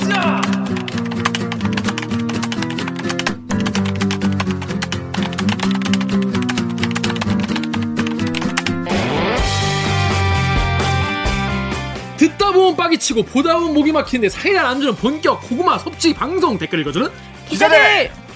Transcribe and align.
가자. 0.00 0.40
듣다 12.16 12.52
보면 12.52 12.76
빡이 12.76 12.98
치고 12.98 13.22
보다 13.24 13.54
보면 13.54 13.74
목이 13.74 13.92
막히는데 13.92 14.28
사이다 14.28 14.68
안 14.68 14.80
주는 14.80 14.94
본격 14.94 15.40
고구마 15.48 15.78
섭취 15.78 16.12
방송 16.12 16.58
댓글 16.58 16.80
읽어주는 16.80 17.08
기자들! 17.48 17.78
백 17.78 18.29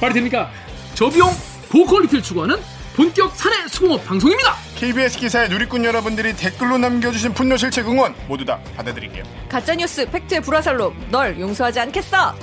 말이 0.00 0.14
됩니까? 0.14 0.50
저비용 0.94 1.30
고퀄리티를 1.70 2.22
추구하는 2.22 2.56
본격 2.94 3.34
사내 3.36 3.68
수공업 3.68 4.04
방송입니다. 4.04 4.56
KBS 4.76 5.18
기사의 5.18 5.48
누리꾼 5.50 5.84
여러분들이 5.84 6.34
댓글로 6.34 6.78
남겨주신 6.78 7.32
분노 7.32 7.56
질책 7.56 7.86
응원 7.88 8.14
모두 8.26 8.44
다 8.44 8.58
받아드릴게요. 8.76 9.24
가짜뉴스 9.48 10.08
팩트의 10.10 10.40
불화살로 10.40 10.92
널 11.10 11.38
용서하지 11.38 11.78
않겠어. 11.80 12.34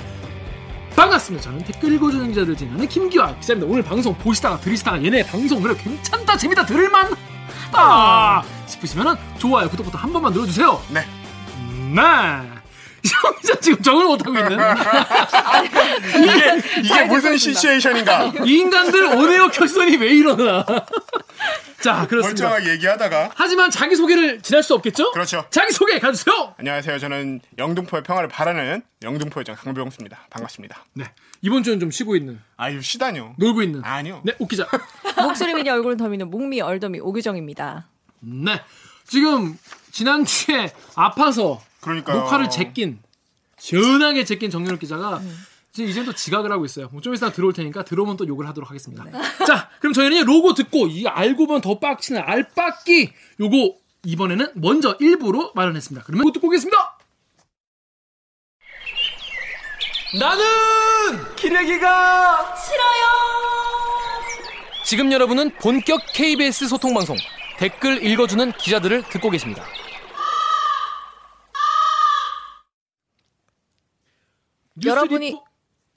반갑습니다. 0.94 1.44
저는 1.44 1.64
댓글 1.64 1.92
읽어주는 1.92 2.28
기자들 2.28 2.56
진행하는 2.56 2.88
김기화 2.88 3.36
기자입니다. 3.38 3.70
오늘 3.70 3.82
방송 3.82 4.14
보시다가 4.16 4.58
들으시다가 4.60 5.02
얘네 5.04 5.26
방송 5.26 5.60
그래 5.60 5.74
괜찮다 5.76 6.38
재밌다 6.38 6.64
들을만 6.64 7.12
하다 7.70 8.44
싶으시면은 8.66 9.14
좋아요 9.36 9.68
구독부터 9.68 9.98
한 9.98 10.10
번만 10.10 10.32
눌러주세요. 10.32 10.80
네. 10.88 11.04
네. 11.94 12.55
형 13.06 13.34
기자 13.40 13.54
지금 13.60 13.82
적을 13.82 14.04
못하고 14.06 14.36
있는 14.38 14.58
이게, 16.22 16.80
이게 16.82 17.04
무슨 17.04 17.36
시츄에이션인가? 17.36 18.32
이 18.44 18.54
인간들 18.58 19.04
온에어 19.04 19.48
결선이 19.48 19.96
왜 19.96 20.08
이러나. 20.08 20.64
자 21.82 22.06
그렇습니다. 22.06 22.48
멀쩡하게 22.48 22.70
얘기하다가. 22.74 23.30
하지만 23.34 23.70
자기 23.70 23.94
소개를 23.96 24.40
지날 24.40 24.62
수 24.62 24.74
없겠죠? 24.74 25.12
그렇죠. 25.12 25.44
자기 25.50 25.72
소개 25.72 25.98
가주세요. 25.98 26.54
안녕하세요. 26.58 26.98
저는 26.98 27.40
영등포의 27.58 28.02
평화를 28.02 28.28
바라는 28.28 28.82
영등포의 29.02 29.44
장 29.44 29.54
강병수입니다. 29.56 30.26
반갑습니다. 30.30 30.84
네 30.94 31.04
이번 31.42 31.62
주는 31.62 31.78
좀 31.78 31.90
쉬고 31.90 32.16
있는 32.16 32.40
아유, 32.56 32.80
시다뇨. 32.82 33.34
놀고 33.38 33.62
있는 33.62 33.84
아니요. 33.84 34.22
네 34.24 34.32
웃기자. 34.38 34.66
목소리 35.22 35.54
미니 35.54 35.68
얼굴은 35.70 35.96
더미는 35.98 36.30
목미 36.30 36.60
얼더미 36.60 37.00
오규정입니다. 37.00 37.86
네 38.20 38.60
지금 39.06 39.56
지난주에 39.92 40.72
아파서 40.96 41.60
그러니까요. 41.86 42.18
녹화를 42.18 42.50
제낀 42.50 43.00
시원하게 43.58 44.24
제낀 44.24 44.50
정연욱 44.50 44.80
기자가 44.80 45.22
이제 45.72 45.84
이제 45.84 46.04
또 46.04 46.12
지각을 46.12 46.50
하고 46.50 46.64
있어요. 46.64 46.88
뭐좀 46.88 47.14
있으면 47.14 47.32
들어올 47.32 47.52
테니까 47.52 47.84
들어오면 47.84 48.16
또 48.16 48.26
욕을 48.26 48.46
하도록 48.48 48.68
하겠습니다. 48.68 49.04
자, 49.46 49.70
그럼 49.80 49.92
저희는 49.92 50.24
로고 50.24 50.54
듣고 50.54 50.88
이 50.88 51.06
알고 51.06 51.46
보면 51.46 51.60
더 51.60 51.78
빡치는 51.78 52.22
알빡기 52.22 53.12
요거 53.40 53.74
이번에는 54.04 54.52
먼저 54.54 54.96
일부로 55.00 55.52
마련했습니다. 55.54 56.04
그러면 56.04 56.24
그거 56.24 56.32
듣고 56.32 56.48
오겠습니다. 56.48 56.98
나는 60.18 61.34
기레기가 61.36 62.56
싫어요. 62.56 63.06
지금 64.84 65.12
여러분은 65.12 65.50
본격 65.56 66.00
KBS 66.14 66.68
소통 66.68 66.94
방송 66.94 67.16
댓글 67.58 68.04
읽어주는 68.04 68.52
기자들을 68.52 69.02
듣고 69.10 69.30
계십니다. 69.30 69.64
뉴스 69.64 69.76
여러분이- 74.82 75.32
리포- 75.32 75.42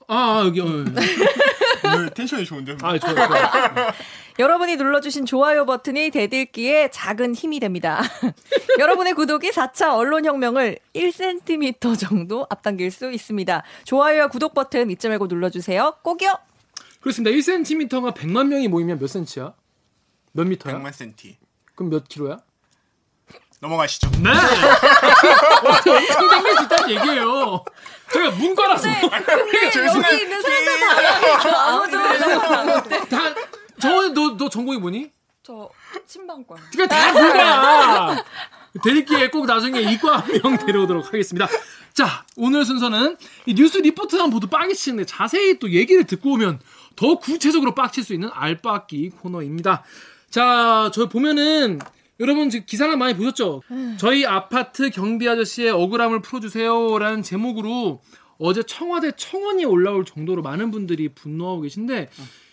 아, 0.08 0.40
아 0.40 0.44
여기 0.46 0.60
어, 0.60 0.66
여기. 0.66 0.90
오늘 1.84 2.10
텐션이 2.10 2.44
좋은데. 2.44 2.76
아 2.82 2.98
좋아요. 2.98 3.14
좋아요. 3.14 3.92
여러분이 4.38 4.76
눌러주신 4.76 5.26
좋아요 5.26 5.66
버튼이 5.66 6.10
대들기에 6.10 6.90
작은 6.90 7.34
힘이 7.34 7.60
됩니다. 7.60 8.00
여러분의 8.78 9.14
구독이 9.14 9.50
4차 9.50 9.96
언론혁명을 9.96 10.78
1cm 10.94 11.98
정도 11.98 12.46
앞당길 12.48 12.90
수 12.90 13.10
있습니다. 13.10 13.62
좋아요와 13.84 14.28
구독 14.28 14.54
버튼 14.54 14.90
잊지 14.90 15.08
말고 15.08 15.26
눌러주세요. 15.26 15.96
꼭이요. 16.02 16.38
그렇습니다. 17.00 17.34
1cm가 17.34 18.14
100만 18.14 18.46
명이 18.48 18.68
모이면 18.68 18.98
몇 18.98 19.06
cm야? 19.08 19.54
몇 20.32 20.46
미터야? 20.46 20.74
100만 20.78 20.92
센티. 20.92 21.36
그럼 21.74 21.90
몇 21.90 22.08
킬로야? 22.08 22.38
넘어가시죠. 23.60 24.10
네. 24.22 24.30
엄청 25.64 26.64
있다는 26.64 26.90
얘기예요. 26.90 27.62
제가 28.12 28.30
문과라서 28.30 28.88
여기 28.88 30.22
있는 30.22 30.42
사람들 30.42 30.80
다 31.42 31.68
아무도 31.68 33.06
다. 33.08 33.34
저너너 33.80 34.48
전공이 34.48 34.78
뭐니? 34.78 35.10
저 35.42 35.68
신방과. 36.06 36.56
그러니까 36.72 36.96
다 36.96 37.12
문과. 37.12 38.24
대리기에 38.82 39.28
꼭 39.30 39.46
나중에 39.46 39.80
이과 39.80 40.18
한 40.18 40.42
명 40.42 40.56
데려오도록 40.56 41.06
하겠습니다. 41.08 41.46
자, 41.92 42.24
오늘 42.36 42.64
순서는 42.64 43.16
이 43.46 43.54
뉴스 43.54 43.78
리포트만 43.78 44.30
보도 44.30 44.46
빡이 44.46 44.74
치는데 44.74 45.04
자세히 45.06 45.58
또 45.58 45.70
얘기를 45.70 46.04
듣고 46.04 46.32
오면 46.32 46.60
더 46.96 47.16
구체적으로 47.18 47.74
빡칠 47.74 48.04
수 48.04 48.14
있는 48.14 48.30
알빡기 48.32 49.10
코너입니다. 49.20 49.82
자, 50.30 50.90
저 50.94 51.08
보면은 51.08 51.80
여러분 52.20 52.50
지금 52.50 52.66
기사를 52.66 52.94
많이 52.96 53.14
보셨죠? 53.16 53.62
저희 53.98 54.26
아파트 54.26 54.90
경비 54.90 55.28
아저씨의 55.28 55.70
억울함을 55.70 56.20
풀어주세요라는 56.20 57.22
제목으로 57.22 58.02
어제 58.38 58.62
청와대 58.62 59.12
청원이 59.16 59.64
올라올 59.64 60.04
정도로 60.04 60.42
많은 60.42 60.70
분들이 60.70 61.08
분노하고 61.08 61.62
계신데 61.62 62.10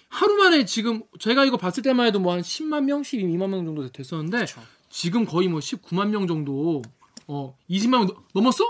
하루 0.10 0.36
만에 0.36 0.66
지금 0.66 1.04
제가 1.20 1.44
이거 1.46 1.58
봤을 1.58 1.84
때만 1.84 2.08
해도 2.08 2.20
뭐 2.20 2.34
한 2.34 2.42
10만 2.42 2.84
명, 2.86 3.02
12만 3.02 3.50
명 3.50 3.66
정도 3.66 3.88
됐었는데 3.92 4.46
지금 4.90 5.26
거의 5.26 5.48
뭐 5.50 5.60
19만 5.60 6.10
명 6.10 6.28
정도 6.28 6.82
어 7.28 7.58
20만 7.70 7.90
명 7.92 8.08
넘- 8.08 8.16
넘었어? 8.34 8.64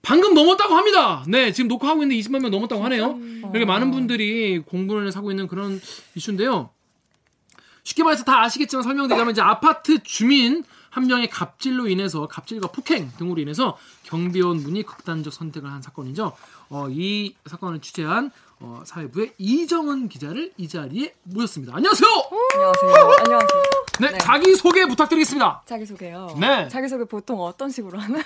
방금 0.00 0.32
넘었다고 0.32 0.74
합니다. 0.74 1.24
네, 1.28 1.52
지금 1.52 1.68
녹화하고 1.68 2.02
있는데 2.04 2.20
20만 2.22 2.40
명 2.40 2.50
넘었다고 2.50 2.82
하네요. 2.84 3.18
이렇게 3.50 3.64
많은 3.66 3.90
분들이 3.90 4.58
공분을 4.60 5.12
사고 5.12 5.30
있는 5.30 5.46
그런 5.48 5.78
이슈인데요. 6.14 6.70
쉽게 7.88 8.02
말해서 8.02 8.24
다 8.24 8.42
아시겠지만 8.42 8.82
설명드리자면 8.82 9.32
이제 9.32 9.40
아파트 9.40 10.02
주민 10.02 10.62
한 10.90 11.06
명의 11.06 11.28
갑질로 11.30 11.88
인해서 11.88 12.26
갑질과 12.26 12.68
폭행 12.68 13.10
등으로 13.16 13.40
인해서 13.40 13.78
경비원 14.02 14.62
분이 14.62 14.82
극단적 14.82 15.32
선택을 15.32 15.70
한 15.70 15.80
사건이죠. 15.80 16.36
어, 16.68 16.88
이 16.90 17.34
사건을 17.46 17.80
취재한 17.80 18.30
어, 18.60 18.82
사회부의 18.84 19.34
이정은 19.38 20.08
기자를 20.08 20.52
이 20.56 20.66
자리에 20.66 21.14
모셨습니다. 21.22 21.76
안녕하세요. 21.76 22.08
안녕하세요. 22.54 23.16
안녕하세요. 23.20 23.62
네, 24.00 24.10
네. 24.10 24.18
자기 24.18 24.54
소개 24.56 24.84
부탁드리겠습니다. 24.86 25.62
자기 25.64 25.86
소개요. 25.86 26.36
네. 26.40 26.66
자기 26.68 26.88
소개 26.88 27.04
보통 27.04 27.40
어떤 27.40 27.70
식으로 27.70 27.98
하나요? 28.00 28.22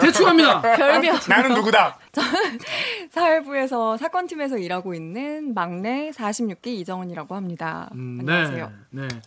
대충 0.00 0.28
합니다. 0.28 0.60
별명. 0.62 1.18
나는 1.28 1.54
누구다? 1.54 1.98
사회부에서 3.10 3.96
사건팀에서 3.96 4.56
일하고 4.58 4.94
있는 4.94 5.52
막내 5.54 6.10
46기 6.14 6.68
이정은이라고 6.68 7.34
합니다. 7.34 7.90
음, 7.94 8.18
안녕하세요. 8.20 8.72
네. 8.90 9.08
네. 9.08 9.20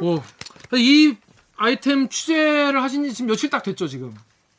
오, 0.00 0.22
이 0.76 1.14
아이템 1.56 2.08
취재를 2.08 2.82
하신 2.82 3.04
지 3.04 3.12
지금 3.12 3.28
며칠 3.28 3.50
딱 3.50 3.62
됐죠, 3.62 3.86
지금? 3.86 4.14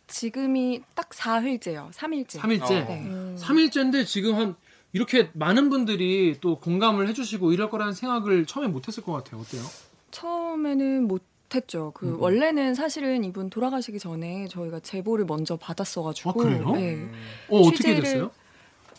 지금이 0.05 0.83
딱 0.93 1.09
4흘째요. 1.09 1.91
3일째. 1.91 2.39
3일째. 2.39 2.69
네. 2.69 3.35
3일째인데 3.39 4.05
지금 4.05 4.35
한 4.35 4.55
이렇게 4.93 5.29
많은 5.33 5.69
분들이 5.69 6.37
또 6.41 6.59
공감을 6.59 7.07
해주시고 7.09 7.53
이럴 7.53 7.69
거라는 7.69 7.93
생각을 7.93 8.45
처음에 8.45 8.67
못했을 8.67 9.03
것 9.03 9.13
같아요. 9.13 9.41
어때요? 9.41 9.63
처음에는 10.11 11.07
못 11.07 11.23
했죠. 11.53 11.91
그 11.95 12.07
음. 12.07 12.21
원래는 12.21 12.75
사실은 12.75 13.23
이분 13.23 13.49
돌아가시기 13.49 13.99
전에 13.99 14.47
저희가 14.47 14.79
제보를 14.81 15.25
먼저 15.25 15.57
받았어가지고 15.57 16.29
아, 16.29 16.33
그래요? 16.33 16.71
네. 16.71 17.09
어, 17.49 17.59
어떻게 17.61 17.95
됐어요? 17.95 18.31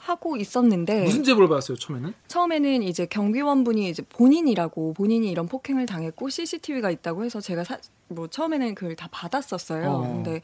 하고 0.01 0.37
있었는데 0.37 1.05
무슨 1.05 1.23
제보를 1.23 1.49
받았어요, 1.49 1.79
처음에는? 1.79 2.13
처음에는 2.27 2.83
이제 2.83 3.07
경비원분이 3.07 3.89
이제 3.89 4.03
본인이라고 4.03 4.95
본인이 4.95 5.31
이런 5.31 5.47
폭행을 5.47 5.87
당했고 5.87 6.29
CCTV가 6.29 6.91
있다고 6.91 7.25
해서 7.25 7.41
제가 7.41 7.63
사, 7.63 7.79
뭐 8.09 8.27
처음에는 8.27 8.75
그걸 8.75 8.97
다 8.97 9.09
받았었어요. 9.13 9.91
어. 9.91 10.01
근데 10.01 10.43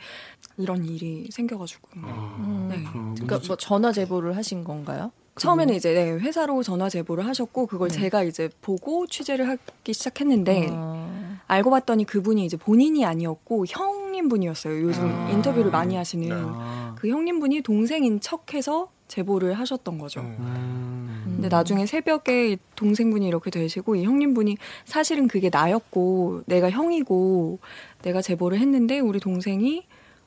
이런 0.58 0.84
일이 0.84 1.26
생겨가지고 1.30 1.88
아, 2.02 2.68
네. 2.70 2.84
그럼 2.84 3.14
그러니까 3.16 3.40
뭐 3.48 3.56
전화 3.56 3.90
제보를 3.90 4.36
하신 4.36 4.62
건가요? 4.62 5.10
처음에는 5.38 5.74
이제 5.74 5.94
네, 5.94 6.10
회사로 6.12 6.62
전화 6.62 6.88
제보를 6.88 7.26
하셨고 7.26 7.66
그걸 7.66 7.88
네. 7.88 7.98
제가 7.98 8.22
이제 8.24 8.48
보고 8.60 9.06
취재를 9.06 9.48
하기 9.48 9.92
시작했는데 9.92 10.68
어. 10.70 11.38
알고 11.46 11.70
봤더니 11.70 12.04
그분이 12.04 12.44
이제 12.44 12.56
본인이 12.56 13.04
아니었고 13.04 13.66
형님 13.68 14.28
분이었어요. 14.28 14.82
요즘 14.82 15.04
아. 15.04 15.30
인터뷰를 15.30 15.70
많이 15.70 15.96
하시는 15.96 16.30
아, 16.32 16.94
그 16.98 17.08
형님 17.08 17.40
분이 17.40 17.62
동생인 17.62 18.20
척해서 18.20 18.90
제보를 19.08 19.54
하셨던 19.54 19.98
거죠. 19.98 20.20
음. 20.20 21.22
근데 21.24 21.48
나중에 21.48 21.86
새벽에 21.86 22.52
이 22.52 22.56
동생분이 22.76 23.26
이렇게 23.26 23.50
되시고 23.50 23.96
이 23.96 24.04
형님분이 24.04 24.58
사실은 24.84 25.28
그게 25.28 25.50
나였고 25.50 26.42
내가 26.46 26.68
형이고 26.70 27.58
내가 28.02 28.20
제보를 28.20 28.58
했는데 28.58 28.98
우리 28.98 29.20
동생이 29.20 29.86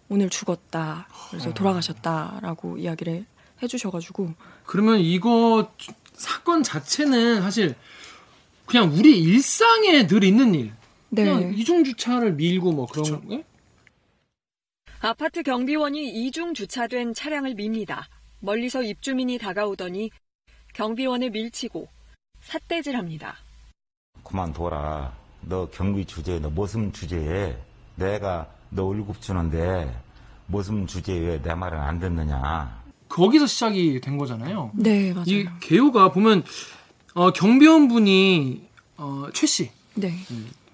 오늘 0.10 0.30
죽었다. 0.30 1.08
그래서 1.30 1.54
돌아가셨다라고 1.54 2.78
이야기를 2.78 3.26
해주셔가지고 3.62 4.34
그러면 4.66 5.00
이거 5.00 5.72
사건 6.14 6.64
자체는 6.64 7.42
사실 7.42 7.76
그냥 8.66 8.92
우리 8.94 9.20
일상에 9.20 10.08
늘 10.08 10.24
있는 10.24 10.56
일. 10.56 10.74
그냥 11.14 11.42
네. 11.42 11.54
이중 11.58 11.84
주차를 11.84 12.34
밀고 12.34 12.72
뭐 12.72 12.88
그런 12.88 13.04
그쵸. 13.04 13.22
예? 13.32 13.44
아파트 15.02 15.44
경비원이 15.44 16.08
이중 16.10 16.54
주차된 16.54 17.14
차량을 17.14 17.56
밉니다. 17.56 18.08
멀리서 18.40 18.82
입주민이 18.82 19.38
다가오더니 19.40 20.10
경비원을 20.74 21.32
밀치고 21.32 21.88
삿대질합니다. 22.42 23.36
그만둬라. 24.24 25.14
너 25.42 25.70
경비 25.70 26.06
주제에 26.06 26.40
너 26.40 26.50
무슨 26.50 26.94
주제에 26.94 27.58
내가 27.96 28.48
너 28.70 28.86
월급 28.86 29.22
주는데 29.22 29.94
무슨 30.48 30.88
주제에 30.88 31.20
왜내 31.20 31.56
말은 31.56 31.78
안 31.78 32.00
듣느냐. 32.00 32.81
거기서 33.12 33.46
시작이 33.46 34.00
된 34.02 34.18
거잖아요. 34.18 34.72
네, 34.74 35.14
맞아요. 35.14 35.26
이 35.28 35.46
개요가 35.60 36.12
보면 36.12 36.44
어, 37.14 37.32
경비원분이 37.32 38.62
어, 38.98 39.26
최 39.34 39.46
씨, 39.46 39.70
네. 39.96 40.16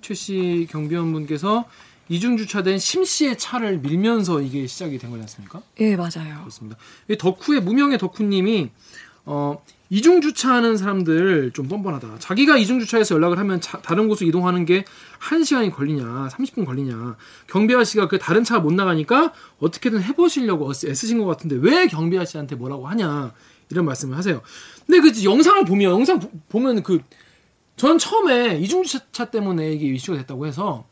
최씨 0.02 0.68
경비원분께서 0.70 1.66
이중 2.10 2.38
주차된 2.38 2.80
심 2.80 3.04
씨의 3.04 3.38
차를 3.38 3.80
밀면서 3.80 4.42
이게 4.42 4.68
시작이 4.68 4.98
된 4.98 5.10
거지 5.10 5.22
않습니까? 5.22 5.62
예, 5.80 5.96
맞아요. 5.96 6.40
그렇습니다. 6.42 6.78
이 7.10 7.18
덕후의 7.18 7.62
무명의 7.62 7.98
덕후님이 7.98 8.70
어, 9.26 9.62
이중 9.90 10.20
주차하는 10.20 10.76
사람들 10.76 11.52
좀 11.54 11.68
뻔뻔하다. 11.68 12.20
자기가 12.20 12.58
이중 12.58 12.80
주차해서 12.80 13.16
연락을 13.16 13.38
하면 13.40 13.62
차- 13.62 13.80
다른 13.82 14.08
곳으로 14.10 14.28
이동하는 14.28 14.66
게 14.66 14.84
1시간이 15.22 15.74
걸리냐, 15.74 16.28
30분 16.32 16.66
걸리냐. 16.66 17.16
경비 17.48 17.74
아저씨가 17.74 18.08
그 18.10 18.20
다른 18.20 18.44
차 18.44 18.60
못 18.60 18.74
나가니까 18.74 19.34
어떻게든 19.60 20.02
해 20.04 20.14
보시려고 20.14 20.70
애쓰- 20.72 20.90
애쓰신 20.90 21.20
것 21.20 21.26
같은데 21.26 21.58
왜 21.62 21.88
경비 21.88 22.18
아저씨한테 22.18 22.56
뭐라고 22.56 22.88
하냐. 22.90 23.34
이런 23.70 23.86
말씀을 23.86 24.18
하세요. 24.18 24.42
근데 24.86 25.00
그 25.02 25.24
영상을 25.24 25.64
보면, 25.66 25.92
영상 25.92 26.20
보- 26.20 26.32
보면 26.50 26.84
그, 26.84 27.00
전 27.76 27.98
처음에 27.98 28.58
이중 28.60 28.84
주차 28.84 29.26
때문에 29.26 29.72
이게 29.74 29.88
이슈가 29.88 30.18
됐다고 30.20 30.48
해서 30.48 30.86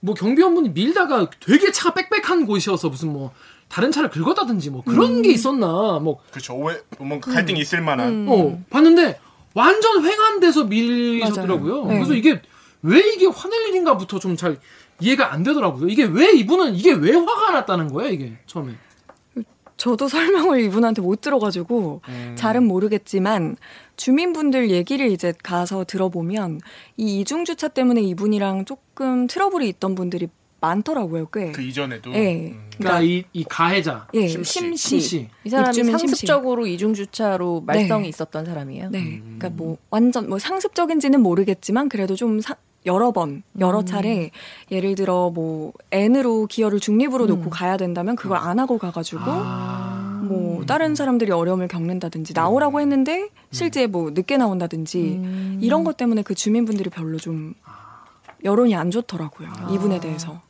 뭐 0.00 0.14
경비원분이 0.14 0.70
밀다가 0.70 1.28
되게 1.40 1.70
차가 1.72 1.94
빽빽한 1.94 2.46
곳이어서 2.46 2.88
무슨 2.88 3.12
뭐 3.12 3.32
다른 3.70 3.90
차를 3.92 4.10
긁었다든지 4.10 4.70
뭐 4.70 4.82
그런 4.84 5.22
게 5.22 5.30
있었나 5.30 5.98
뭐 6.02 6.18
그렇죠. 6.30 6.54
오해, 6.56 6.76
뭔가 6.98 7.32
갈등이 7.32 7.60
있을 7.60 7.80
만한. 7.80 8.26
어, 8.28 8.58
봤는데 8.68 9.18
완전 9.54 10.04
횡한돼서 10.04 10.64
밀리셨더라고요. 10.64 11.86
네. 11.86 11.94
그래서 11.94 12.14
이게 12.14 12.42
왜 12.82 12.98
이게 13.14 13.26
화낼 13.26 13.68
일인가부터 13.68 14.18
좀 14.18 14.36
잘 14.36 14.58
이해가 15.02 15.32
안 15.32 15.42
되더라고요. 15.42 15.88
이게 15.88 16.04
왜 16.04 16.32
이분은 16.32 16.74
이게 16.74 16.92
왜 16.92 17.12
화가 17.14 17.52
났다는 17.52 17.88
거예요, 17.88 18.12
이게 18.12 18.36
처음에. 18.46 18.74
저도 19.78 20.08
설명을 20.08 20.60
이분한테 20.60 21.00
못 21.00 21.22
들어가지고 21.22 22.02
음. 22.06 22.34
잘은 22.36 22.64
모르겠지만 22.66 23.56
주민분들 23.96 24.70
얘기를 24.70 25.10
이제 25.10 25.32
가서 25.42 25.84
들어보면 25.84 26.60
이 26.98 27.20
이중주차 27.20 27.68
때문에 27.68 28.02
이분이랑 28.02 28.66
조금 28.66 29.26
트러블이 29.26 29.66
있던 29.70 29.94
분들이 29.94 30.28
많더라고요, 30.60 31.26
꽤. 31.32 31.52
그 31.52 31.62
이전에도. 31.62 32.12
예. 32.14 32.50
음. 32.52 32.70
그러니까 32.78 33.02
이, 33.02 33.24
이 33.32 33.44
가해자 33.44 34.06
예, 34.14 34.26
심씨. 34.28 34.76
심씨. 34.76 35.28
이 35.44 35.48
사람이. 35.50 35.84
상습적으로 35.84 36.66
이중 36.66 36.94
주차로 36.94 37.62
말썽이 37.66 38.02
네. 38.04 38.08
있었던 38.08 38.44
사람이에요. 38.46 38.90
네. 38.90 38.98
음. 38.98 39.36
그러니까 39.38 39.50
뭐 39.62 39.76
완전 39.90 40.28
뭐 40.28 40.38
상습적인지는 40.38 41.20
모르겠지만 41.20 41.88
그래도 41.88 42.14
좀 42.16 42.40
사- 42.40 42.56
여러 42.86 43.10
번, 43.12 43.42
여러 43.58 43.80
음. 43.80 43.84
차례 43.86 44.30
예를 44.70 44.94
들어 44.94 45.28
뭐 45.30 45.74
N으로 45.90 46.46
기어를 46.46 46.80
중립으로 46.80 47.24
음. 47.24 47.28
놓고 47.28 47.50
가야 47.50 47.76
된다면 47.76 48.16
그걸 48.16 48.38
안 48.38 48.58
하고 48.58 48.78
가가지고 48.78 49.20
아. 49.26 50.22
뭐 50.24 50.64
다른 50.64 50.94
사람들이 50.94 51.30
어려움을 51.32 51.68
겪는다든지 51.68 52.32
나오라고 52.32 52.80
했는데 52.80 53.28
실제 53.50 53.86
뭐 53.86 54.10
늦게 54.10 54.38
나온다든지 54.38 54.98
음. 55.02 55.58
이런 55.60 55.84
것 55.84 55.98
때문에 55.98 56.22
그 56.22 56.34
주민분들이 56.34 56.88
별로 56.88 57.18
좀 57.18 57.52
여론이 58.44 58.74
안 58.74 58.90
좋더라고요 58.90 59.48
이분에 59.74 60.00
대해서. 60.00 60.40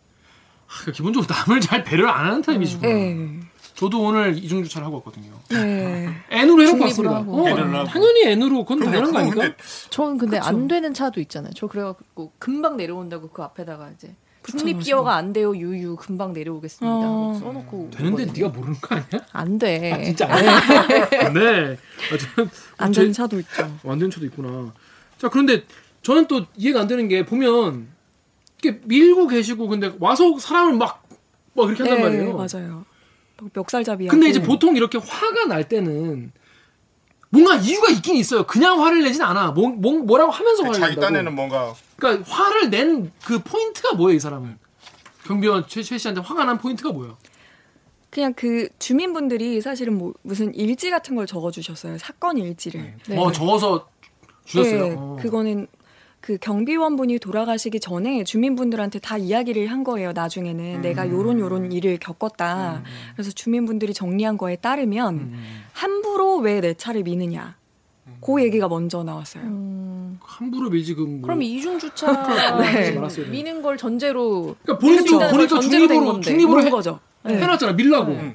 아, 0.71 0.91
기본적으로 0.93 1.27
남을 1.29 1.61
잘 1.61 1.83
배려를 1.85 2.11
안 2.11 2.27
하는 2.27 2.43
타입이시구나. 2.43 2.93
네. 2.93 3.41
저도 3.75 4.03
오늘 4.03 4.37
이중 4.37 4.63
주차를 4.63 4.87
하고 4.87 4.97
왔거든요. 4.97 5.33
네. 5.49 6.09
N으로 6.31 6.63
해놓고 6.63 6.85
왔습니다. 6.85 7.17
하고. 7.17 7.43
어, 7.45 7.49
N으로. 7.49 7.85
당연히 7.85 8.23
N으로 8.29 8.65
그건. 8.65 8.85
당연한 8.85 9.13
거? 9.13 9.31
근데 9.31 9.57
저는 9.91 10.19
근데 10.19 10.39
그쵸. 10.39 10.49
안 10.49 10.69
되는 10.69 10.93
차도 10.95 11.21
있잖아요. 11.21 11.53
저 11.57 11.67
그래갖고 11.67 12.33
금방 12.39 12.77
내려온다고 12.77 13.31
그 13.31 13.43
앞에다가 13.43 13.91
이제 13.97 14.15
중립. 14.47 14.81
기어가 14.81 15.15
안 15.17 15.33
돼요. 15.33 15.57
유유 15.57 15.97
금방 15.97 16.33
내려오겠습니다. 16.33 16.95
어. 16.95 17.39
써놓고 17.41 17.91
되는데 17.93 18.25
오거든요. 18.25 18.47
네가 18.47 18.59
모르는 18.59 18.81
거 18.81 18.95
아니야? 18.95 19.27
안 19.33 19.59
돼. 19.59 20.03
진짜 20.05 20.27
안 20.31 20.45
돼. 21.09 21.33
네. 21.33 21.77
아, 22.79 22.85
안 22.85 22.93
제- 22.93 23.01
되는 23.03 23.13
차도 23.13 23.39
있죠. 23.41 23.63
안 23.87 23.99
되는 23.99 24.11
차도 24.11 24.27
있구나. 24.27 24.73
자, 25.19 25.29
그런데 25.29 25.65
저는 26.03 26.27
또 26.27 26.45
이해가 26.57 26.81
안 26.81 26.87
되는 26.87 27.09
게 27.09 27.25
보면 27.25 27.89
이렇게 28.63 28.81
밀고 28.85 29.27
계시고 29.29 29.69
근데 29.69 29.93
와서 29.99 30.39
사람을 30.39 30.75
막, 30.75 31.03
막 31.55 31.69
이렇게 31.69 31.83
한단 31.83 32.03
말이에요. 32.03 32.25
네, 32.25 32.33
맞아요. 32.33 32.85
막 33.41 33.51
멱살잡이. 33.55 34.07
근데. 34.09 34.29
이제 34.29 34.43
보통 34.43 34.77
이렇게 34.77 34.99
화가 34.99 35.47
날 35.47 35.69
때는 35.69 36.33
뭔가 37.31 37.55
이유가 37.57 37.89
있긴 37.91 38.17
있어요. 38.17 38.45
그냥 38.45 38.83
화를 38.83 39.03
내진 39.03 39.23
않아. 39.23 39.53
뭐, 39.53 39.69
뭐, 39.71 39.93
뭐 40.01 40.19
라고 40.19 40.31
하면서 40.31 40.63
화를 40.65 40.75
자기 40.75 40.95
낸다고. 40.97 41.01
딴에는 41.01 41.35
뭔가 41.35 41.75
그러니까 41.97 42.29
화를 42.31 42.71
낸 42.71 43.13
그 43.25 43.39
포인트가 43.43 43.95
뭐예요, 43.95 44.17
이 44.17 44.21
사람은? 44.21 44.59
경비원 45.25 45.65
최, 45.69 45.83
최 45.83 45.97
씨한테 45.97 46.21
화가 46.23 46.45
난 46.45 46.59
포인트가 46.59 46.91
뭐예요? 46.93 47.17
그냥 48.11 48.35
그 48.35 48.69
주민분들이 48.81 49.61
사실은 49.61 49.97
뭐 49.97 50.13
무슨 50.23 50.53
일지 50.55 50.91
같은 50.91 51.15
걸 51.15 51.27
적어주셨어요. 51.27 51.99
사건 51.99 52.37
일지를. 52.39 52.95
네. 53.07 53.17
어, 53.17 53.31
적어서 53.31 53.89
주셨어요. 54.45 54.89
네, 54.89 54.95
어. 54.99 55.17
그거는 55.21 55.69
그 56.21 56.37
경비원분이 56.39 57.19
돌아가시기 57.19 57.81
전에 57.81 58.25
주민분들한테 58.25 58.99
다 58.99 59.17
이야기를 59.17 59.69
한 59.69 59.85
거예요. 59.85 60.13
나중에는 60.13 60.77
음. 60.77 60.81
내가 60.83 61.09
요런 61.09 61.39
요런 61.41 61.73
일을 61.73 61.99
겪었다. 61.99 62.83
그래서 63.15 63.31
주민분들이 63.31 63.95
정리한 63.95 64.37
거에 64.37 64.57
따르면 64.57 65.15
음. 65.15 65.63
함부로 65.73 66.37
왜 66.39 66.61
내 66.61 66.75
차를 66.75 67.03
미느냐. 67.05 67.57
그 68.21 68.43
얘기가 68.43 68.69
먼저 68.69 69.03
나왔어요. 69.03 69.45
음, 69.45 70.19
함부로 70.23 70.69
밀지 70.69 70.95
그 70.95 71.01
뭐. 71.03 71.23
그럼 71.23 71.41
이중 71.43 71.79
주차 71.79 72.13
네. 72.61 72.95
미는 73.31 73.63
걸 73.63 73.79
전제로 73.79 74.57
그러니까 74.63 74.79
본인도 74.87 75.19
본인도 75.31 75.61
중립으로. 75.61 76.21
중립으로 76.21 76.63
해, 76.63 76.69
거죠. 76.71 77.01
네. 77.25 77.37
해놨잖아 77.41 77.73
밀라고. 77.73 78.13
음. 78.13 78.35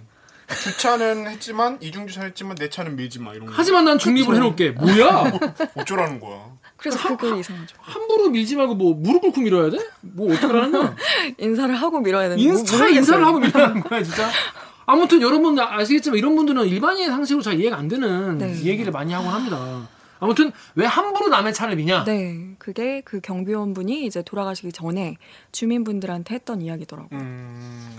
주차는 0.53 1.27
했지만 1.27 1.77
이중 1.81 2.07
주차는 2.07 2.29
했지만 2.29 2.55
내 2.55 2.69
차는 2.69 2.95
밀지 2.95 3.19
마 3.19 3.33
이런 3.33 3.47
거. 3.47 3.53
하지만 3.55 3.85
난 3.85 3.97
중립으로 3.97 4.35
해놓을게. 4.35 4.71
뭐야? 4.71 5.31
어쩌라는 5.75 6.19
거야. 6.19 6.55
그래서 6.77 7.17
그게 7.17 7.39
이상하죠. 7.39 7.77
함부로 7.79 8.29
밀지 8.29 8.55
말고 8.55 8.75
뭐 8.75 8.93
무릎 8.93 9.21
꿇고 9.21 9.41
밀어야 9.41 9.69
돼? 9.69 9.79
뭐 10.01 10.31
어떻게 10.31 10.47
하는 10.47 10.71
거야? 10.71 10.95
인사를 11.39 11.73
하고 11.75 11.99
밀어야 11.99 12.29
되는 12.29 12.37
인, 12.39 12.63
차 12.65 12.87
인사를 12.87 13.25
하고 13.25 13.39
밀라는 13.39 13.81
거야 13.81 14.03
진짜. 14.03 14.29
아무튼 14.85 15.21
여러분 15.21 15.57
아시겠지만 15.57 16.19
이런 16.19 16.35
분들은 16.35 16.67
일반인의 16.67 17.09
상식으로 17.09 17.41
잘 17.41 17.59
이해가 17.59 17.77
안 17.77 17.87
되는 17.87 18.37
네. 18.37 18.53
이 18.53 18.67
얘기를 18.67 18.91
많이 18.91 19.13
하곤 19.13 19.33
합니다. 19.33 19.87
아무튼 20.19 20.51
왜 20.75 20.85
함부로 20.85 21.29
남의 21.29 21.53
차를 21.53 21.75
미냐? 21.75 22.03
네, 22.03 22.55
그게 22.59 23.01
그 23.01 23.19
경비원분이 23.19 24.05
이제 24.05 24.21
돌아가시기 24.21 24.71
전에 24.71 25.17
주민분들한테 25.51 26.35
했던 26.35 26.61
이야기더라고요. 26.61 27.19
음. 27.19 27.97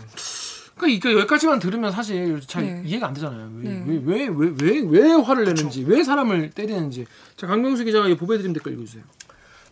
그러니까 0.76 1.08
이거 1.08 1.18
여기까지만 1.20 1.58
들으면 1.58 1.90
사실 1.90 2.40
잘 2.46 2.64
네. 2.64 2.82
이해가 2.84 3.08
안 3.08 3.14
되잖아요. 3.14 3.48
네. 3.62 3.82
왜왜 3.86 4.28
왜 4.28 4.50
왜 4.50 4.80
왜 4.82 5.12
화를 5.14 5.44
내는지, 5.44 5.82
왜 5.84 6.04
사람을 6.04 6.50
때리는지. 6.50 7.06
자 7.36 7.46
강명수 7.46 7.84
기자가 7.84 8.08
이 8.08 8.16
보배드림 8.16 8.52
댓글 8.52 8.74
읽어주세요. 8.74 9.02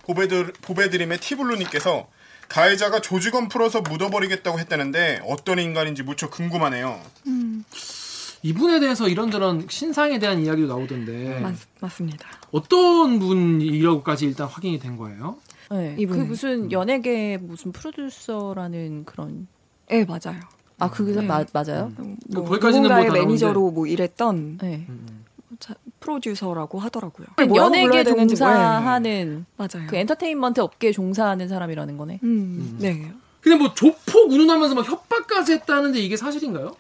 보배드, 0.05 0.53
보배드림의 0.63 1.19
티블루님께서 1.19 2.09
가해자가 2.49 3.01
조직원 3.01 3.49
풀어서 3.49 3.81
묻어버리겠다고 3.83 4.59
했다는데 4.59 5.21
어떤 5.27 5.59
인간인지 5.59 6.03
무척 6.03 6.31
궁금하네요. 6.31 7.01
이분에 8.43 8.81
대해서 8.81 9.09
이런저런 9.09 9.67
신상에 9.71 10.19
대한 10.19 10.41
이야기도 10.45 10.69
나오던데 10.69 11.41
맞, 11.41 11.55
맞습니다. 11.81 12.29
어떤 12.51 13.19
분이라고까지 13.19 14.27
일단 14.27 14.47
확인이 14.47 14.79
된 14.79 14.97
거예요? 14.99 15.37
네. 15.71 15.95
그 15.97 16.03
이분은. 16.03 16.29
무슨 16.29 16.71
연예계 16.73 17.39
무슨 17.41 17.73
프로듀서라는 17.73 19.05
그런 19.07 19.49
네, 19.89 20.05
맞아요. 20.05 20.41
아 20.79 20.91
그게 20.91 21.13
네. 21.13 21.23
마- 21.23 21.45
맞아요? 21.53 21.93
뭐 22.33 22.45
거기까지는 22.45 22.83
누군가의 22.83 23.07
뭐다 23.07 23.21
매니저로 23.21 23.71
뭐 23.71 23.87
일했던 23.87 24.59
네. 24.61 24.87
자, 25.61 25.75
프로듀서라고 26.01 26.79
하더라고요. 26.81 27.29
그 27.37 27.47
연예계 27.55 28.05
종사하는 28.05 29.47
맞아요. 29.57 29.87
그 29.89 29.97
엔터테인먼트 29.97 30.61
업계에 30.61 30.93
종사하는 30.93 31.49
사람이라는 31.49 31.97
거네. 31.97 32.21
음, 32.23 32.77
네. 32.81 33.13
근데 33.41 33.57
뭐 33.57 33.73
조폭 33.75 34.33
운운하면서 34.33 34.75
막 34.75 34.89
협박까지 34.89 35.53
했다는데 35.53 36.01
이게 36.01 36.17
사실인가요? 36.17 36.75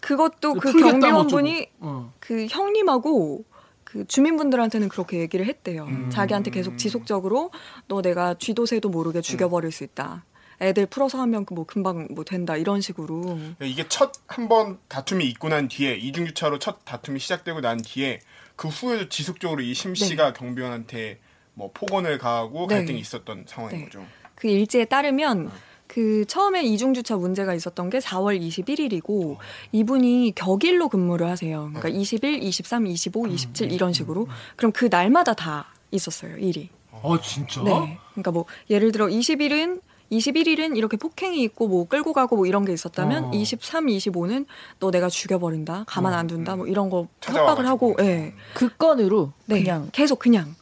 그것도 0.00 0.54
그뭐 0.54 0.72
경비원분이 0.74 1.52
어쩌고. 1.60 1.70
어. 1.80 2.12
그 2.20 2.46
형님하고 2.50 3.44
그 3.84 4.06
주민분들한테는 4.06 4.88
그렇게 4.88 5.20
얘기를 5.20 5.46
했대요. 5.46 5.84
음. 5.84 6.10
자기한테 6.10 6.50
계속 6.50 6.76
지속적으로 6.76 7.50
너 7.88 8.02
내가 8.02 8.34
쥐도 8.34 8.66
새도 8.66 8.88
모르게 8.90 9.20
죽여버릴 9.20 9.70
수 9.72 9.84
있다. 9.84 10.24
애들 10.60 10.86
풀어서 10.86 11.20
하면 11.22 11.44
뭐 11.50 11.64
금방 11.66 12.06
뭐 12.10 12.24
된다 12.24 12.56
이런 12.56 12.80
식으로. 12.80 13.38
이게 13.62 13.86
첫 13.88 14.12
한 14.28 14.48
번 14.48 14.78
다툼이 14.88 15.24
있고 15.30 15.48
난 15.48 15.68
뒤에 15.68 15.96
이중 15.96 16.26
주차로 16.26 16.58
첫 16.58 16.84
다툼이 16.84 17.18
시작되고 17.20 17.60
난 17.60 17.80
뒤에 17.82 18.20
그 18.56 18.68
후에도 18.68 19.08
지속적으로 19.08 19.62
이 19.62 19.74
심 19.74 19.94
씨가 19.94 20.32
경비원한테 20.32 21.18
뭐 21.54 21.70
폭언을 21.72 22.18
가하고 22.18 22.66
네. 22.68 22.76
갈등이 22.76 22.98
있었던 22.98 23.44
상황인 23.46 23.78
네. 23.78 23.84
거죠. 23.84 24.04
그 24.34 24.48
일지에 24.48 24.84
따르면 24.86 25.50
그 25.86 26.24
처음에 26.26 26.64
이중주차 26.64 27.16
문제가 27.16 27.54
있었던 27.54 27.90
게 27.90 27.98
4월 27.98 28.40
21일이고 28.40 29.36
이분이 29.72 30.32
격일로 30.34 30.88
근무를 30.88 31.28
하세요. 31.28 31.70
그러니까 31.74 31.88
21, 31.88 32.42
23, 32.42 32.86
25, 32.86 33.28
27 33.28 33.70
이런 33.72 33.92
식으로. 33.92 34.26
그럼 34.56 34.72
그 34.72 34.86
날마다 34.90 35.34
다 35.34 35.72
있었어요, 35.92 36.36
일이. 36.38 36.70
아 36.90 37.18
진짜? 37.22 37.62
네. 37.62 37.98
그러니까 38.12 38.30
뭐 38.32 38.46
예를 38.70 38.90
들어 38.92 39.06
20일은 39.06 39.80
21일은 40.18 40.76
이렇게 40.76 40.96
폭행이 40.96 41.42
있고 41.44 41.68
뭐 41.68 41.86
끌고 41.88 42.12
가고 42.12 42.36
뭐 42.36 42.46
이런 42.46 42.64
게 42.64 42.72
있었다면 42.72 43.24
어. 43.24 43.30
23, 43.32 43.86
25는 43.86 44.46
너 44.80 44.90
내가 44.90 45.08
죽여버린다, 45.08 45.84
가만 45.86 46.12
안 46.14 46.26
둔다, 46.26 46.56
뭐 46.56 46.66
이런 46.66 46.90
거 46.90 47.08
찾아와가지고. 47.20 47.50
협박을 47.50 47.68
하고, 47.70 47.96
예. 48.00 48.34
그 48.54 48.68
건으로 48.76 49.32
네, 49.46 49.62
그냥 49.62 49.88
계속 49.92 50.18
그냥 50.18 50.54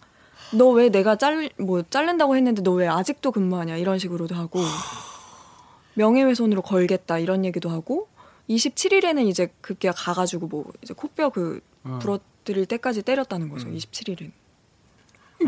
너 0.55 0.71
왜 0.73 0.89
내가 0.91 1.17
잘뭐 1.17 1.83
자른다고 1.89 2.37
했는데 2.37 2.63
너 2.63 2.73
왜 2.75 2.87
아직도 2.87 3.33
근무하냐 3.33 3.77
이런 3.77 3.99
식으로도 3.99 4.35
하고 4.35 4.61
명예훼손으로 5.95 6.63
걸겠다 6.63 7.19
이런 7.19 7.45
얘기도 7.45 7.71
하고 7.71 8.09
27일에는 8.51 9.27
이제 9.29 9.53
급기야 9.61 9.93
가가지고 9.93 10.47
뭐 10.49 10.65
이제 10.83 10.95
코뼈 10.95 11.31
그 11.31 11.61
어. 11.85 11.99
부러뜨릴 12.03 12.67
때까지 12.67 13.03
때렸다는 13.03 13.49
거죠. 13.49 13.69
음. 13.69 13.77
27일은. 13.77 14.31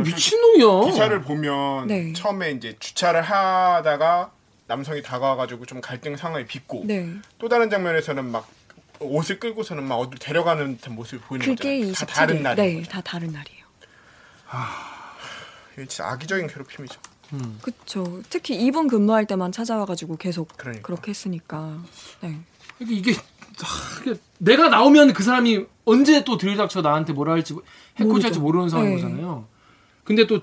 미친놈이야. 0.03 0.91
기사를 0.91 1.23
보면 1.23 1.87
네. 1.87 2.13
처음에 2.13 2.53
이제 2.53 2.77
주차를 2.79 3.23
하다가 3.23 4.31
남성이 4.67 5.03
다가와가지고 5.03 5.67
좀 5.67 5.81
갈등 5.81 6.17
상황이 6.17 6.47
빚고 6.47 6.85
네. 6.87 7.09
또 7.39 7.49
다른 7.49 7.69
장면에서는 7.71 8.25
막 8.31 8.49
옷을 9.01 9.39
끌고서는 9.39 9.85
막 9.85 9.97
어디 9.97 10.19
데려가는 10.19 10.77
듯한 10.77 10.95
모습을 10.95 11.21
보이는 11.21 11.45
그게 11.45 11.81
거잖아요. 11.81 11.93
27일. 11.93 11.99
다 11.99 12.07
다른 12.07 12.43
날이. 12.43 12.63
네, 12.63 12.83
다 12.83 13.01
다른 13.01 13.33
날이에요. 13.33 13.65
이게 15.75 15.87
진짜 15.87 16.09
악의적인 16.11 16.47
괴롭힘이죠. 16.47 17.01
음. 17.33 17.59
그쵸. 17.63 18.23
특히 18.31 18.55
이분 18.55 18.87
근무할 18.87 19.27
때만 19.27 19.51
찾아와가지고 19.53 20.17
계속 20.17 20.49
그러니까. 20.57 20.83
그렇게 20.87 21.11
했으니까. 21.11 21.79
네. 22.21 22.39
이게, 22.79 22.95
이게 22.95 23.13
아, 23.15 24.15
내가 24.39 24.69
나오면 24.69 25.13
그 25.13 25.23
사람이 25.23 25.67
언제 25.85 26.25
또 26.25 26.39
들이닥쳐 26.39 26.83
나한테 26.83 27.13
뭐라 27.13 27.33
할지 27.33 27.55
해코지할지 27.97 28.39
모르죠. 28.39 28.41
모르는 28.41 28.69
상황인 28.69 28.97
네. 28.97 29.03
거잖아요. 29.03 29.47
근데 30.05 30.27
또 30.27 30.41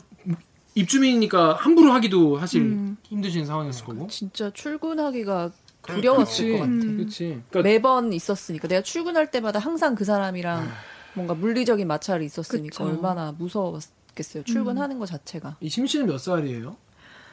입주민이니까 0.75 1.53
함부로 1.53 1.91
하기도 1.93 2.39
사실 2.39 2.61
음. 2.61 2.97
힘드신 3.03 3.45
상황이었을 3.45 3.85
거고. 3.85 4.07
진짜 4.07 4.49
출근하기가 4.51 5.51
그러니까. 5.81 5.95
두려웠을 5.95 6.25
그치. 6.25 6.51
것 6.51 6.57
같아. 6.59 6.71
음. 6.71 6.97
그렇지. 6.97 7.41
그러니까 7.49 7.61
매번 7.61 8.13
있었으니까 8.13 8.67
내가 8.67 8.81
출근할 8.81 9.31
때마다 9.31 9.59
항상 9.59 9.95
그 9.95 10.05
사람이랑 10.05 10.67
뭔가 11.13 11.33
물리적인 11.33 11.87
마찰이 11.87 12.25
있었으니까 12.25 12.83
그쵸. 12.83 12.89
얼마나 12.89 13.31
무서웠겠어요. 13.33 14.43
출근하는 14.45 14.97
것 14.99 15.07
자체가. 15.07 15.57
이 15.59 15.69
심씨는 15.69 16.05
몇 16.07 16.17
살이에요? 16.19 16.77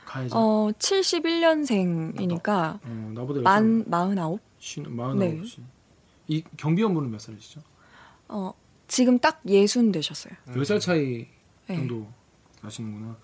가해자. 0.05 0.37
어, 0.37 0.71
71년생이니까 0.79 2.81
어, 2.83 3.13
나보다 3.15 3.43
만, 3.43 3.85
49? 3.89 4.39
마흔 4.89 5.19
네. 5.19 5.37
아홉 5.37 5.47
시. 5.47 5.61
이 6.29 6.43
경비원분은 6.57 7.11
몇 7.11 7.21
살이시죠? 7.21 7.61
어, 8.29 8.53
지금 8.89 9.19
딱 9.19 9.41
예순 9.47 9.93
되셨어요. 9.93 10.33
몇 10.55 10.65
살 10.65 10.81
차이 10.81 11.27
네. 11.67 11.77
정도 11.77 12.07
나시는구나. 12.63 13.17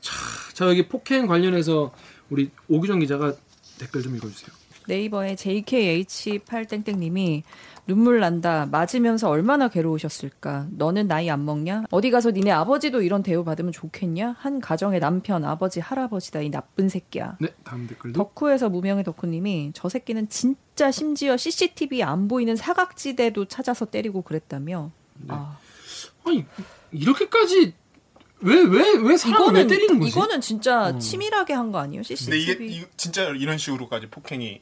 자, 0.00 0.12
자 0.54 0.68
여기 0.68 0.88
폭행 0.88 1.26
관련해서 1.26 1.92
우리 2.30 2.50
오규정 2.68 3.00
기자가 3.00 3.34
댓글 3.78 4.02
좀 4.02 4.16
읽어주세요. 4.16 4.50
네이버에 4.86 5.36
JKH8땡땡님이 5.36 7.42
눈물 7.86 8.20
난다. 8.20 8.66
맞으면서 8.70 9.28
얼마나 9.28 9.68
괴로우셨을까. 9.68 10.68
너는 10.70 11.08
나이 11.08 11.30
안 11.30 11.44
먹냐? 11.44 11.84
어디 11.90 12.10
가서 12.10 12.30
니네 12.30 12.50
아버지도 12.50 13.02
이런 13.02 13.22
대우 13.22 13.44
받으면 13.44 13.72
좋겠냐? 13.72 14.36
한 14.38 14.60
가정의 14.60 15.00
남편, 15.00 15.44
아버지, 15.44 15.80
할아버지다. 15.80 16.42
이 16.42 16.50
나쁜 16.50 16.88
새끼야. 16.88 17.36
네, 17.40 17.48
다음 17.64 17.86
댓글도. 17.86 18.16
덕후에서 18.16 18.68
무명의 18.68 19.04
덕후님이 19.04 19.72
저 19.74 19.88
새끼는 19.88 20.28
진짜 20.28 20.90
심지어 20.90 21.36
CCTV 21.36 22.02
안 22.02 22.28
보이는 22.28 22.54
사각지대도 22.54 23.46
찾아서 23.46 23.86
때리고 23.86 24.22
그랬다며. 24.22 24.90
아, 25.28 25.58
아니 26.24 26.46
이렇게까지 26.92 27.74
왜 28.42 28.54
왜 28.62 28.98
왜 29.02 29.16
사람을 29.16 29.54
왜 29.54 29.66
때리는 29.66 29.98
거지? 29.98 30.10
이거는 30.10 30.40
진짜 30.40 30.86
어. 30.88 30.98
치밀하게 30.98 31.52
한 31.54 31.70
거 31.72 31.78
아니에요? 31.78 32.02
근데 32.02 32.14
CCTV. 32.16 32.42
이게 32.66 32.76
이- 32.76 32.84
진짜 32.96 33.24
이런 33.30 33.58
식으로까지 33.58 34.06
폭행이 34.08 34.60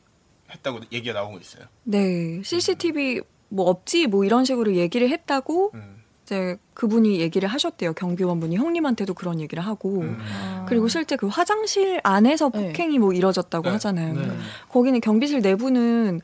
했다고 0.50 0.80
얘기가 0.92 1.14
나오고 1.20 1.38
있어요. 1.38 1.64
네, 1.84 2.40
CCTV 2.42 3.20
뭐 3.50 3.68
없지 3.68 4.06
뭐 4.06 4.24
이런 4.24 4.44
식으로 4.44 4.74
얘기를 4.74 5.08
했다고 5.08 5.70
음. 5.74 6.02
이제 6.24 6.56
그분이 6.74 7.20
얘기를 7.20 7.48
하셨대요. 7.48 7.94
경비원분이 7.94 8.56
형님한테도 8.56 9.14
그런 9.14 9.40
얘기를 9.40 9.64
하고 9.64 10.00
음. 10.02 10.18
아. 10.20 10.66
그리고 10.68 10.88
실제 10.88 11.16
그 11.16 11.26
화장실 11.26 12.00
안에서 12.02 12.50
네. 12.50 12.66
폭행이 12.68 12.98
뭐 12.98 13.12
이뤄졌다고 13.12 13.64
네. 13.64 13.70
하잖아요. 13.72 14.14
네. 14.14 14.28
거기는 14.68 15.00
경비실 15.00 15.40
내부는 15.40 16.20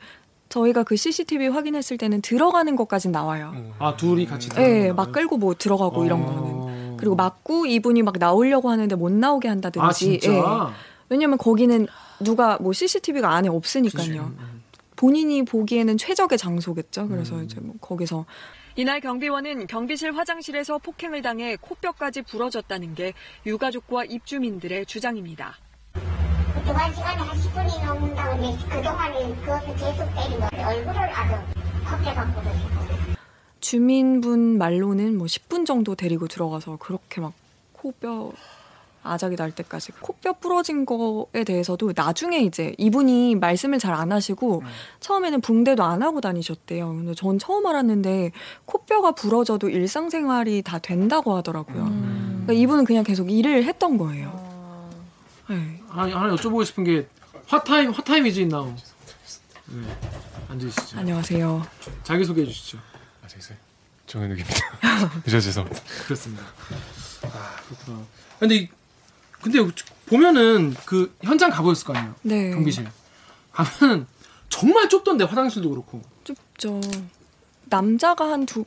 저희가 0.49 0.83
그 0.83 0.95
CCTV 0.95 1.47
확인했을 1.47 1.97
때는 1.97 2.21
들어가는 2.21 2.75
것까진 2.75 3.11
나와요. 3.11 3.51
음. 3.55 3.73
아 3.79 3.95
둘이 3.97 4.25
같이 4.27 4.49
예, 4.51 4.55
들어가는 4.55 4.95
막 4.95 5.03
거예요? 5.05 5.11
끌고 5.13 5.37
뭐 5.37 5.55
들어가고 5.55 6.05
이런 6.05 6.21
어. 6.21 6.25
거는. 6.25 6.74
그리고 6.97 7.15
맞고 7.15 7.65
이분이 7.65 8.03
막 8.03 8.15
나오려고 8.17 8.69
하는데 8.69 8.95
못 8.95 9.11
나오게 9.11 9.47
한다든지. 9.47 9.85
아 9.85 9.91
진짜. 9.91 10.33
예. 10.33 10.41
왜냐면 11.09 11.37
거기는 11.37 11.87
누가 12.19 12.57
뭐 12.59 12.73
CCTV가 12.73 13.31
안에 13.33 13.49
없으니까요. 13.49 14.33
음. 14.37 14.63
본인이 14.95 15.43
보기에는 15.43 15.97
최적의 15.97 16.37
장소겠죠. 16.37 17.07
그래서 17.07 17.35
음. 17.35 17.43
이제 17.43 17.59
뭐 17.59 17.75
거기서 17.81 18.25
이날 18.77 18.99
경비원은 18.99 19.67
경비실 19.67 20.15
화장실에서 20.15 20.79
폭행을 20.79 21.21
당해 21.21 21.55
코뼈까지 21.61 22.23
부러졌다는 22.23 22.95
게 22.95 23.13
유가족과 23.45 24.05
입주민들의 24.05 24.85
주장입니다. 24.85 25.55
들어간 26.65 26.93
시간이 26.93 27.19
한 27.19 27.37
10분이 27.37 27.85
넘는다고 27.85 28.37
근데 28.37 28.75
그동안에 28.75 29.35
그것을 29.35 29.75
계속 29.75 30.15
때리고 30.15 30.43
얼굴을 30.43 30.99
아주 31.13 31.35
받고 31.85 32.41
그러시고 32.41 33.14
주민분 33.69 34.59
말로는 34.59 35.17
뭐 35.17 35.25
10분 35.25 35.65
정도 35.65 35.95
데리고 35.95 36.27
들어가서 36.27 36.77
그렇게 36.77 37.19
막 37.19 37.33
코뼈 37.73 38.31
아작이 39.01 39.35
날 39.35 39.51
때까지 39.51 39.91
코뼈 40.01 40.33
부러진 40.33 40.85
거에 40.85 41.43
대해서도 41.43 41.93
나중에 41.95 42.41
이제 42.41 42.75
이분이 42.77 43.33
말씀을 43.35 43.79
잘 43.79 43.95
안 43.95 44.11
하시고 44.11 44.61
처음에는 44.99 45.41
붕대도 45.41 45.83
안 45.83 46.03
하고 46.03 46.21
다니셨대요. 46.21 46.89
근데 46.89 47.15
전 47.15 47.39
처음 47.39 47.65
알았는데 47.65 48.33
코뼈가 48.65 49.13
부러져도 49.13 49.69
일상생활이 49.69 50.61
다 50.61 50.77
된다고 50.77 51.35
하더라고요. 51.35 51.85
음. 51.85 52.43
그러니까 52.45 52.53
이분은 52.53 52.85
그냥 52.85 53.03
계속 53.03 53.31
일을 53.31 53.63
했던 53.63 53.97
거예요. 53.97 54.29
네. 55.49 55.81
아니 55.89 56.11
하나 56.13 56.35
여쭤보고 56.35 56.63
싶은 56.65 56.83
게 56.83 57.07
화타임 57.47 57.89
화타임이지 57.91 58.43
있나오. 58.43 58.65
네. 58.65 59.81
앉으시죠. 60.49 60.99
안녕하세요. 60.99 61.63
자기 62.03 62.25
소개해 62.25 62.45
주시죠. 62.45 62.77
아, 63.25 63.27
저기서 63.27 63.53
정현욱입니다. 64.07 64.53
늦어 65.25 65.39
죄송합니다. 65.39 65.81
그렇습니다. 66.05 66.43
아 67.23 67.55
그렇구나. 67.67 68.05
근데 68.39 68.55
이- 68.55 68.69
근데 69.41 69.59
보면은 70.05 70.75
그 70.85 71.15
현장 71.23 71.49
가보셨을 71.49 71.87
거 71.87 71.93
아니에요. 71.95 72.15
네. 72.21 72.51
경비실 72.51 72.87
가면 73.51 74.07
정말 74.49 74.87
좁던데 74.89 75.23
화장실도 75.25 75.69
그렇고. 75.71 76.01
좁죠. 76.23 76.81
남자가 77.65 78.31
한 78.31 78.45
두 78.45 78.65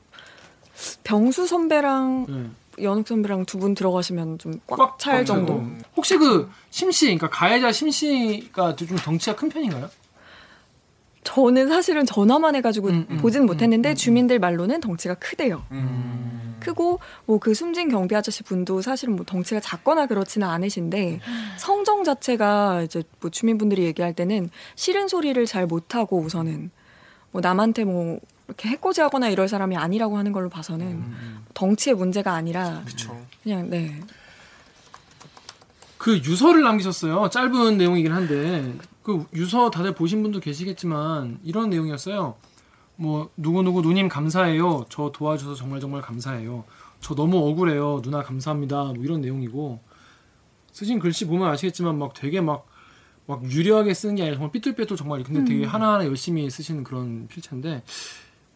병수 1.05 1.47
선배랑 1.47 2.27
네. 2.29 2.85
연욱 2.85 3.07
선배랑 3.09 3.45
두 3.47 3.59
분 3.59 3.75
들어가시면 3.75 4.39
좀꽉꽉찰 4.39 5.25
차고. 5.25 5.47
정도. 5.47 5.65
혹시 5.97 6.17
그 6.17 6.49
심씨, 6.71 7.07
그러니까 7.07 7.29
가해자 7.31 7.71
심씨가 7.73 8.75
좀 8.77 8.89
덩치가 8.97 9.35
큰 9.37 9.49
편인가요? 9.49 9.89
저는 11.25 11.69
사실은 11.69 12.07
전화만 12.07 12.55
해가지고 12.57 12.89
음, 12.89 13.07
음, 13.11 13.17
보진 13.19 13.43
음, 13.43 13.47
못했는데 13.47 13.91
음, 13.91 13.93
음. 13.93 13.95
주민들 13.95 14.39
말로는 14.39 14.81
덩치가 14.81 15.15
크대요. 15.15 15.65
음. 15.73 16.57
크고 16.61 16.99
뭐 17.25 17.39
그 17.39 17.55
숨진 17.55 17.89
경비 17.89 18.15
아저씨 18.17 18.43
분도 18.43 18.83
사실은 18.83 19.15
뭐 19.15 19.25
덩치가 19.25 19.61
작거나 19.61 20.07
그렇지는 20.07 20.47
않으신데 20.49 21.21
성정 21.57 22.03
자체가 22.05 22.83
이제 22.83 23.03
뭐 23.21 23.31
주민분들이 23.31 23.85
얘기할 23.85 24.13
때는 24.13 24.51
싫은 24.75 25.09
소리를 25.09 25.45
잘 25.47 25.67
못하고 25.67 26.19
우선은 26.19 26.71
뭐 27.31 27.41
남한테 27.41 27.85
뭐 27.85 28.19
이렇게 28.49 28.71
해코지하거나 28.71 29.29
이럴 29.29 29.47
사람이 29.49 29.77
아니라고 29.77 30.19
하는 30.19 30.33
걸로 30.33 30.49
봐서는 30.49 30.87
음, 30.87 31.45
덩치의 31.55 31.95
문제가 31.97 32.33
아니라 32.33 32.83
그렇죠. 32.85 33.17
그냥 33.43 33.71
네 33.71 34.01
그 35.99 36.17
유서를 36.19 36.63
남기셨어요. 36.63 37.29
짧은 37.31 37.77
내용이긴 37.77 38.13
한데 38.13 38.75
그 39.03 39.27
유서 39.35 39.71
다들 39.71 39.95
보신 39.95 40.23
분도 40.23 40.41
계시겠지만 40.41 41.41
이런 41.45 41.71
내용이었어요. 41.71 42.37
뭐 42.97 43.31
누구 43.37 43.63
누구 43.63 43.83
누님 43.83 44.09
감사해요. 44.09 44.87
저 44.89 45.11
도와줘서 45.13 45.55
정말 45.55 45.81
정말 45.81 46.03
감사해요. 46.03 46.65
저 47.01 47.15
너무 47.15 47.39
억울해요. 47.49 48.01
누나 48.03 48.23
감사합니다. 48.23 48.85
뭐 48.85 48.97
이런 49.05 49.21
내용이고 49.21 49.81
쓰신 50.73 50.99
글씨 50.99 51.27
보면 51.27 51.49
아시겠지만 51.49 51.99
막 51.99 52.15
되게 52.15 52.41
막 52.41 52.69
막 53.29 53.45
유려하게 53.45 53.93
쓰는 53.93 54.15
게 54.15 54.23
아니라 54.23 54.37
정말 54.37 54.51
삐뚤빼뚤 54.53 54.97
정말 54.97 55.23
근데 55.23 55.45
되게 55.45 55.67
하나하나 55.67 56.07
열심히 56.07 56.49
쓰시는 56.49 56.83
그런 56.83 57.29
필체인데 57.29 57.83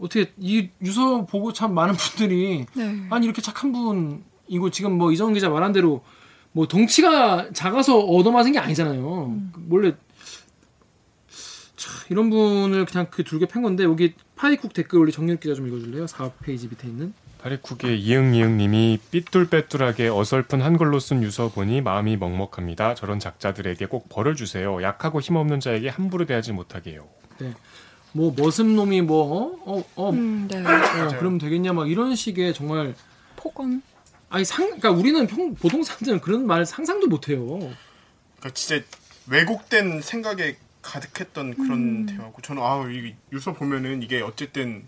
어떻게 0.00 0.32
이 0.38 0.70
유서 0.80 1.26
보고 1.26 1.52
참 1.52 1.74
많은 1.74 1.94
분들이 1.94 2.64
네. 2.74 3.06
아니 3.10 3.26
이렇게 3.26 3.42
착한 3.42 3.70
분이고 3.70 4.70
지금 4.70 4.96
뭐 4.96 5.12
이정 5.12 5.34
기자 5.34 5.50
말한 5.50 5.72
대로 5.72 6.02
뭐 6.52 6.68
덩치가 6.68 7.48
작아서 7.52 7.98
얻어맞은 7.98 8.52
게 8.52 8.58
아니잖아요. 8.58 9.36
원래 9.70 9.94
차, 11.76 11.90
이런 12.10 12.30
분을 12.30 12.84
그냥 12.84 13.06
그 13.10 13.24
둘게 13.24 13.46
팬 13.46 13.62
건데 13.62 13.84
여기 13.84 14.14
파이쿡 14.36 14.72
댓글 14.72 15.00
우리 15.00 15.12
정윤 15.12 15.38
기자 15.40 15.54
좀 15.54 15.66
읽어줄래요? 15.66 16.06
4페이지 16.06 16.68
밑에 16.68 16.88
있는. 16.88 17.14
파리쿡의 17.42 18.00
이응이응님이 18.00 19.00
삐뚤빼뚤하게 19.10 20.08
어설픈 20.08 20.60
한글로 20.62 21.00
쓴 21.00 21.24
유서 21.24 21.48
보니 21.48 21.80
마음이 21.80 22.16
먹먹합니다. 22.16 22.94
저런 22.94 23.18
작자들에게 23.18 23.86
꼭 23.86 24.08
벌을 24.08 24.36
주세요. 24.36 24.80
약하고 24.80 25.20
힘없는 25.20 25.58
자에게 25.58 25.88
함부로 25.88 26.24
대하지 26.24 26.52
못하게요. 26.52 27.08
뭐 28.12 28.32
머슴놈이 28.36 29.00
뭐 29.02 29.84
어어 29.96 30.10
음, 30.10 30.46
네. 30.48 30.58
어, 30.60 31.08
그러면 31.18 31.38
되겠냐 31.38 31.72
막 31.72 31.90
이런 31.90 32.14
식의 32.14 32.54
정말 32.54 32.94
폭언. 33.36 33.82
아니 34.32 34.46
상 34.46 34.64
그러니까 34.64 34.90
우리는 34.90 35.26
평 35.26 35.54
보통 35.54 35.84
사람들은 35.84 36.22
그런 36.22 36.46
말 36.46 36.64
상상도 36.64 37.06
못 37.06 37.28
해요. 37.28 37.58
그러니까 38.38 38.54
진짜 38.54 38.82
왜곡된 39.26 40.00
생각에 40.00 40.56
가득했던 40.80 41.54
그런 41.54 42.06
대화고 42.06 42.40
저는 42.40 42.62
아우 42.62 42.90
이 42.90 43.14
유서 43.30 43.52
보면은 43.52 44.02
이게 44.02 44.22
어쨌든 44.22 44.86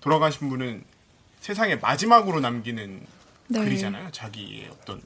돌아가신 0.00 0.48
분은 0.48 0.84
세상에 1.40 1.76
마지막으로 1.76 2.40
남기는 2.40 3.06
네. 3.48 3.60
글이잖아요. 3.62 4.10
자기의 4.10 4.70
어떤 4.70 5.02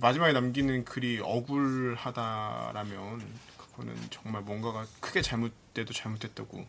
마지막에 0.00 0.32
남기는 0.32 0.84
글이 0.84 1.18
억울하다라면 1.20 3.22
그거는 3.56 3.96
정말 4.10 4.42
뭔가가 4.42 4.86
크게 5.00 5.20
잘못돼도 5.20 5.92
잘못됐다고 5.92 6.64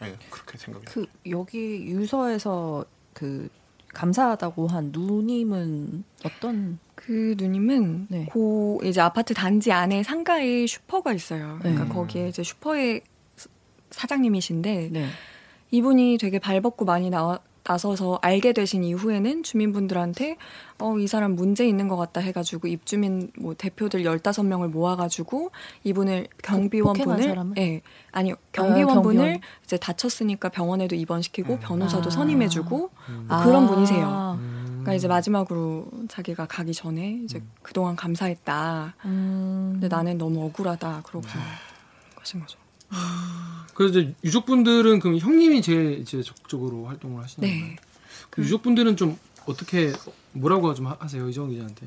네, 0.00 0.18
그렇게 0.30 0.58
생각이 0.58 0.86
그 0.86 1.06
여기 1.30 1.84
유서에서 1.84 2.84
그 3.12 3.48
감사하다고 3.94 4.66
한 4.66 4.90
누님은 4.92 6.04
어떤 6.24 6.78
그 6.94 7.34
누님은 7.38 8.06
네. 8.10 8.26
고 8.26 8.80
이제 8.84 9.00
아파트 9.00 9.32
단지 9.34 9.72
안에 9.72 10.02
상가에 10.02 10.66
슈퍼가 10.66 11.12
있어요. 11.12 11.56
그러니까 11.60 11.84
네. 11.84 11.90
거기에 11.90 12.28
이제 12.28 12.42
슈퍼의 12.42 13.02
사- 13.36 13.48
사장님이신데 13.90 14.90
네. 14.92 15.06
이분이 15.70 16.18
되게 16.20 16.38
발벗고 16.38 16.84
많이 16.84 17.10
나와, 17.10 17.38
나서서 17.66 18.18
알게 18.20 18.52
되신 18.52 18.84
이후에는 18.84 19.42
주민분들한테 19.42 20.36
어, 20.78 20.98
이 20.98 21.06
사람 21.06 21.34
문제 21.34 21.66
있는 21.66 21.88
것 21.88 21.96
같다 21.96 22.20
해가지고 22.20 22.68
입주민 22.68 23.30
뭐 23.38 23.54
대표들 23.54 24.02
15명을 24.02 24.68
모아가지고 24.68 25.50
이분을 25.82 26.28
경비원분을 26.42 27.04
폭행한 27.06 27.28
사람을? 27.28 27.58
예. 27.58 27.80
아니요. 28.12 28.34
경비원분을 28.52 29.16
경비원. 29.16 29.40
이제 29.64 29.78
다쳤으니까 29.78 30.50
병원에도 30.50 30.94
입원시키고 30.94 31.54
음. 31.54 31.58
변호사도 31.60 32.08
아. 32.08 32.10
선임해주고 32.10 32.90
아. 33.28 33.44
그런 33.44 33.66
분이세요. 33.66 34.38
음. 34.38 34.64
그러니까 34.66 34.94
이제 34.94 35.08
마지막으로 35.08 35.86
자기가 36.08 36.46
가기 36.46 36.74
전에 36.74 37.20
이제 37.24 37.42
그동안 37.62 37.96
감사했다. 37.96 38.94
음. 39.06 39.70
근데 39.72 39.88
나는 39.88 40.18
너무 40.18 40.44
억울하다. 40.44 41.02
그러고 41.06 41.26
가신 42.16 42.40
거죠. 42.40 42.63
그래서 43.74 43.98
이제 43.98 44.14
유족분들은 44.22 45.00
그럼 45.00 45.18
형님이 45.18 45.62
제일 45.62 45.98
이제 46.00 46.22
적극적으로 46.22 46.84
활동을 46.86 47.22
하시는 47.22 47.48
네. 47.48 47.58
건가요? 47.60 47.76
그 48.30 48.42
유족분들은 48.42 48.96
좀 48.96 49.18
어떻게 49.46 49.92
뭐라고 50.32 50.72
좀 50.74 50.86
하- 50.86 50.96
하세요 50.98 51.28
이정 51.28 51.48
기자한테 51.50 51.86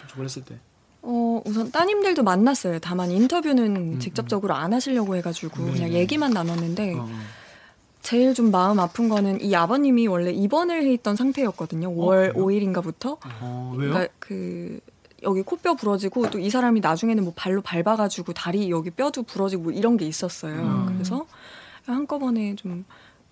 접촉을 0.00 0.24
했을 0.24 0.44
때? 0.44 0.56
어, 1.02 1.42
우선 1.44 1.70
따님들도 1.70 2.22
만났어요. 2.22 2.78
다만 2.78 3.10
인터뷰는 3.10 3.76
음, 3.76 3.98
직접적으로 3.98 4.54
안 4.54 4.72
하시려고 4.72 5.16
해가지고 5.16 5.64
네. 5.66 5.72
그냥 5.72 5.92
얘기만 5.92 6.30
나눴는데 6.32 6.94
어. 6.96 7.08
제일 8.00 8.32
좀 8.34 8.50
마음 8.50 8.78
아픈 8.80 9.08
거는 9.08 9.40
이 9.42 9.54
아버님이 9.54 10.06
원래 10.06 10.30
입원을 10.30 10.82
해 10.84 10.92
있던 10.94 11.16
상태였거든요. 11.16 11.90
5월 11.94 12.32
그래요? 12.32 12.72
5일인가부터. 12.72 13.18
어, 13.40 13.74
왜요? 13.76 13.90
그러니까 13.92 14.14
그 14.18 14.80
여기 15.24 15.42
코뼈 15.42 15.74
부러지고 15.74 16.30
또 16.30 16.38
이 16.38 16.50
사람이 16.50 16.80
나중에는 16.80 17.24
뭐 17.24 17.32
발로 17.34 17.60
밟아가지고 17.62 18.32
다리 18.34 18.70
여기 18.70 18.90
뼈도 18.90 19.22
부러지고 19.24 19.64
뭐 19.64 19.72
이런 19.72 19.96
게 19.96 20.06
있었어요. 20.06 20.54
음. 20.54 20.86
그래서 20.94 21.26
한꺼번에 21.86 22.54
좀 22.56 22.84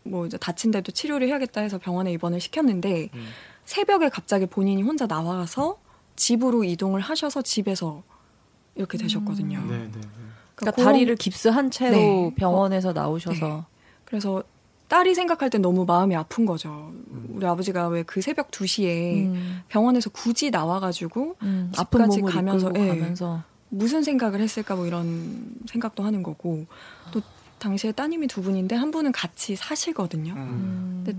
뭐 0.04 0.26
이제 0.26 0.36
다친 0.36 0.72
데도 0.72 0.90
치료를 0.90 1.28
해야겠다 1.28 1.60
해서 1.60 1.78
병원에 1.78 2.10
입원을 2.10 2.40
시켰는데 2.40 3.08
음. 3.14 3.24
새벽에 3.64 4.08
갑자기 4.08 4.46
본인이 4.46 4.82
혼자 4.82 5.06
나와서 5.06 5.78
집으로 6.16 6.64
이동을 6.64 7.00
하셔서 7.00 7.40
집에서 7.42 8.02
이렇게 8.74 8.98
되셨거든요. 8.98 9.60
네, 9.60 9.78
네. 9.78 9.90
네. 9.92 10.00
그러니까 10.56 10.72
그런- 10.74 10.86
다리를 10.86 11.14
깁스한 11.14 11.70
채로 11.70 11.94
네. 11.96 12.32
병원에서 12.34 12.92
나오셔서 12.92 13.64
그래서 14.04 14.42
딸이 14.88 15.14
생각할 15.14 15.48
땐 15.50 15.62
너무 15.62 15.84
마음이 15.84 16.14
아픈 16.16 16.44
거죠. 16.44 16.92
우리 17.30 17.46
아버지가 17.46 17.88
왜 17.88 18.02
그 18.02 18.20
새벽 18.20 18.50
2시에 18.50 19.26
음, 19.26 19.62
병원에서 19.68 20.10
굳이 20.10 20.50
나와가지고 20.50 21.36
음, 21.42 21.72
집까지 21.74 22.20
가면서, 22.22 22.70
예. 22.76 22.88
가면서 22.88 23.42
무슨 23.70 24.02
생각을 24.02 24.40
했을까 24.40 24.76
뭐 24.76 24.86
이런 24.86 25.54
생각도 25.66 26.02
하는 26.02 26.22
거고 26.22 26.66
또 27.10 27.22
당시에 27.58 27.92
따님이 27.92 28.26
두 28.26 28.42
분인데 28.42 28.74
한 28.76 28.90
분은 28.90 29.12
같이 29.12 29.56
사시거든요. 29.56 30.34
음. 30.34 31.02
근데 31.06 31.18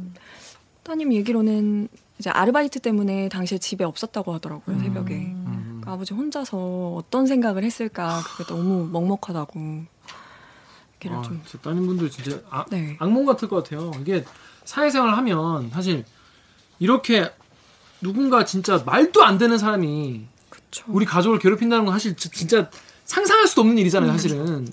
따님 0.83 1.13
얘기로는 1.13 1.87
이제 2.19 2.29
아르바이트 2.29 2.79
때문에 2.79 3.29
당시에 3.29 3.57
집에 3.57 3.83
없었다고 3.83 4.33
하더라고요 4.35 4.77
새벽에. 4.79 5.15
음. 5.15 5.63
그러니까 5.81 5.93
아버지 5.93 6.13
혼자서 6.13 6.93
어떤 6.95 7.25
생각을 7.25 7.63
했을까 7.63 8.21
그게 8.21 8.43
너무 8.53 8.87
먹먹하다고 8.91 9.85
얘기를 11.05 11.17
아, 11.17 11.21
좀. 11.21 11.41
진짜 11.45 11.57
따님분들 11.61 12.09
진짜 12.09 12.39
아, 12.49 12.65
네. 12.69 12.95
악몽 12.99 13.25
같을 13.25 13.47
것 13.49 13.63
같아요. 13.63 13.91
이게 14.01 14.23
사회생활 14.65 15.15
하면 15.17 15.69
사실 15.71 16.05
이렇게 16.79 17.31
누군가 18.01 18.45
진짜 18.45 18.81
말도 18.85 19.23
안 19.23 19.37
되는 19.37 19.57
사람이 19.57 20.25
그쵸. 20.49 20.83
우리 20.87 21.05
가족을 21.05 21.39
괴롭힌다는 21.39 21.85
건 21.85 21.93
사실 21.93 22.15
지- 22.15 22.29
진짜 22.31 22.69
상상할 23.05 23.47
수도 23.47 23.61
없는 23.61 23.77
일이잖아요, 23.77 24.11
사실은. 24.11 24.67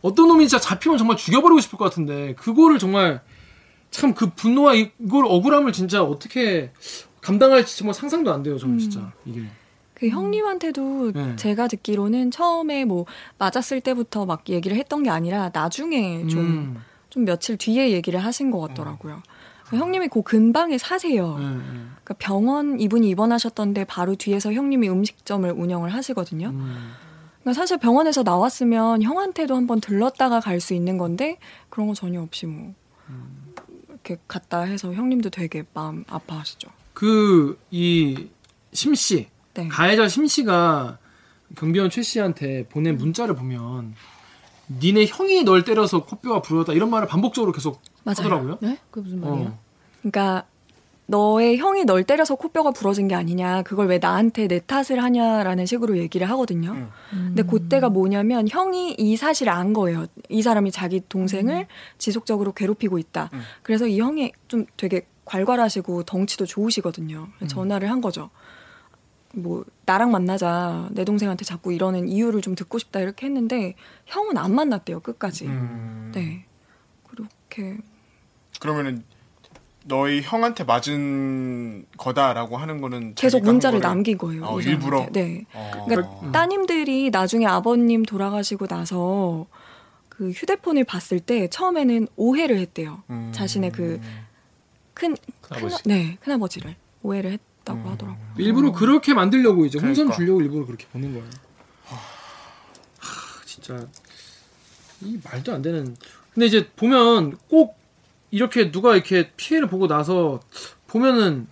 어떤 0.00 0.28
놈이 0.28 0.48
진짜 0.48 0.60
잡히면 0.60 0.98
정말 0.98 1.16
죽여버리고 1.16 1.60
싶을 1.60 1.78
것 1.78 1.84
같은데, 1.84 2.34
그거를 2.34 2.78
정말, 2.78 3.20
참 3.90 4.14
그 4.14 4.30
분노와 4.30 4.74
이- 4.74 4.90
이걸 4.98 5.24
억울함을 5.26 5.72
진짜 5.72 6.02
어떻게 6.02 6.72
감당할지 7.20 7.76
정말 7.78 7.94
상상도 7.94 8.32
안 8.32 8.42
돼요, 8.42 8.58
저는 8.58 8.78
진짜. 8.78 9.12
이게. 9.26 9.42
그 10.02 10.08
형님한테도 10.08 11.12
네. 11.12 11.36
제가 11.36 11.68
듣기로는 11.68 12.32
처음에 12.32 12.84
뭐 12.84 13.06
맞았을 13.38 13.80
때부터 13.80 14.26
막 14.26 14.42
얘기를 14.48 14.76
했던 14.76 15.04
게 15.04 15.10
아니라 15.10 15.52
나중에 15.54 16.26
좀, 16.26 16.40
음. 16.40 16.82
좀 17.08 17.24
며칠 17.24 17.56
뒤에 17.56 17.92
얘기를 17.92 18.18
하신 18.18 18.50
것 18.50 18.58
같더라고요. 18.58 19.22
그 19.68 19.76
형님이 19.76 20.08
그 20.08 20.22
근방에 20.22 20.76
사세요. 20.76 21.38
네, 21.38 21.46
네. 21.46 21.62
그러니까 22.02 22.14
병원 22.18 22.80
이분이 22.80 23.08
입원하셨던데 23.10 23.84
바로 23.84 24.16
뒤에서 24.16 24.52
형님이 24.52 24.88
음식점을 24.88 25.48
운영을 25.48 25.94
하시거든요. 25.94 26.48
음. 26.48 26.94
그러니까 27.42 27.60
사실 27.60 27.78
병원에서 27.78 28.24
나왔으면 28.24 29.02
형한테도 29.02 29.54
한번 29.54 29.80
들렀다가 29.80 30.40
갈 30.40 30.58
수 30.60 30.74
있는 30.74 30.98
건데 30.98 31.38
그런 31.68 31.86
거 31.86 31.94
전혀 31.94 32.20
없이 32.20 32.46
뭐 32.46 32.74
이렇게 33.88 34.16
갔다 34.26 34.62
해서 34.62 34.92
형님도 34.92 35.30
되게 35.30 35.62
마음 35.74 36.04
아파하시죠. 36.08 36.70
그, 36.92 37.56
이, 37.70 38.28
심씨, 38.72 39.28
네. 39.54 39.68
가해자 39.68 40.08
심 40.08 40.26
씨가 40.26 40.98
경비원 41.56 41.90
최 41.90 42.02
씨한테 42.02 42.66
보낸 42.68 42.96
문자를 42.96 43.34
보면, 43.34 43.94
니네 44.80 45.06
형이 45.06 45.44
널 45.44 45.64
때려서 45.64 46.04
코뼈가 46.04 46.40
부러졌다 46.40 46.72
이런 46.72 46.88
말을 46.90 47.06
반복적으로 47.06 47.52
계속 47.52 47.80
맞아요. 48.04 48.16
하더라고요. 48.18 48.58
네? 48.60 48.78
그게 48.90 49.04
무슨 49.04 49.20
말이에요? 49.20 49.48
어. 49.48 49.58
그러니까 50.00 50.44
너의 51.06 51.58
형이 51.58 51.84
널 51.84 52.04
때려서 52.04 52.36
코뼈가 52.36 52.70
부러진 52.70 53.06
게 53.06 53.14
아니냐. 53.14 53.62
그걸 53.62 53.88
왜 53.88 53.98
나한테 53.98 54.48
내 54.48 54.60
탓을 54.60 55.02
하냐라는 55.02 55.66
식으로 55.66 55.98
얘기를 55.98 56.30
하거든요. 56.30 56.72
음. 56.72 56.88
근데 57.12 57.42
그때가 57.42 57.90
뭐냐면 57.90 58.48
형이 58.48 58.94
이 58.96 59.16
사실을 59.16 59.52
안 59.52 59.74
거예요. 59.74 60.06
이 60.30 60.40
사람이 60.40 60.70
자기 60.70 61.02
동생을 61.06 61.66
지속적으로 61.98 62.52
괴롭히고 62.52 62.98
있다. 62.98 63.28
음. 63.34 63.42
그래서 63.62 63.86
이 63.86 64.00
형이 64.00 64.32
좀 64.48 64.64
되게 64.78 65.06
괄괄하시고 65.24 66.04
덩치도 66.04 66.46
좋으시거든요. 66.46 67.28
전화를 67.46 67.90
한 67.90 68.00
거죠. 68.00 68.30
뭐 69.32 69.64
나랑 69.86 70.10
만나자 70.10 70.88
내 70.92 71.04
동생한테 71.04 71.44
자꾸 71.44 71.72
이러는 71.72 72.08
이유를 72.08 72.42
좀 72.42 72.54
듣고 72.54 72.78
싶다 72.78 73.00
이렇게 73.00 73.26
했는데 73.26 73.74
형은 74.06 74.36
안 74.36 74.54
만났대요 74.54 75.00
끝까지. 75.00 75.46
음. 75.46 76.12
네 76.14 76.44
그렇게 77.08 77.78
그러면은 78.60 79.04
너희 79.84 80.20
형한테 80.22 80.62
맞은 80.64 81.86
거다라고 81.96 82.56
하는 82.56 82.80
거는 82.80 83.14
계속 83.16 83.42
문자를 83.42 83.80
거를- 83.80 83.82
남긴 83.82 84.16
거예요. 84.18 84.44
어. 84.44 84.60
일부러? 84.60 85.08
네. 85.12 85.44
어. 85.54 85.86
그러니까 85.88 86.30
따님들이 86.30 87.10
나중에 87.10 87.46
아버님 87.46 88.04
돌아가시고 88.04 88.66
나서 88.68 89.46
그 90.08 90.30
휴대폰을 90.30 90.84
봤을 90.84 91.18
때 91.18 91.48
처음에는 91.48 92.06
오해를 92.16 92.58
했대요. 92.58 93.02
음. 93.10 93.32
자신의 93.34 93.72
그 93.72 94.00
큰 94.94 95.16
큰아버지. 95.40 95.82
네, 95.88 96.18
큰아버지를 96.20 96.76
오해를 97.02 97.32
했 97.32 97.40
다고 97.64 97.80
음. 97.80 97.92
하더라고요. 97.92 98.26
일부러 98.38 98.72
그렇게 98.72 99.14
만들려고 99.14 99.64
이제 99.64 99.78
혼선 99.78 100.06
그러니까. 100.06 100.16
주려고 100.16 100.40
일부러 100.40 100.66
그렇게 100.66 100.86
보낸 100.88 101.12
거예요. 101.12 101.26
하, 102.98 103.44
진짜 103.44 103.86
이 105.00 105.18
말도 105.22 105.52
안 105.52 105.62
되는. 105.62 105.96
근데 106.34 106.46
이제 106.46 106.68
보면 106.76 107.38
꼭 107.48 107.78
이렇게 108.30 108.70
누가 108.70 108.94
이렇게 108.94 109.30
피해를 109.36 109.68
보고 109.68 109.86
나서 109.86 110.40
보면은 110.86 111.46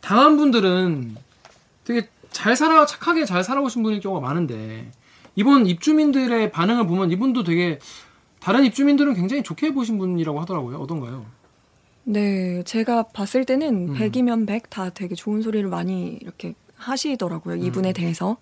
당한 0.00 0.36
분들은 0.36 1.16
되게 1.84 2.08
잘 2.30 2.56
살아 2.56 2.86
착하게 2.86 3.24
잘 3.24 3.42
살아오신 3.42 3.82
분일 3.82 4.00
경우가 4.00 4.26
많은데 4.26 4.90
이번 5.34 5.66
입주민들의 5.66 6.50
반응을 6.50 6.86
보면 6.86 7.10
이분도 7.10 7.44
되게 7.44 7.78
다른 8.40 8.64
입주민들은 8.64 9.14
굉장히 9.14 9.42
좋게 9.42 9.74
보신 9.74 9.98
분이라고 9.98 10.40
하더라고요. 10.40 10.78
어떤가요? 10.78 11.26
네, 12.10 12.62
제가 12.64 13.04
봤을 13.04 13.44
때는 13.44 13.90
음. 13.90 13.94
100이면 13.94 14.46
100 14.46 14.68
다 14.70 14.90
되게 14.90 15.14
좋은 15.14 15.42
소리를 15.42 15.68
많이 15.68 16.18
이렇게 16.20 16.54
하시더라고요. 16.76 17.56
이분에 17.56 17.92
대해서. 17.92 18.36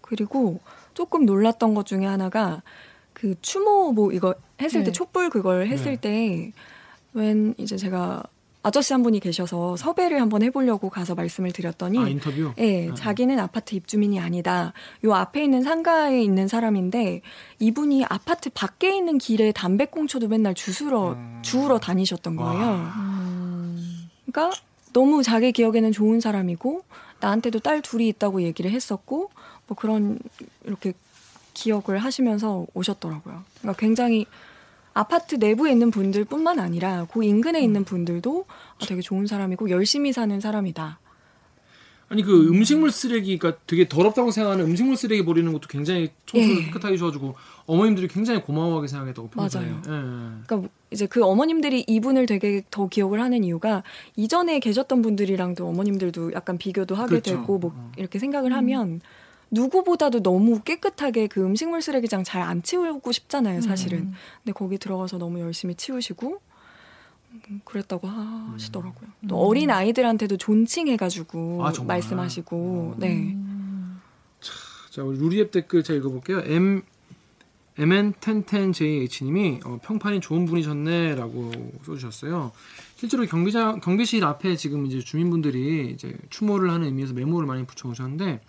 그리고 0.00 0.60
조금 0.94 1.24
놀랐던 1.24 1.74
것 1.74 1.86
중에 1.86 2.06
하나가 2.06 2.62
그 3.12 3.34
추모 3.40 3.92
뭐 3.92 4.12
이거 4.12 4.34
했을 4.60 4.80
때 4.80 4.86
네. 4.86 4.92
촛불 4.92 5.30
그걸 5.30 5.68
했을 5.68 5.96
때웬 5.96 7.54
이제 7.56 7.76
제가 7.76 8.24
아저씨 8.64 8.94
한 8.94 9.02
분이 9.02 9.20
계셔서 9.20 9.76
섭외를 9.76 10.22
한번 10.22 10.42
해보려고 10.42 10.88
가서 10.88 11.14
말씀을 11.14 11.52
드렸더니 11.52 11.98
아 11.98 12.08
인터뷰. 12.08 12.54
예, 12.58 12.88
아. 12.88 12.94
자기는 12.94 13.38
아파트 13.38 13.74
입주민이 13.74 14.18
아니다. 14.18 14.72
요 15.04 15.12
앞에 15.12 15.44
있는 15.44 15.62
상가에 15.62 16.22
있는 16.22 16.48
사람인데 16.48 17.20
이분이 17.58 18.06
아파트 18.06 18.48
밖에 18.48 18.96
있는 18.96 19.18
길에 19.18 19.52
담배꽁초도 19.52 20.28
맨날 20.28 20.54
주스러 20.54 21.14
주우러 21.42 21.78
다니셨던 21.78 22.36
거예요. 22.36 22.90
그러니까 24.24 24.58
너무 24.94 25.22
자기 25.22 25.52
기억에는 25.52 25.92
좋은 25.92 26.20
사람이고 26.20 26.84
나한테도 27.20 27.58
딸 27.58 27.82
둘이 27.82 28.08
있다고 28.08 28.42
얘기를 28.42 28.70
했었고 28.70 29.30
뭐 29.66 29.76
그런 29.76 30.18
이렇게 30.64 30.94
기억을 31.52 31.98
하시면서 31.98 32.66
오셨더라고요. 32.72 33.42
그러니까 33.58 33.78
굉장히 33.78 34.24
아파트 34.94 35.34
내부에 35.34 35.72
있는 35.72 35.90
분들뿐만 35.90 36.60
아니라 36.60 37.06
그 37.12 37.24
인근에 37.24 37.60
있는 37.60 37.84
분들도 37.84 38.46
아, 38.48 38.86
되게 38.86 39.00
좋은 39.00 39.26
사람이고 39.26 39.68
열심히 39.70 40.12
사는 40.12 40.40
사람이다. 40.40 41.00
아니 42.08 42.22
그 42.22 42.48
음식물 42.48 42.90
쓰레기가 42.90 43.56
되게 43.66 43.88
더럽다고 43.88 44.30
생각하는 44.30 44.66
음식물 44.66 44.96
쓰레기 44.96 45.24
버리는 45.24 45.50
것도 45.52 45.68
굉장히 45.68 46.10
청소를 46.26 46.58
예. 46.58 46.64
깨끗하게 46.66 46.94
해줘가지고 46.94 47.34
어머님들이 47.66 48.08
굉장히 48.08 48.42
고마워하게 48.42 48.86
생각했다고 48.88 49.30
평소에. 49.30 49.62
맞아요. 49.62 49.76
예. 49.78 50.44
그러니까 50.46 50.68
이제 50.90 51.06
그 51.06 51.24
어머님들이 51.24 51.84
이분을 51.88 52.26
되게 52.26 52.62
더 52.70 52.88
기억을 52.88 53.20
하는 53.20 53.42
이유가 53.42 53.82
이전에 54.16 54.60
계셨던 54.60 55.02
분들이랑도 55.02 55.66
어머님들도 55.66 56.34
약간 56.34 56.58
비교도 56.58 56.94
하게 56.94 57.08
그렇죠. 57.08 57.30
되고 57.32 57.58
뭐 57.58 57.72
어. 57.74 57.92
이렇게 57.96 58.18
생각을 58.18 58.52
하면 58.52 59.00
누구보다도 59.54 60.22
너무 60.22 60.60
깨끗하게 60.62 61.28
그 61.28 61.42
음식물 61.42 61.80
쓰레기장 61.82 62.24
잘 62.24 62.42
안 62.42 62.62
치우고 62.62 63.10
싶잖아요, 63.12 63.60
사실은. 63.62 63.98
음. 63.98 64.12
근데 64.42 64.52
거기 64.52 64.76
들어가서 64.76 65.16
너무 65.18 65.40
열심히 65.40 65.74
치우시고 65.74 66.40
음, 67.30 67.60
그랬다고 67.64 68.06
하시더라고요. 68.06 69.08
음. 69.22 69.28
또 69.28 69.36
어린 69.38 69.70
아이들한테도 69.70 70.36
존칭해가지고 70.36 71.66
아? 71.66 71.72
말씀하시고, 71.86 72.56
어. 72.56 72.96
네. 72.98 73.36
자 74.90 75.02
우리 75.02 75.18
루리앱 75.18 75.50
댓글 75.50 75.82
제가 75.82 75.98
읽어볼게요. 75.98 76.42
M 76.44 76.82
MN1010JH님이 77.78 79.66
어, 79.66 79.80
평판이 79.82 80.20
좋은 80.20 80.46
분이셨네라고 80.46 81.50
써주셨어요. 81.84 82.52
실제로 82.96 83.26
경비장 83.26 83.80
경비실 83.80 84.24
앞에 84.24 84.54
지금 84.54 84.86
이제 84.86 85.00
주민분들이 85.00 85.90
이제 85.90 86.16
추모를 86.30 86.70
하는 86.70 86.86
의미에서 86.86 87.14
메모를 87.14 87.48
많이 87.48 87.66
붙여오셨는데 87.66 88.40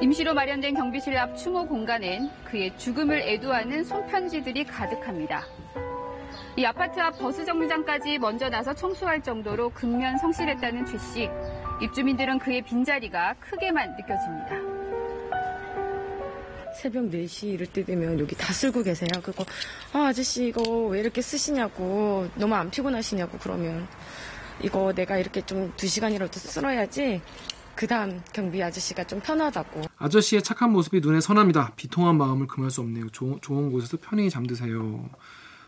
임시로 0.00 0.34
마련된 0.34 0.74
경비실 0.74 1.16
앞 1.16 1.36
추모 1.36 1.66
공간엔 1.66 2.30
그의 2.44 2.76
죽음을 2.76 3.20
애도하는 3.20 3.84
손편지들이 3.84 4.64
가득합니다. 4.64 5.46
이 6.56 6.64
아파트 6.64 7.00
앞 7.00 7.18
버스 7.18 7.44
정류장까지 7.44 8.18
먼저 8.18 8.48
나서 8.48 8.74
청소할 8.74 9.22
정도로 9.22 9.70
극면 9.70 10.18
성실했다는 10.18 10.86
최 10.86 10.98
씨. 10.98 11.28
입주민들은 11.82 12.38
그의 12.38 12.62
빈자리가 12.62 13.34
크게만 13.40 13.96
느껴집니다. 13.96 14.76
새벽 16.74 17.04
4시 17.04 17.54
이럴 17.54 17.66
때 17.66 17.84
되면 17.84 18.18
여기 18.18 18.34
다 18.36 18.52
쓸고 18.52 18.82
계세요. 18.82 19.08
그거, 19.22 19.44
아, 19.92 20.08
아저씨 20.08 20.48
이거 20.48 20.62
왜 20.88 21.00
이렇게 21.00 21.22
쓰시냐고, 21.22 22.28
너무 22.34 22.54
안 22.54 22.70
피곤하시냐고 22.70 23.38
그러면, 23.38 23.86
이거 24.62 24.92
내가 24.92 25.16
이렇게 25.16 25.40
좀두 25.40 25.86
시간이라도 25.86 26.38
쓸어야지, 26.38 27.22
그 27.76 27.86
다음 27.86 28.22
경비 28.32 28.62
아저씨가 28.62 29.04
좀 29.04 29.20
편하다고. 29.20 29.82
아저씨의 29.98 30.42
착한 30.42 30.72
모습이 30.72 31.00
눈에 31.00 31.20
선합니다. 31.20 31.72
비통한 31.76 32.16
마음을 32.16 32.46
금할 32.46 32.70
수 32.70 32.80
없네요. 32.80 33.10
조- 33.10 33.38
좋은 33.42 33.70
곳에서 33.70 33.98
편히 34.00 34.30
잠드세요. 34.30 35.08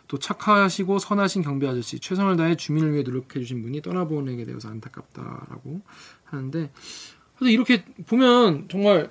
또 0.08 0.18
착하시고 0.18 0.98
선하신 1.00 1.42
경비 1.42 1.68
아저씨 1.68 1.98
최선을 2.00 2.38
다해 2.38 2.56
주민을 2.56 2.92
위해 2.94 3.02
노력해 3.02 3.38
주신 3.40 3.60
분이 3.62 3.82
떠나보내게 3.82 4.46
되어서 4.46 4.70
안타깝다라고 4.70 5.82
하는데 6.24 6.70
그래서 7.36 7.50
이렇게 7.52 7.84
보면 8.06 8.68
정말 8.70 9.10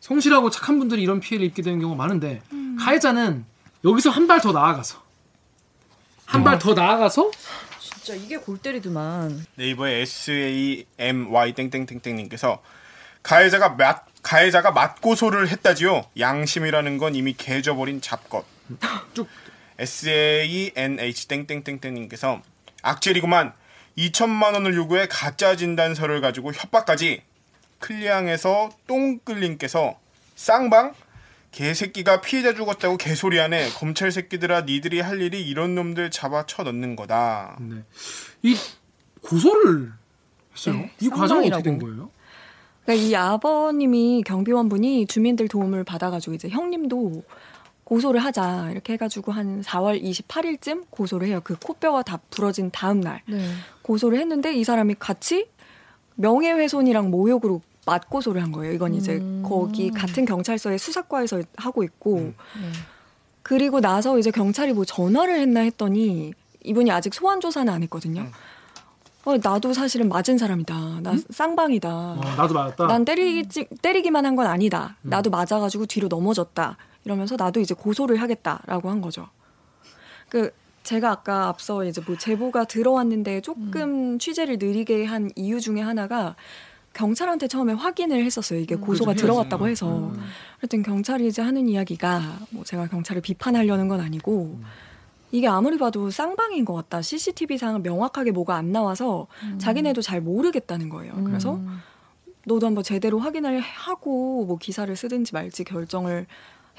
성실하고 0.00 0.50
착한 0.50 0.78
분들이 0.78 1.02
이런 1.02 1.18
피해를 1.20 1.46
입게 1.46 1.62
되는 1.62 1.80
경우가 1.80 1.96
많은데 1.96 2.42
가해자는 2.78 3.46
여기서 3.84 4.10
한 4.10 4.26
발 4.26 4.40
더 4.42 4.52
나아가서 4.52 5.02
한 6.26 6.44
발더 6.44 6.74
나아가서 6.74 7.30
진짜 8.08 8.24
이게 8.24 8.38
골 8.38 8.56
때리더만. 8.56 9.44
네이버의 9.56 10.00
SAMY 10.00 11.52
땡땡땡땡님께서 11.52 12.62
가해자가 13.22 13.70
맞 13.70 14.06
가해자가 14.22 14.70
맞고소를 14.70 15.48
했다지요. 15.48 16.06
양심이라는 16.18 16.96
건 16.96 17.14
이미 17.14 17.34
개져버린 17.34 18.00
잡것. 18.00 18.46
쭉. 19.12 19.28
SANH 19.78 21.28
땡땡땡땡님께서 21.28 22.40
악질이구만. 22.80 23.52
2천만 23.98 24.54
원을 24.54 24.74
요구해 24.74 25.06
가짜 25.06 25.54
진단서를 25.54 26.22
가지고 26.22 26.54
협박까지. 26.54 27.22
클리앙에서 27.80 28.70
똥끌님께서 28.86 29.98
쌍방 30.34 30.94
개새끼가 31.50 32.20
피해자 32.20 32.54
죽었다고 32.54 32.96
개소리하네. 32.96 33.70
검찰 33.70 34.12
새끼들아 34.12 34.62
니들이 34.62 35.00
할 35.00 35.20
일이 35.20 35.46
이런 35.46 35.74
놈들 35.74 36.10
잡아 36.10 36.46
쳐 36.46 36.62
넣는 36.62 36.96
거다. 36.96 37.58
네. 37.60 37.76
이 38.42 38.56
고소를 39.22 39.92
했어요. 40.52 40.74
네, 40.74 40.92
이 41.00 41.08
과정은 41.08 41.46
어떻게. 41.46 41.62
된 41.62 41.78
거예요? 41.78 42.10
그러니까 42.84 43.06
이 43.06 43.14
아버님이 43.14 44.22
경비원분이 44.24 45.06
주민들 45.06 45.48
도움을 45.48 45.84
받아가지고 45.84 46.34
이제 46.34 46.48
형님도 46.48 47.22
고소를 47.84 48.22
하자 48.22 48.68
이렇게 48.70 48.94
해가지고 48.94 49.32
한 49.32 49.62
4월 49.62 50.02
28일쯤 50.02 50.84
고소를 50.90 51.28
해요. 51.28 51.40
그 51.42 51.56
코뼈가 51.58 52.02
다 52.02 52.18
부러진 52.30 52.70
다음 52.70 53.00
날 53.00 53.22
네. 53.26 53.50
고소를 53.82 54.18
했는데 54.18 54.54
이 54.54 54.62
사람이 54.64 54.96
같이 54.98 55.48
명예훼손이랑 56.16 57.10
모욕으로 57.10 57.62
맞고소를 57.88 58.42
한 58.42 58.52
거예요. 58.52 58.72
이건 58.72 58.94
이제 58.94 59.14
음. 59.16 59.42
거기 59.46 59.90
같은 59.90 60.24
경찰서의 60.24 60.78
수사과에서 60.78 61.42
하고 61.56 61.82
있고 61.82 62.18
네. 62.20 62.32
그리고 63.42 63.80
나서 63.80 64.18
이제 64.18 64.30
경찰이 64.30 64.72
뭐 64.74 64.84
전화를 64.84 65.38
했나 65.40 65.60
했더니 65.60 66.32
이분이 66.64 66.90
아직 66.90 67.14
소환 67.14 67.40
조사는 67.40 67.72
안 67.72 67.82
했거든요. 67.84 68.22
음. 68.22 68.30
어, 69.24 69.36
나도 69.42 69.72
사실은 69.74 70.08
맞은 70.08 70.38
사람이다. 70.38 71.00
나 71.02 71.14
쌍방이다. 71.30 71.88
어, 71.90 72.20
나도 72.36 72.54
맞았다. 72.54 72.86
난 72.86 73.04
때리기, 73.04 73.66
때리기만 73.82 74.24
한 74.24 74.36
건 74.36 74.46
아니다. 74.46 74.96
음. 75.02 75.10
나도 75.10 75.30
맞아가지고 75.30 75.86
뒤로 75.86 76.08
넘어졌다. 76.08 76.76
이러면서 77.04 77.36
나도 77.36 77.60
이제 77.60 77.74
고소를 77.74 78.20
하겠다라고 78.22 78.90
한 78.90 79.00
거죠. 79.00 79.28
그 80.28 80.50
제가 80.82 81.10
아까 81.10 81.48
앞서 81.48 81.84
이제 81.84 82.00
뭐 82.06 82.16
제보가 82.16 82.64
들어왔는데 82.64 83.40
조금 83.42 84.14
음. 84.14 84.18
취재를 84.18 84.56
느리게 84.58 85.04
한 85.04 85.30
이유 85.36 85.60
중에 85.60 85.80
하나가 85.80 86.34
경찰한테 86.98 87.46
처음에 87.46 87.74
확인을 87.74 88.24
했었어요. 88.24 88.58
이게 88.58 88.74
음, 88.74 88.80
고소가 88.80 89.12
그렇죠, 89.12 89.26
들어갔다고. 89.26 89.68
해서. 89.68 89.86
음. 90.08 90.20
하여튼 90.58 90.82
경찰이 90.82 91.28
이제 91.28 91.40
하는 91.40 91.68
이야기가 91.68 92.20
뭐 92.50 92.64
제가 92.64 92.88
경찰을 92.88 93.22
비판하려는 93.22 93.86
건 93.86 94.00
아니고 94.00 94.56
음. 94.60 94.64
이게 95.30 95.46
아무리 95.46 95.78
봐도 95.78 96.10
쌍방인 96.10 96.64
것 96.64 96.74
같다. 96.74 97.00
CCTV상 97.00 97.82
명확하게 97.82 98.32
뭐가 98.32 98.56
안 98.56 98.72
나와서 98.72 99.28
자기네도 99.58 100.02
잘 100.02 100.20
모르겠다는 100.20 100.88
거예요. 100.88 101.12
그래서 101.24 101.54
음. 101.54 101.78
너도 102.46 102.66
한번 102.66 102.82
제대로 102.82 103.20
확인을 103.20 103.60
하고 103.60 104.44
뭐 104.46 104.56
기사를 104.56 104.94
쓰든지 104.96 105.34
말지 105.34 105.64
결정을 105.64 106.26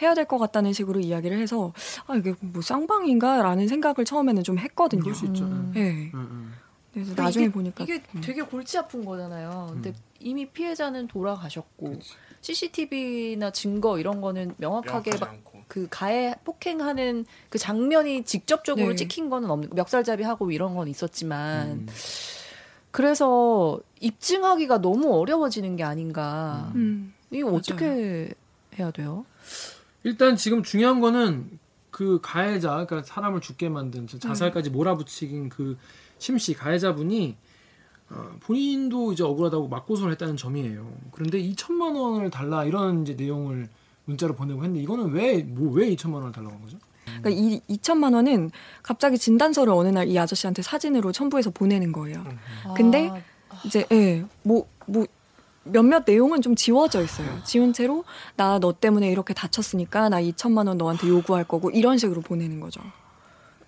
해야 0.02 0.14
될 0.16 0.26
것 0.26 0.38
같다는 0.38 0.74
식으로 0.74 1.00
이야기를 1.00 1.38
해서 1.38 1.72
아 2.08 2.16
이게 2.16 2.34
뭐 2.42 2.62
쌍방인가라는 2.62 3.68
생각을 3.68 4.04
처음에는 4.06 4.44
좀 4.44 4.58
했거든요. 4.58 5.02
그럴 5.04 5.16
수 5.16 5.26
있죠. 5.28 5.46
음. 5.46 5.72
네. 5.74 6.12
그래서 6.94 7.14
나중에 7.16 7.46
이게, 7.46 7.54
보니까 7.54 7.84
이게 7.84 8.02
음. 8.16 8.22
되게 8.22 8.42
골치 8.42 8.78
아픈 8.78 9.06
거잖아요. 9.06 9.68
근데 9.72 9.90
음. 9.92 10.09
이미 10.20 10.50
피해자는 10.50 11.08
돌아가셨고 11.08 12.00
CCTV나 12.42 13.52
증거 13.52 14.00
이런 14.00 14.22
거는 14.22 14.56
명확하게 14.58 15.12
명확하지 15.12 15.20
막 15.20 15.30
않고. 15.30 15.60
그 15.68 15.88
가해 15.90 16.36
폭행하는 16.44 17.26
그 17.50 17.58
장면이 17.58 18.24
직접적으로 18.24 18.90
네. 18.90 18.96
찍힌 18.96 19.30
거는 19.30 19.50
없는 19.50 19.70
멱살잡이 19.76 20.24
하고 20.24 20.52
이런 20.52 20.76
건 20.76 20.88
있었지만 20.88 21.68
음. 21.70 21.88
그래서 22.92 23.80
입증하기가 24.00 24.80
너무 24.82 25.16
어려워지는 25.20 25.76
게 25.76 25.84
아닌가. 25.84 26.72
음. 26.76 27.14
이거 27.32 27.52
어떻게 27.52 28.34
해야 28.78 28.90
돼요? 28.92 29.26
일단 30.04 30.36
지금 30.36 30.64
중요한 30.64 31.00
거는 31.00 31.60
그 31.92 32.20
가해자, 32.22 32.86
그러니까 32.88 33.04
사람을 33.04 33.42
죽게 33.42 33.70
만든 33.70 34.08
저 34.08 34.18
자살까지 34.18 34.70
몰아붙이긴 34.72 35.50
그 35.50 35.78
심씨 36.18 36.54
가해자분이 36.54 37.36
어, 38.12 38.30
본인도 38.41 39.13
이제 39.13 39.24
억울하다고 39.24 39.67
맞고소를 39.67 40.12
했다는 40.13 40.36
점이에요. 40.38 40.91
그런데 41.12 41.39
2천만 41.41 41.95
원을 41.95 42.30
달라 42.30 42.65
이런 42.65 43.04
이제 43.04 43.13
내용을 43.13 43.69
문자로 44.06 44.34
보내고 44.36 44.63
했는데 44.63 44.82
이거는 44.82 45.12
왜 45.12 45.43
뭐 45.43 45.72
왜 45.74 45.89
2천만 45.95 46.15
원을 46.15 46.32
달라고 46.32 46.54
한 46.56 46.62
거죠? 46.63 46.78
그러니까 47.22 47.30
이 47.30 47.60
2천만 47.78 48.13
원은 48.15 48.50
갑자기 48.84 49.17
진단서를 49.17 49.72
어느 49.74 49.89
날 49.89 50.08
이 50.08 50.17
아저씨한테 50.17 50.62
사진으로 50.62 51.12
첨부해서 51.12 51.52
보내는 51.52 51.91
거예요. 51.91 52.24
근데 52.76 53.12
이제 53.65 53.86
예, 53.91 54.24
뭐, 54.43 54.67
뭐, 54.88 55.06
몇몇 55.63 56.04
내용은 56.08 56.41
좀 56.41 56.56
지워져 56.56 57.04
있어요. 57.04 57.28
지운 57.43 57.74
채로 57.74 58.04
나 58.36 58.58
너 58.60 58.72
때문에 58.74 59.12
이렇게 59.12 59.34
다쳤으니까 59.36 60.10
나 60.10 60.22
2천만 60.22 60.67
원 60.67 60.78
너한테 60.78 61.08
요구할 61.10 61.43
거고 61.43 61.69
이런 61.72 61.98
식으로 62.00 62.22
보내는 62.22 62.60
거죠. 62.60 62.82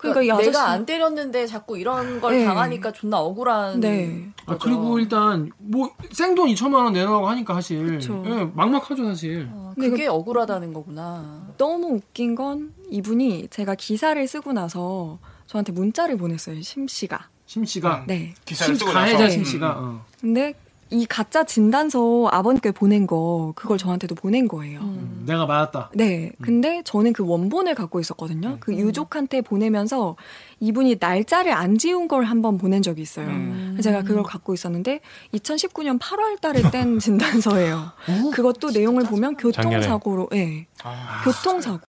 그러니까 0.01 0.21
이 0.23 0.27
그러니까 0.27 0.45
내가 0.51 0.69
안 0.71 0.85
때렸는데 0.85 1.45
자꾸 1.45 1.77
이런 1.77 2.19
걸 2.19 2.33
네. 2.33 2.45
당하니까 2.45 2.91
존나 2.91 3.19
억울한 3.19 3.79
네. 3.79 4.29
아, 4.47 4.57
그리고 4.57 4.99
일단 4.99 5.51
뭐 5.59 5.91
생돈 6.11 6.49
2천만 6.49 6.83
원 6.83 6.93
내놓으라고 6.93 7.29
하니까 7.29 7.53
사실 7.53 7.85
그쵸. 7.85 8.23
예, 8.25 8.49
막막하죠 8.53 9.05
사실. 9.05 9.47
어, 9.51 9.71
근데 9.75 9.89
그게 9.89 10.07
억울하다는 10.07 10.73
거구나. 10.73 11.47
너무 11.57 11.95
웃긴 11.95 12.33
건 12.35 12.73
이분이 12.89 13.49
제가 13.49 13.75
기사를 13.75 14.27
쓰고 14.27 14.53
나서 14.53 15.19
저한테 15.45 15.71
문자를 15.71 16.17
보냈어요. 16.17 16.61
심 16.61 16.87
씨가. 16.87 17.29
심 17.45 17.63
씨가 17.65 18.05
네. 18.07 18.33
기사를 18.45 18.75
심 18.75 18.79
쓰고 18.79 18.91
가해자 18.91 19.19
나서 19.19 19.29
심 19.29 19.41
음, 19.41 19.45
씨가 19.45 19.79
음. 19.79 19.83
어. 19.83 20.05
근데 20.19 20.53
이 20.91 21.05
가짜 21.05 21.45
진단서 21.45 22.27
아버님께 22.31 22.71
보낸 22.71 23.07
거 23.07 23.53
그걸 23.55 23.77
저한테도 23.77 24.13
보낸 24.15 24.49
거예요. 24.49 24.81
음, 24.81 25.23
내가 25.25 25.45
맞았다. 25.45 25.91
네. 25.93 26.33
근데 26.41 26.81
저는 26.83 27.13
그 27.13 27.25
원본을 27.25 27.75
갖고 27.75 28.01
있었거든요. 28.01 28.57
그 28.59 28.75
유족한테 28.75 29.41
보내면서 29.41 30.17
이분이 30.59 30.97
날짜를 30.99 31.53
안 31.53 31.77
지운 31.77 32.09
걸 32.09 32.25
한번 32.25 32.57
보낸 32.57 32.81
적이 32.81 33.03
있어요. 33.03 33.27
그래서 33.27 33.83
제가 33.83 34.03
그걸 34.03 34.23
갖고 34.23 34.53
있었는데 34.53 34.99
2019년 35.33 35.97
8월 35.97 36.41
달에 36.41 36.61
뗀 36.71 36.99
진단서예요. 36.99 37.91
그것도 38.33 38.71
내용을 38.71 39.03
보면 39.03 39.37
교통사고로, 39.37 40.27
예. 40.33 40.45
네. 40.45 40.67
아, 40.83 41.21
교통사고. 41.23 41.79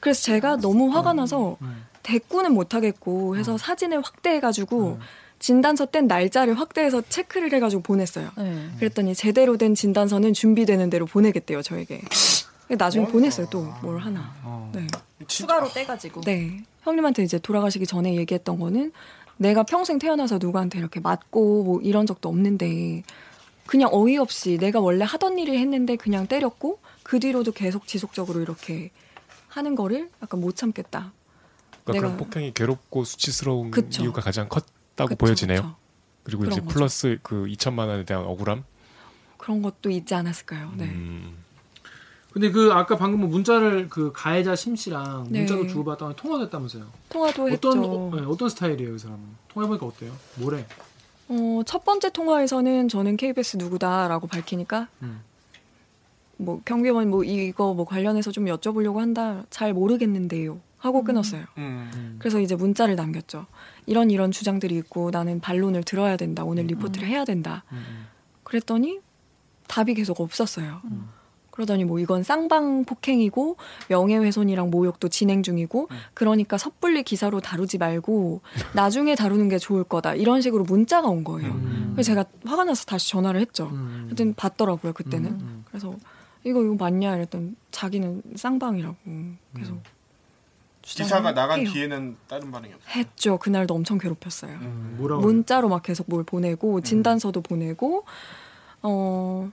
그래서 0.00 0.22
제가 0.22 0.56
너무 0.58 0.90
화가 0.90 1.12
나서 1.14 1.56
음. 1.62 1.84
대꾸는 2.04 2.54
못 2.54 2.74
하겠고 2.74 3.36
해서 3.36 3.58
사진을 3.58 4.00
확대해 4.00 4.40
가지고 4.40 4.98
진단서 5.38 5.86
뗀 5.86 6.06
날짜를 6.06 6.58
확대해서 6.58 7.02
체크를 7.08 7.52
해가지고 7.52 7.82
보냈어요. 7.82 8.30
네. 8.36 8.68
그랬더니 8.78 9.14
제대로 9.14 9.56
된 9.56 9.74
진단서는 9.74 10.32
준비되는 10.34 10.90
대로 10.90 11.06
보내겠대요, 11.06 11.62
저에게. 11.62 12.00
나중에 12.68 13.06
보냈어요, 13.06 13.46
또 13.48 13.62
뭘 13.82 13.98
하나. 13.98 14.34
어. 14.42 14.70
네. 14.74 14.86
추가로 15.26 15.68
떼가지고. 15.72 16.20
네. 16.22 16.62
형님한테 16.82 17.22
이제 17.22 17.38
돌아가시기 17.38 17.86
전에 17.86 18.14
얘기했던 18.16 18.58
거는 18.58 18.92
내가 19.36 19.62
평생 19.62 19.98
태어나서 19.98 20.38
누구한테 20.38 20.78
이렇게 20.78 21.00
맞고 21.00 21.64
뭐 21.64 21.80
이런 21.80 22.06
적도 22.06 22.28
없는데 22.28 23.02
그냥 23.66 23.90
어이없이 23.92 24.58
내가 24.58 24.80
원래 24.80 25.04
하던 25.04 25.38
일을 25.38 25.58
했는데 25.58 25.96
그냥 25.96 26.26
때렸고 26.26 26.78
그 27.02 27.20
뒤로도 27.20 27.52
계속 27.52 27.86
지속적으로 27.86 28.40
이렇게 28.40 28.90
하는 29.48 29.74
거를 29.74 30.08
약간 30.22 30.40
못 30.40 30.56
참겠다. 30.56 31.12
그러니까 31.84 31.92
내가- 31.92 32.00
그런 32.00 32.16
폭행이 32.16 32.52
괴롭고 32.54 33.04
수치스러운 33.04 33.70
그쵸. 33.70 34.02
이유가 34.02 34.20
가장 34.20 34.48
컸다고 34.48 34.77
그쵸, 35.06 35.16
보여지네요. 35.16 35.60
그쵸. 35.62 35.76
그리고 36.24 36.44
이제 36.44 36.60
거죠. 36.60 36.72
플러스 36.72 37.18
그 37.22 37.44
2천만 37.46 37.88
원에 37.88 38.04
대한 38.04 38.24
억울함. 38.24 38.64
그런 39.36 39.62
것도 39.62 39.90
있지 39.90 40.14
않았을까요? 40.14 40.72
네. 40.76 40.84
음. 40.84 41.36
근데 42.32 42.50
그 42.50 42.70
아까 42.72 42.96
방금 42.96 43.20
뭐 43.20 43.28
문자를 43.28 43.88
그 43.88 44.12
가해자 44.12 44.54
심 44.54 44.76
씨랑 44.76 45.28
네. 45.30 45.40
문자도 45.40 45.66
주고받다가 45.66 46.14
통화도 46.14 46.44
했다면서요. 46.44 46.86
통화도 47.08 47.44
어떤 47.44 47.52
했죠. 47.52 47.82
어, 47.82 48.12
네, 48.14 48.22
어떤 48.26 48.48
스타일이에요, 48.48 48.94
이 48.94 48.98
사람은? 48.98 49.20
통화해보니까 49.48 49.86
어때요? 49.86 50.12
뭐래? 50.36 50.66
어, 51.28 51.62
첫 51.66 51.84
번째 51.84 52.10
통화에서는 52.10 52.88
저는 52.88 53.16
KBS 53.16 53.56
누구다라고 53.56 54.26
밝히니까 54.26 54.88
음. 55.02 55.20
뭐 56.36 56.60
경비원 56.64 57.08
뭐 57.10 57.24
이거 57.24 57.74
뭐 57.74 57.84
관련해서 57.84 58.30
좀 58.30 58.44
여쭤보려고 58.44 58.98
한다 58.98 59.44
잘 59.50 59.72
모르겠는데요 59.72 60.60
하고 60.78 61.02
끊었어요. 61.02 61.44
음. 61.58 62.16
그래서 62.18 62.40
이제 62.40 62.54
문자를 62.54 62.94
남겼죠. 62.94 63.46
이런 63.88 64.10
이런 64.10 64.30
주장들이 64.30 64.76
있고 64.76 65.10
나는 65.10 65.40
반론을 65.40 65.82
들어야 65.82 66.16
된다. 66.16 66.44
오늘 66.44 66.64
리포트를 66.66 67.08
해야 67.08 67.24
된다. 67.24 67.64
음, 67.72 68.06
그랬더니 68.44 69.00
답이 69.66 69.94
계속 69.94 70.20
없었어요. 70.20 70.82
그러더니 71.50 71.84
뭐 71.84 71.98
이건 71.98 72.22
쌍방 72.22 72.84
폭행이고 72.84 73.56
명예훼손이랑 73.88 74.70
모욕도 74.70 75.08
진행 75.08 75.42
중이고 75.42 75.88
그러니까 76.14 76.56
섣불리 76.56 77.02
기사로 77.02 77.40
다루지 77.40 77.78
말고 77.78 78.42
나중에 78.76 79.16
다루는 79.16 79.48
게 79.48 79.58
좋을 79.58 79.82
거다 79.82 80.14
이런 80.14 80.40
식으로 80.40 80.62
문자가 80.62 81.08
온 81.08 81.24
거예요. 81.24 81.50
음. 81.50 81.90
그래서 81.94 82.08
제가 82.08 82.26
화가 82.44 82.62
나서 82.62 82.84
다시 82.84 83.10
전화를 83.10 83.40
했죠. 83.40 83.70
음. 83.72 84.04
하여튼 84.06 84.34
받더라고요 84.34 84.92
그때는. 84.92 85.30
음. 85.30 85.64
그래서 85.66 85.96
이거 86.44 86.62
이거 86.62 86.76
맞냐 86.78 87.16
이랬더니 87.16 87.54
자기는 87.72 88.22
쌍방이라고 88.36 88.96
계속 89.56 89.80
기사가 90.96 91.32
나간 91.34 91.60
해요. 91.60 91.70
뒤에는 91.72 92.16
다른 92.26 92.50
반응이 92.50 92.74
없어요. 92.74 92.90
했죠. 92.94 93.38
그날도 93.38 93.74
엄청 93.74 93.98
괴롭혔어요. 93.98 94.52
음, 94.52 94.96
뭐라고? 94.98 95.22
문자로 95.22 95.68
막 95.68 95.82
계속 95.82 96.08
뭘 96.08 96.24
보내고 96.24 96.80
진단서도 96.80 97.40
보내고 97.42 98.04
어 98.82 99.50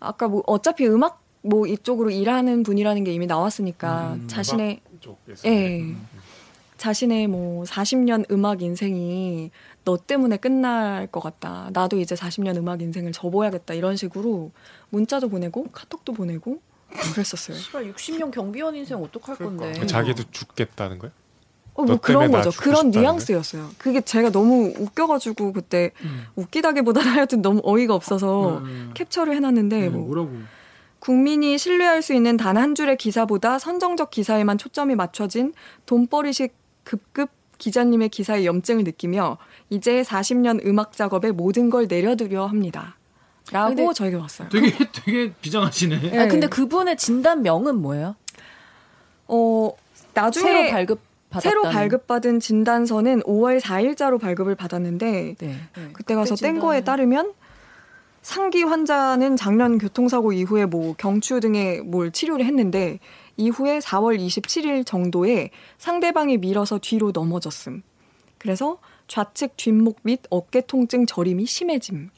아까 0.00 0.28
뭐 0.28 0.42
어차피 0.46 0.86
음악 0.86 1.22
뭐 1.42 1.66
이쪽으로 1.66 2.10
일하는 2.10 2.62
분이라는 2.62 3.04
게 3.04 3.12
이미 3.12 3.26
나왔으니까 3.26 4.14
음, 4.14 4.28
자신의 4.28 4.80
쪽에서. 5.00 5.48
예 5.48 5.94
자신의 6.78 7.26
뭐 7.26 7.64
40년 7.64 8.30
음악 8.30 8.62
인생이 8.62 9.50
너 9.84 9.96
때문에 9.96 10.36
끝날 10.36 11.06
것 11.08 11.20
같다. 11.20 11.70
나도 11.72 11.98
이제 11.98 12.14
40년 12.14 12.56
음악 12.56 12.80
인생을 12.80 13.12
접어야겠다. 13.12 13.74
이런 13.74 13.96
식으로 13.96 14.52
문자도 14.90 15.28
보내고 15.28 15.64
카톡도 15.72 16.12
보내고 16.12 16.60
그랬었어요. 17.12 17.56
씨발 17.56 17.92
60년 17.92 18.30
경비원 18.30 18.74
인생 18.74 18.98
어떡할 19.02 19.36
건데. 19.36 19.72
그 19.78 19.86
자기도 19.86 20.22
죽겠다는 20.30 20.98
거예요? 20.98 21.12
어, 21.74 21.84
너뭐 21.84 21.98
그런 22.00 22.30
거죠. 22.32 22.50
그런 22.58 22.90
뉘앙스였어요. 22.90 23.70
그게 23.78 24.00
제가 24.00 24.30
너무 24.30 24.72
웃겨가지고 24.76 25.52
그때 25.52 25.92
음. 26.02 26.26
웃기다기보다는 26.34 27.08
하여튼 27.12 27.40
너무 27.40 27.60
어이가 27.62 27.94
없어서 27.94 28.58
음. 28.58 28.90
캡처를 28.94 29.34
해놨는데 29.36 29.80
네, 29.82 29.88
뭐 29.88 30.04
뭐라고? 30.06 30.32
국민이 30.98 31.56
신뢰할 31.56 32.02
수 32.02 32.12
있는 32.14 32.36
단 32.36 32.56
한 32.56 32.74
줄의 32.74 32.96
기사보다 32.96 33.60
선정적 33.60 34.10
기사에만 34.10 34.58
초점이 34.58 34.96
맞춰진 34.96 35.52
돈벌이식 35.86 36.52
급급 36.82 37.30
기자님의 37.58 38.08
기사의 38.08 38.46
염증을 38.46 38.82
느끼며 38.82 39.38
이제 39.70 40.02
40년 40.02 40.64
음악 40.66 40.92
작업에 40.92 41.30
모든 41.30 41.70
걸 41.70 41.86
내려두려 41.88 42.46
합니다. 42.46 42.96
라고 43.52 43.74
근데 43.74 43.92
저에게 43.94 44.16
왔어요. 44.16 44.48
되게 44.48 44.72
되게 44.92 45.32
비장하시네. 45.40 46.00
네. 46.00 46.18
아 46.18 46.28
근데 46.28 46.46
그분의 46.46 46.96
진단명은 46.96 47.80
뭐예요? 47.80 48.16
어, 49.26 49.70
나중에 50.14 50.44
새로 50.44 50.70
발급 50.70 51.00
받았다. 51.30 51.48
새로 51.48 51.62
발급받은 51.62 52.40
진단서는 52.40 53.22
5월 53.22 53.60
4일자로 53.60 54.20
발급을 54.20 54.54
받았는데 54.54 55.34
네. 55.38 55.56
그때 55.92 56.14
가서 56.14 56.34
그때 56.34 56.48
뗀 56.52 56.60
거에 56.60 56.82
따르면 56.82 57.34
상기 58.22 58.62
환자는 58.62 59.36
작년 59.36 59.78
교통사고 59.78 60.32
이후에 60.32 60.66
뭐 60.66 60.94
경추 60.98 61.40
등의 61.40 61.82
뭘 61.82 62.10
치료를 62.10 62.44
했는데 62.44 62.98
이후에 63.36 63.78
4월 63.78 64.18
27일 64.18 64.84
정도에 64.84 65.50
상대방이 65.78 66.38
밀어서 66.38 66.78
뒤로 66.78 67.12
넘어졌음. 67.12 67.82
그래서 68.38 68.78
좌측 69.06 69.56
뒷목 69.56 70.00
및 70.02 70.22
어깨 70.30 70.60
통증 70.60 71.06
저림이 71.06 71.46
심해짐. 71.46 72.10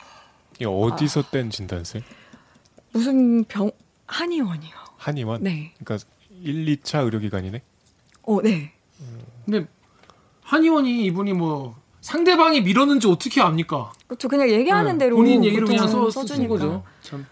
이게 0.60 0.66
어디서 0.66 1.22
뗀 1.30 1.48
진단서요? 1.48 2.02
무슨 2.92 3.44
병 3.44 3.70
한의원이요. 4.06 4.74
한의원? 4.98 5.42
네. 5.42 5.72
그러니까 5.82 6.06
1, 6.42 6.66
2차 6.76 7.04
의료기관이네? 7.04 7.62
어, 8.24 8.42
네. 8.42 8.70
근데 9.46 9.66
한의원이 10.42 11.04
이분이 11.06 11.32
뭐 11.32 11.76
상대방이 12.02 12.60
밀었는지 12.60 13.08
어떻게 13.08 13.40
압니까? 13.40 13.90
그렇죠. 14.06 14.28
그냥 14.28 14.50
얘기하는 14.50 14.98
네, 14.98 15.06
대로 15.06 15.16
본인 15.16 15.42
얘기를 15.44 15.66
그냥 15.66 15.88
써, 15.88 16.10
쓴 16.10 16.26
써주니까. 16.26 16.54
거죠. 16.54 16.82
참. 17.00 17.24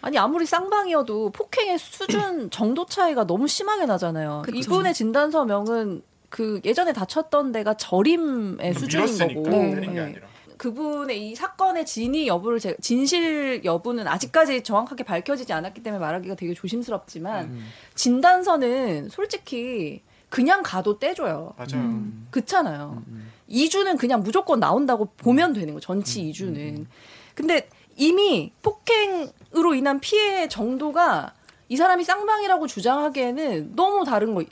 아니 0.00 0.18
아무리 0.18 0.44
쌍방이어도 0.44 1.30
폭행의 1.30 1.78
수준 1.78 2.50
정도 2.50 2.84
차이가 2.86 3.24
너무 3.24 3.46
심하게 3.46 3.86
나잖아요. 3.86 4.42
그쵸. 4.44 4.58
이분의 4.58 4.94
진단서명은 4.94 6.02
그 6.30 6.60
예전에 6.64 6.92
다쳤던 6.92 7.52
데가 7.52 7.74
저림의 7.74 8.74
수준인 8.74 9.04
밀었으니까 9.06 9.40
거고 9.42 9.50
네. 9.50 10.14
그분의 10.62 11.30
이 11.30 11.34
사건의 11.34 11.84
진위 11.84 12.28
여부를 12.28 12.60
제, 12.60 12.76
진실 12.80 13.64
여부는 13.64 14.06
아직까지 14.06 14.62
정확하게 14.62 15.02
밝혀지지 15.02 15.52
않았기 15.52 15.82
때문에 15.82 15.98
말하기가 15.98 16.36
되게 16.36 16.54
조심스럽지만 16.54 17.46
음. 17.46 17.66
진단서는 17.96 19.08
솔직히 19.08 20.02
그냥 20.28 20.62
가도 20.62 21.00
떼줘요. 21.00 21.54
맞아요. 21.56 21.84
음. 21.84 22.28
그렇잖아요. 22.30 23.02
이주는 23.48 23.96
그냥 23.96 24.22
무조건 24.22 24.60
나온다고 24.60 25.06
보면 25.16 25.52
되는 25.52 25.74
거. 25.74 25.80
전치 25.80 26.28
이주는 26.28 26.86
근데 27.34 27.68
이미 27.96 28.52
폭행으로 28.62 29.74
인한 29.74 29.98
피해 29.98 30.46
정도가 30.46 31.34
이 31.70 31.76
사람이 31.76 32.04
쌍방이라고 32.04 32.68
주장하기에는 32.68 33.74
너무 33.74 34.04
다른 34.04 34.32
거 34.32 34.44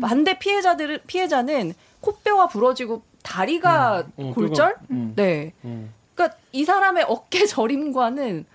반대 0.00 0.38
피해자들은 0.38 1.00
피해자는 1.06 1.74
코뼈가 2.00 2.48
부러지고 2.48 3.02
다리가 3.32 4.04
어, 4.16 4.32
골절? 4.34 4.76
음. 4.90 5.12
네. 5.14 5.52
음. 5.64 5.92
그러니까 6.14 6.38
이 6.52 6.64
사람의 6.64 7.04
어깨 7.08 7.44
저림과는 7.46 8.46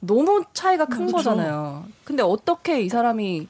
너무 0.00 0.44
차이가 0.52 0.86
큰 0.86 1.06
그쵸. 1.06 1.18
거잖아요. 1.18 1.84
근데 2.04 2.22
어떻게 2.22 2.80
이 2.82 2.88
사람이 2.88 3.46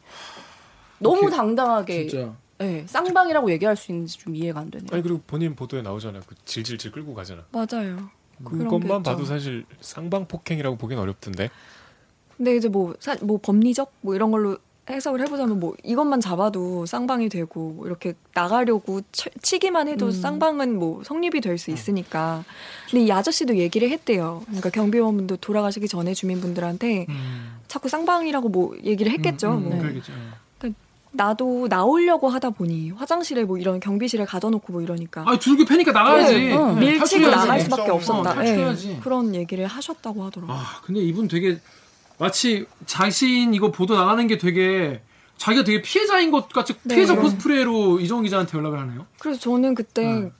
너무 0.99 1.19
어떻게- 1.19 1.37
당당하게 1.37 2.07
진짜. 2.09 2.35
네, 2.59 2.85
쌍방이라고 2.87 3.51
얘기할 3.53 3.77
수 3.77 3.91
있는지 3.91 4.19
좀 4.19 4.37
이해가 4.37 4.61
안 4.61 4.71
되네요. 4.71 4.89
아니 4.93 5.03
그리고 5.03 5.21
본인 5.27 5.55
보도에 5.57 5.83
나오잖아. 5.83 6.21
그 6.27 6.35
질질질 6.45 6.93
끌고 6.93 7.15
가잖아. 7.15 7.45
맞아요. 7.51 8.11
그것만. 8.45 9.03
봐도 9.03 9.25
사실 9.25 9.65
쌍방 9.81 10.27
폭행이라고 10.27 10.77
보기엔 10.77 11.01
어렵던데. 11.01 11.51
근데 12.37 12.57
이제 12.57 12.69
뭐, 12.69 12.95
사, 12.99 13.17
뭐 13.23 13.39
법리적 13.41 13.93
뭐 14.01 14.15
이런 14.15 14.31
걸로 14.31 14.59
해석을 14.91 15.21
해보자면 15.21 15.61
뭐 15.61 15.75
이것만 15.85 16.21
잡아도 16.21 16.87
쌍방이 16.87 17.29
되고 17.29 17.71
뭐 17.77 17.87
이렇게 17.87 18.15
나가려고 18.35 19.01
치, 19.13 19.31
치기만 19.41 19.87
해도 19.89 20.07
음. 20.07 20.11
쌍방은 20.11 20.77
뭐 20.77 21.03
성립이 21.05 21.41
될 21.41 21.57
수 21.59 21.71
있으니까. 21.71 22.45
근데 22.91 23.05
이 23.05 23.13
아저씨도 23.13 23.57
얘기를 23.59 23.89
했대요. 23.91 24.43
그러니까 24.47 24.71
경비원분도 24.71 25.37
돌아가시기 25.37 25.87
전에 25.87 26.15
주민분들한테 26.15 27.07
음. 27.09 27.59
자꾸 27.69 27.89
쌍방이라고 27.89 28.49
뭐 28.49 28.75
얘기를 28.83 29.13
했겠죠. 29.13 29.51
음, 29.53 29.57
음, 29.59 29.69
뭐. 29.71 29.79
그러겠죠. 29.79 30.13
나도 31.15 31.67
나오려고 31.69 32.31
하다 32.31 32.49
보니 32.51 32.91
화장실에 32.93 33.45
뭐 33.45 33.59
이런 33.59 33.81
경비실에 33.81 34.25
가둬놓고 34.25 34.73
뭐 34.73 34.81
이러니까 34.81 35.23
아, 35.27 35.39
줄기 35.39 35.63
패니까 35.67 35.93
나가야지. 35.93 36.33
네, 36.35 36.55
어, 36.55 36.73
네, 36.73 36.81
밀치고 36.81 36.99
탈출해야지. 36.99 37.37
나갈 37.37 37.61
수밖에 37.61 37.91
어, 37.91 37.95
없었다. 37.97 38.47
예, 38.47 38.99
그런 39.03 39.35
얘기를 39.35 39.67
하셨다고 39.67 40.25
하더라고요. 40.25 40.57
아, 40.57 40.81
근데 40.83 41.01
이분 41.01 41.29
되게 41.29 41.61
마치 42.23 42.67
자신 42.87 43.53
이거 43.53 43.73
보도 43.73 43.95
나가는 43.97 44.25
게 44.29 44.39
되게 44.39 45.03
자기가 45.39 45.65
되게 45.65 45.83
피해자인 45.83 46.31
것 46.31 46.49
같이 46.49 46.75
네. 46.85 46.95
피해자 46.95 47.17
코스프레로 47.17 47.99
이정 47.99 48.23
기자한테 48.23 48.57
연락을 48.57 48.79
하네요. 48.79 49.07
그래서 49.19 49.41
저는 49.41 49.75
그때 49.75 50.05
네. 50.05 50.31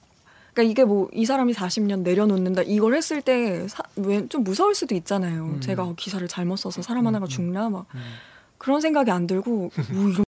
그러니까 0.53 0.71
이게 0.71 0.85
뭐 0.85 1.09
이 1.11 1.25
사람이 1.25 1.51
40년 1.53 2.03
내려놓는다 2.03 2.61
이걸 2.61 2.95
했을 2.95 3.21
때왜좀 3.21 4.43
무서울 4.45 4.75
수도 4.75 4.95
있잖아요. 4.95 5.43
음. 5.55 5.59
제가 5.59 5.83
어, 5.83 5.93
기사를 5.97 6.25
잘못 6.29 6.55
써서 6.55 6.81
사람 6.81 7.05
하나가 7.05 7.25
음, 7.25 7.27
죽나 7.27 7.69
막 7.69 7.85
음. 7.95 8.01
그런 8.57 8.79
생각이 8.79 9.11
안 9.11 9.27
들고 9.27 9.71
뭐 9.91 10.09
이런 10.09 10.23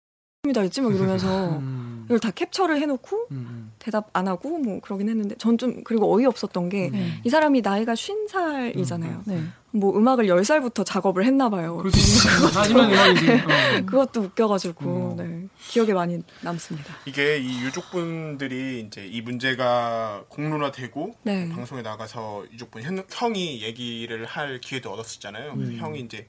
이다 0.49 0.61
했지 0.63 0.81
막 0.81 0.93
이러면서 0.95 1.51
음. 1.59 2.03
이걸 2.07 2.19
다 2.19 2.31
캡처를 2.33 2.81
해놓고 2.81 3.29
음, 3.31 3.71
대답 3.79 4.11
안 4.13 4.27
하고 4.27 4.59
뭐 4.59 4.81
그러긴 4.81 5.09
했는데 5.09 5.37
전 5.37 5.57
좀 5.57 5.85
그리고 5.85 6.13
어이 6.13 6.27
없었던 6.27 6.69
게이 6.69 6.89
음. 6.91 7.23
사람이 7.31 7.61
나이가 7.61 7.95
50살이잖아요. 7.95 9.21
네. 9.27 9.43
뭐 9.75 9.97
음악을 9.99 10.27
10살부터 10.27 10.87
작업을 10.87 11.25
했나 11.25 11.51
봐요. 11.51 11.83
하지만 12.55 12.93
음악이지. 12.93 13.27
어. 13.43 13.87
그것도 13.87 14.21
웃겨가지고 14.21 14.89
어. 14.89 15.15
네. 15.19 15.49
기억에 15.59 15.93
많이 15.93 16.23
남습니다. 16.43 16.95
이게 17.07 17.39
이 17.39 17.61
유족분들이 17.65 18.85
이제 18.87 19.05
이 19.05 19.21
문제가 19.21 20.25
공론화되고 20.29 21.17
네. 21.25 21.49
방송에 21.49 21.83
나가서 21.83 22.45
유족분 22.53 22.83
형, 22.83 23.03
형이 23.11 23.63
얘기를 23.63 24.25
할 24.27 24.61
기회도 24.61 24.93
얻었었잖아요. 24.93 25.55
그래서 25.57 25.73
음. 25.73 25.79
형이 25.79 26.01
이제 26.03 26.29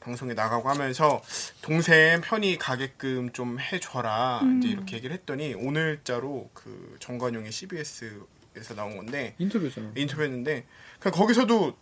방송에 0.00 0.34
나가고 0.34 0.68
하면서 0.68 1.22
동생 1.62 2.20
편히 2.22 2.58
가게끔 2.58 3.30
좀 3.32 3.60
해줘라 3.60 4.40
음. 4.42 4.58
이제 4.58 4.68
이렇게 4.68 4.96
얘기를 4.96 5.14
했더니 5.14 5.54
오늘자로 5.54 6.50
그 6.54 6.96
정관용의 6.98 7.52
CBS에서 7.52 8.74
나온 8.74 8.96
건데 8.96 9.36
인터뷰잖아. 9.38 9.92
인터뷰했는데 9.94 10.64
그냥 10.98 11.14
거기서도 11.14 11.76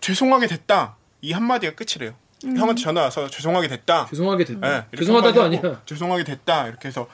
죄송하게 0.00 0.46
됐다 0.46 0.96
이 1.20 1.32
한마디가 1.32 1.74
끝이래요. 1.74 2.14
음. 2.44 2.56
형한테 2.56 2.82
전화 2.82 3.02
와서 3.02 3.28
죄송하게 3.28 3.68
됐다. 3.68 4.06
죄송하게 4.06 4.44
됐다. 4.44 4.60
네, 4.60 4.84
이렇게 4.92 4.96
죄송하다도 4.98 5.42
아니야. 5.42 5.82
죄송하게 5.86 6.24
됐다 6.24 6.68
이렇게 6.68 6.88
해서 6.88 7.08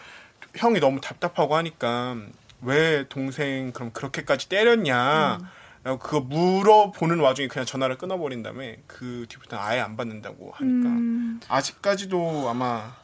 형이 0.56 0.80
너무 0.80 1.00
답답하고 1.00 1.56
하니까 1.56 2.16
왜 2.62 3.06
동생 3.08 3.72
그럼 3.72 3.90
그렇게까지 3.92 4.48
때렸냐 4.48 5.38
음. 5.40 5.46
라고 5.84 5.98
그거 5.98 6.20
물어보는 6.20 7.20
와중에 7.20 7.48
그냥 7.48 7.66
전화를 7.66 7.98
끊어버린 7.98 8.42
다음에 8.42 8.78
그 8.86 9.26
뒤부터는 9.28 9.62
아예 9.62 9.80
안 9.80 9.96
받는다고 9.98 10.52
하니까 10.54 10.88
음, 10.88 11.40
아직까지도 11.48 12.48
아마 12.48 12.94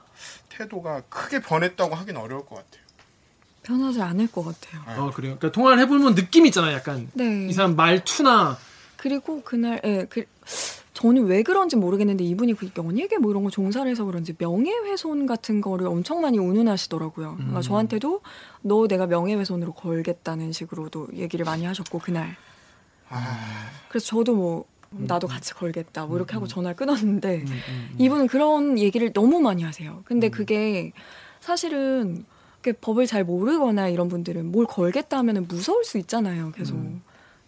태도가 0.48 1.02
크게 1.10 1.40
변했다고 1.40 1.94
하긴 1.94 2.16
어려울 2.16 2.46
것 2.46 2.56
같아요. 2.56 2.80
변하지 3.62 4.00
않을 4.00 4.28
것 4.28 4.42
같아요. 4.44 4.80
아, 4.86 4.94
그래요. 5.10 5.36
그러니까 5.36 5.52
통화를 5.52 5.78
해보면 5.80 6.14
느낌 6.14 6.46
있잖아, 6.46 6.72
약간. 6.72 7.10
네. 7.12 7.46
이 7.48 7.52
사람 7.52 7.76
말투나 7.76 8.56
그리고 9.00 9.40
그날 9.42 9.80
예, 9.82 10.06
그 10.10 10.24
저는 10.92 11.24
왜 11.24 11.42
그런지 11.42 11.76
모르겠는데 11.76 12.22
이분이 12.22 12.52
그 12.52 12.68
연예계 12.76 13.16
뭐 13.16 13.30
이런 13.30 13.42
거 13.42 13.48
종사를 13.48 13.90
해서 13.90 14.04
그런지 14.04 14.34
명예훼손 14.36 15.24
같은 15.24 15.62
거를 15.62 15.86
엄청 15.86 16.20
많이 16.20 16.38
운운하시더라고요. 16.38 17.36
그러니까 17.36 17.60
음. 17.60 17.62
저한테도 17.62 18.20
너 18.60 18.86
내가 18.86 19.06
명예훼손으로 19.06 19.72
걸겠다는 19.72 20.52
식으로도 20.52 21.08
얘기를 21.14 21.46
많이 21.46 21.64
하셨고 21.64 21.98
그날. 22.00 22.36
그래서 23.88 24.06
저도 24.06 24.34
뭐 24.34 24.64
나도 24.90 25.28
같이 25.28 25.54
걸겠다 25.54 26.04
뭐 26.04 26.18
이렇게 26.18 26.34
하고 26.34 26.46
전화를 26.46 26.76
끊었는데 26.76 27.36
음, 27.36 27.46
음, 27.46 27.60
음. 27.68 27.94
이분은 27.96 28.26
그런 28.26 28.78
얘기를 28.78 29.14
너무 29.14 29.40
많이 29.40 29.62
하세요. 29.62 30.02
근데 30.04 30.28
그게 30.28 30.92
사실은 31.40 32.26
그 32.60 32.74
법을 32.74 33.06
잘 33.06 33.24
모르거나 33.24 33.88
이런 33.88 34.08
분들은 34.08 34.52
뭘 34.52 34.66
걸겠다 34.66 35.16
하면은 35.16 35.48
무서울 35.48 35.84
수 35.84 35.96
있잖아요. 35.96 36.52
계속. 36.52 36.74
음. 36.74 37.00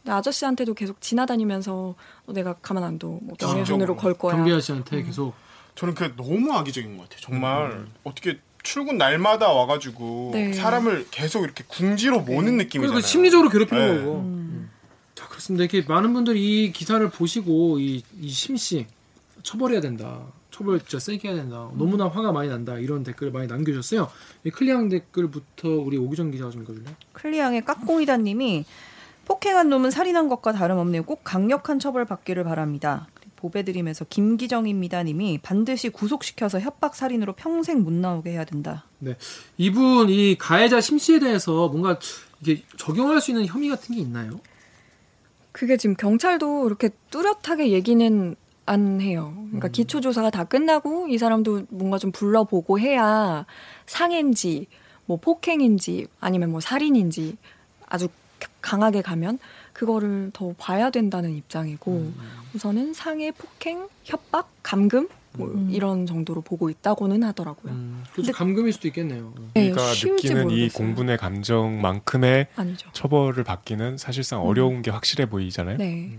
아저씨한테도 0.07 0.75
계속 0.75 1.01
지나다니면서 1.01 1.95
너 2.27 2.33
내가 2.33 2.55
가만 2.55 2.83
안 2.85 2.99
둬. 2.99 3.19
뭐 3.23 3.37
명예훼손으로 3.41 3.65
진정으로. 3.65 3.97
걸 3.97 4.15
거야. 4.15 4.35
경비 4.35 4.53
아저씨한테 4.53 5.03
계속 5.03 5.35
저는 5.75 5.95
그게 5.95 6.15
너무 6.17 6.53
악의적인 6.53 6.97
것 6.97 7.05
같아요. 7.05 7.21
정말 7.21 7.71
음. 7.73 7.93
어떻게 8.05 8.39
출근 8.63 8.99
날마다 8.99 9.53
와가지고 9.53 10.31
네. 10.35 10.53
사람을 10.53 11.07
계속 11.11 11.45
이렇게 11.45 11.65
궁지로 11.67 12.21
모는 12.21 12.57
느낌이잖아요. 12.59 12.93
그리고 12.93 13.01
심리적으로 13.07 13.49
괴롭히는 13.49 13.97
네. 13.97 14.05
거고. 14.05 14.19
음. 14.21 14.71
자, 15.15 15.27
그렇습니다. 15.29 15.65
이렇게 15.65 15.87
많은 15.89 16.13
분들이 16.13 16.65
이 16.65 16.73
기사를 16.73 17.09
보시고 17.11 17.79
이, 17.81 18.03
이 18.21 18.29
심씨 18.29 18.87
처벌해야 19.43 19.81
된다. 19.81 20.21
처벌 20.51 20.79
진짜 20.81 20.99
세게 20.99 21.29
해야 21.29 21.37
된다. 21.37 21.71
너무나 21.75 22.09
화가 22.09 22.31
많이 22.33 22.49
난다. 22.49 22.77
이런 22.79 23.03
댓글을 23.03 23.33
많이 23.33 23.47
남겨주셨어요. 23.47 24.11
이 24.45 24.51
클리앙 24.51 24.91
댓글부터 24.91 25.69
우리 25.69 25.97
오기정 25.97 26.31
기자가 26.31 26.51
좀 26.51 26.63
읽어줄래? 26.63 26.95
클리앙의 27.15 27.65
깍공이다님이 27.65 28.65
폭행한 29.25 29.69
놈은 29.69 29.91
살인한 29.91 30.29
것과 30.29 30.53
다름없네요. 30.53 31.05
꼭 31.05 31.21
강력한 31.25 31.79
처벌 31.79 32.05
받기를 32.05 32.45
바랍니다. 32.45 33.07
보배드림에서 33.37 34.05
김기정입니다 34.09 35.03
님이 35.03 35.39
반드시 35.43 35.89
구속시켜서 35.89 36.61
협박 36.61 36.95
살인으로 36.95 37.33
평생 37.33 37.83
못 37.83 37.93
나오게 37.93 38.31
해야 38.31 38.45
된다. 38.45 38.85
네. 39.01 39.17
이분 39.59 40.09
이 40.09 40.37
가해자 40.39 40.81
심씨에 40.81 41.19
대해서 41.19 41.69
뭔가 41.69 41.99
이게 42.41 42.63
적용할 42.77 43.21
수 43.21 43.33
있는 43.33 43.47
혐의 43.47 43.69
같은 43.69 43.95
게 43.95 44.01
있나요? 44.01 44.41
그게 45.51 45.77
지금 45.77 45.97
경찰도 45.97 46.67
이렇게 46.67 46.91
뚜렷하게 47.11 47.71
얘기는 47.71 48.37
안 48.65 49.01
해요. 49.01 49.35
그러니까 49.47 49.69
음. 49.69 49.73
기초 49.73 50.01
조사가 50.01 50.31
다 50.31 50.45
끝나고 50.45 51.09
이 51.09 51.19
사람도 51.19 51.67
뭔가 51.69 51.99
좀 51.99 52.13
불러보고 52.13 52.79
해야 52.79 53.45
상해인지 53.87 54.69
뭐 55.05 55.17
폭행인지 55.19 56.07
아니면 56.21 56.51
뭐 56.53 56.61
살인인지 56.61 57.37
아주 57.87 58.09
강하게 58.61 59.03
가면 59.03 59.39
그거를 59.73 60.31
더 60.33 60.55
봐야 60.59 60.91
된다는 60.91 61.35
입장이고 61.35 61.91
음. 61.93 62.15
우선은 62.55 62.95
상해, 62.95 63.31
폭행, 63.33 63.89
협박, 64.05 64.49
감금 64.63 65.09
뭐 65.35 65.49
음. 65.49 65.69
이런 65.71 66.05
정도로 66.05 66.43
보고 66.43 66.69
있다고는 66.69 67.23
하더라고요. 67.25 67.73
음, 67.73 68.03
그렇죠. 68.13 68.17
근데- 68.17 68.33
감금일 68.33 68.73
수도 68.75 68.87
있겠네요. 68.89 69.33
네, 69.55 69.69
우리가 69.71 69.95
쉬울지 69.95 70.27
느끼는 70.29 70.43
이 70.51 70.55
모르겠어요. 70.55 70.77
공분의 70.87 71.17
감정만큼의 71.17 72.49
아니죠. 72.55 72.91
처벌을 72.93 73.43
받기는 73.45 73.97
사실상 73.97 74.43
어려운 74.43 74.83
게 74.83 74.91
확실해 74.91 75.27
보이잖아요. 75.31 75.79
네. 75.79 76.19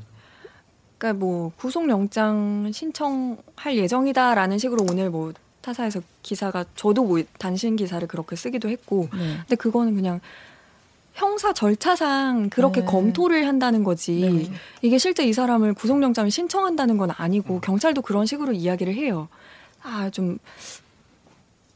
그러니까 0.98 1.20
뭐 1.20 1.52
구속영장 1.58 2.72
신청할 2.74 3.76
예정이다라는 3.78 4.58
식으로 4.58 4.86
오늘 4.90 5.10
뭐 5.10 5.32
타사에서 5.62 6.02
기사가 6.24 6.66
저도 6.76 7.04
뭐 7.04 7.22
단신 7.38 7.76
기사를 7.76 8.06
그렇게 8.08 8.36
쓰기도 8.36 8.68
했고 8.70 9.10
네. 9.14 9.38
근데 9.42 9.56
그거는 9.56 9.96
그냥 9.96 10.20
형사 11.14 11.54
절차상 11.54 12.50
그렇게 12.50 12.82
네. 12.82 12.86
검토를 12.88 13.48
한다는 13.48 13.84
거지 13.84 14.14
네. 14.50 14.52
이게 14.82 14.98
실제 14.98 15.24
이 15.26 15.32
사람을 15.34 15.74
구속영장을 15.76 16.30
신청한다는 16.32 16.98
건 16.98 17.12
아니고 17.16 17.62
경찰도 17.62 18.02
그런 18.02 18.26
식으로 18.26 18.52
이야기를 18.54 18.94
해요. 18.96 19.28
아 19.84 20.10
좀 20.12 20.38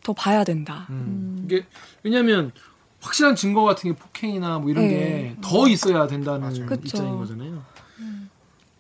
더 0.04 0.14
봐야 0.14 0.46
된다. 0.46 0.88
음. 0.90 1.42
이게 1.46 1.66
왜냐하면 2.02 2.54
확실한 3.02 3.36
증거 3.36 3.64
같은 3.64 3.92
게 3.92 4.00
폭행이나 4.00 4.58
뭐 4.60 4.70
이런 4.70 4.88
네. 4.88 5.36
게더 5.42 5.68
있어야 5.68 6.08
된다는 6.08 6.40
맞아요. 6.40 6.66
그쵸. 6.66 6.82
입장인 6.86 7.18
거잖아요. 7.18 7.62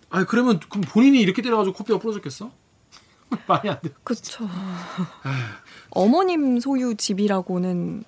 아 0.09 0.23
그러면 0.25 0.61
그럼 0.69 0.83
본인이 0.87 1.19
이렇게 1.19 1.41
때려가지고 1.41 1.75
코뼈가 1.75 1.99
부러졌겠어? 1.99 2.49
말이 3.45 3.69
안 3.69 3.77
돼. 3.81 3.89
그렇죠. 4.05 4.47
어머님 5.89 6.61
소유 6.61 6.95
집이라고는 6.95 8.05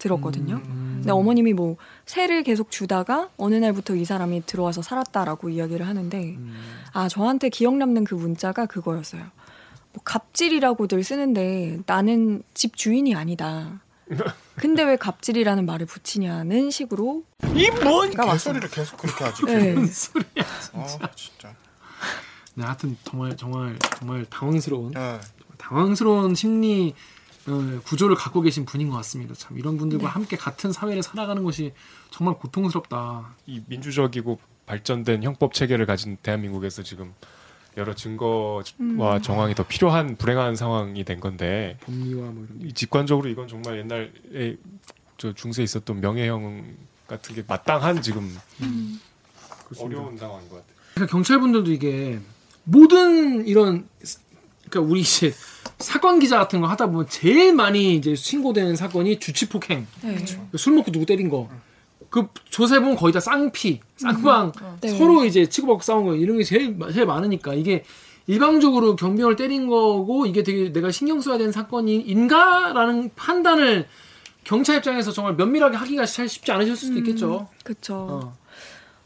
들었거든요. 0.00 0.56
음. 0.56 0.96
근데 0.96 1.12
어머님이 1.12 1.52
뭐 1.52 1.76
세를 2.06 2.42
계속 2.42 2.70
주다가 2.70 3.28
어느 3.36 3.54
날부터 3.54 3.94
이 3.94 4.04
사람이 4.04 4.44
들어와서 4.46 4.82
살았다라고 4.82 5.48
이야기를 5.50 5.86
하는데 5.86 6.18
음. 6.18 6.56
아 6.92 7.08
저한테 7.08 7.48
기억 7.48 7.76
남는 7.76 8.04
그 8.04 8.14
문자가 8.16 8.66
그거였어요. 8.66 9.22
뭐 9.92 10.02
갑질이라고들 10.04 11.02
쓰는데 11.04 11.80
나는 11.86 12.42
집 12.54 12.76
주인이 12.76 13.14
아니다. 13.14 13.80
근데 14.56 14.82
왜 14.82 14.96
갑질이라는 14.96 15.64
말을 15.64 15.86
붙이냐는 15.86 16.70
식으로 16.70 17.22
이뭔 17.54 18.12
가 18.14 18.32
개소리를 18.32 18.68
계속 18.70 18.96
그렇게 18.98 19.24
하지. 19.24 19.44
네. 19.44 19.86
소리야. 19.86 20.44
아 20.74 21.10
진짜. 21.14 21.54
네, 22.54 22.64
하여튼 22.64 22.96
정말 23.04 23.36
정말 23.36 23.78
정말 23.98 24.26
당황스러운 24.26 24.92
네. 24.92 25.20
당황스러운 25.56 26.34
심리 26.34 26.94
어, 26.94 27.19
구조를 27.84 28.16
갖고 28.16 28.40
계신 28.40 28.64
분인 28.64 28.90
것 28.90 28.96
같습니다. 28.96 29.34
참 29.34 29.58
이런 29.58 29.76
분들과 29.76 30.08
함께 30.08 30.36
같은 30.36 30.72
사회를 30.72 31.02
살아가는 31.02 31.42
것이 31.42 31.72
정말 32.10 32.36
고통스럽다. 32.36 33.34
이 33.46 33.62
민주적이고 33.66 34.38
발전된 34.66 35.22
형법 35.22 35.54
체계를 35.54 35.86
가진 35.86 36.16
대한민국에서 36.22 36.82
지금 36.82 37.12
여러 37.76 37.94
증거와 37.94 38.62
음. 38.80 39.22
정황이 39.22 39.54
더 39.54 39.64
필요한 39.64 40.16
불행한 40.16 40.56
상황이 40.56 41.04
된 41.04 41.20
건데 41.20 41.78
법리와 41.82 42.30
뭐 42.30 42.46
이런 42.58 42.74
직관적으로 42.74 43.28
이건 43.28 43.48
정말 43.48 43.78
옛날에 43.78 44.56
저 45.18 45.32
중세에 45.32 45.64
있었던 45.64 46.00
명예형 46.00 46.76
같은 47.06 47.34
게 47.34 47.44
마땅한 47.46 48.02
지금 48.02 48.36
그렇습니다. 49.64 49.84
어려운 49.84 50.16
상황인 50.16 50.48
것 50.48 50.56
같아요. 50.56 50.74
그러니까 50.94 51.12
경찰분들도 51.12 51.72
이게 51.72 52.18
모든 52.64 53.46
이런 53.46 53.88
그러니까 54.68 54.92
우리 54.92 55.00
이제 55.00 55.32
사건 55.80 56.18
기자 56.18 56.38
같은 56.38 56.60
거 56.60 56.66
하다 56.68 56.86
보면 56.86 57.06
제일 57.08 57.54
많이 57.54 57.96
이제 57.96 58.14
신고되는 58.14 58.76
사건이 58.76 59.18
주치폭행, 59.18 59.86
네. 60.02 60.24
술 60.56 60.74
먹고 60.74 60.92
누구 60.92 61.06
때린 61.06 61.28
거. 61.28 61.48
그 62.10 62.26
조사해 62.50 62.80
보면 62.80 62.96
거의 62.96 63.12
다 63.12 63.20
쌍피, 63.20 63.80
쌍방 63.96 64.52
네. 64.80 64.88
서로 64.88 65.24
이제 65.24 65.48
치고받고 65.48 65.82
싸운 65.82 66.04
거 66.04 66.14
이런 66.16 66.38
게 66.38 66.44
제일 66.44 66.76
제일 66.92 67.06
많으니까 67.06 67.54
이게 67.54 67.84
일방적으로 68.26 68.96
경비원을 68.96 69.36
때린 69.36 69.68
거고 69.68 70.26
이게 70.26 70.42
되게 70.42 70.72
내가 70.72 70.90
신경 70.90 71.20
써야 71.20 71.38
되는 71.38 71.52
사건인가라는 71.52 73.10
판단을 73.14 73.88
경찰 74.44 74.78
입장에서 74.78 75.12
정말 75.12 75.34
면밀하게 75.34 75.76
하기가 75.76 76.04
잘 76.06 76.28
쉽지 76.28 76.50
않으실 76.52 76.76
수도 76.76 76.98
있겠죠. 76.98 77.48
그쵸. 77.64 77.94
어. 77.94 78.36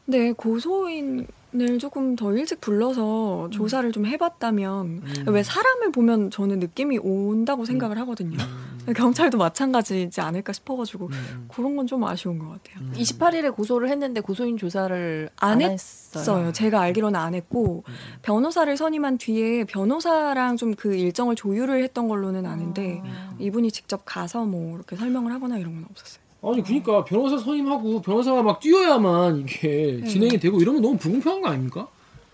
네, 0.06 0.32
고소인 0.32 1.26
을 1.60 1.78
조금 1.78 2.16
더 2.16 2.32
일찍 2.32 2.60
불러서 2.60 3.48
조사를 3.52 3.92
좀 3.92 4.06
해봤다면 4.06 4.86
음. 4.86 5.24
왜 5.28 5.42
사람을 5.44 5.92
보면 5.92 6.30
저는 6.30 6.58
느낌이 6.58 6.98
온다고 6.98 7.64
생각을 7.64 7.96
하거든요. 7.98 8.36
경찰도 8.94 9.38
마찬가지지 9.38 10.20
않을까 10.20 10.52
싶어가지고 10.52 11.06
음. 11.06 11.48
그런 11.48 11.76
건 11.76 11.86
좀 11.86 12.02
아쉬운 12.04 12.38
것 12.38 12.48
같아요. 12.48 12.90
28일에 12.94 13.54
고소를 13.54 13.88
했는데 13.88 14.20
고소인 14.20 14.56
조사를 14.56 15.30
안 15.36 15.50
안, 15.52 15.60
했어요. 15.62 16.20
했어요. 16.20 16.52
제가 16.52 16.80
알기로는 16.80 17.18
안 17.18 17.34
했고 17.34 17.84
음. 17.86 17.94
변호사를 18.22 18.76
선임한 18.76 19.18
뒤에 19.18 19.64
변호사랑 19.64 20.56
좀 20.56 20.74
그 20.76 20.94
일정을 20.94 21.36
조율을 21.36 21.82
했던 21.84 22.08
걸로는 22.08 22.46
아는데 22.46 23.00
이분이 23.38 23.70
직접 23.70 24.02
가서 24.04 24.44
뭐 24.44 24.74
이렇게 24.76 24.96
설명을 24.96 25.32
하거나 25.32 25.56
이런 25.56 25.74
건 25.74 25.86
없었어요. 25.90 26.23
아니 26.46 26.62
그러니까 26.62 27.04
변호사 27.04 27.38
선임하고 27.38 28.02
변호사가 28.02 28.42
막 28.42 28.60
뛰어야만 28.60 29.40
이게 29.40 29.98
네. 30.02 30.06
진행이 30.06 30.38
되고 30.40 30.60
이러면 30.60 30.82
너무 30.82 30.96
불공평한 30.98 31.40
거 31.40 31.48
아닙니까? 31.48 31.88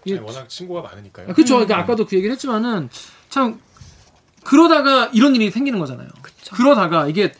이게 0.04 0.16
아니, 0.16 0.26
워낙 0.26 0.48
친구가 0.48 0.82
많으니까요. 0.82 1.28
아, 1.30 1.32
그렇죠. 1.32 1.54
그러니까 1.54 1.78
아까도 1.78 2.06
그 2.06 2.16
얘기를 2.16 2.32
했지만은 2.32 2.88
참 3.28 3.60
그러다가 4.44 5.10
이런 5.12 5.34
일이 5.34 5.50
생기는 5.50 5.78
거잖아요. 5.78 6.08
그러다가 6.52 7.06
이게 7.06 7.32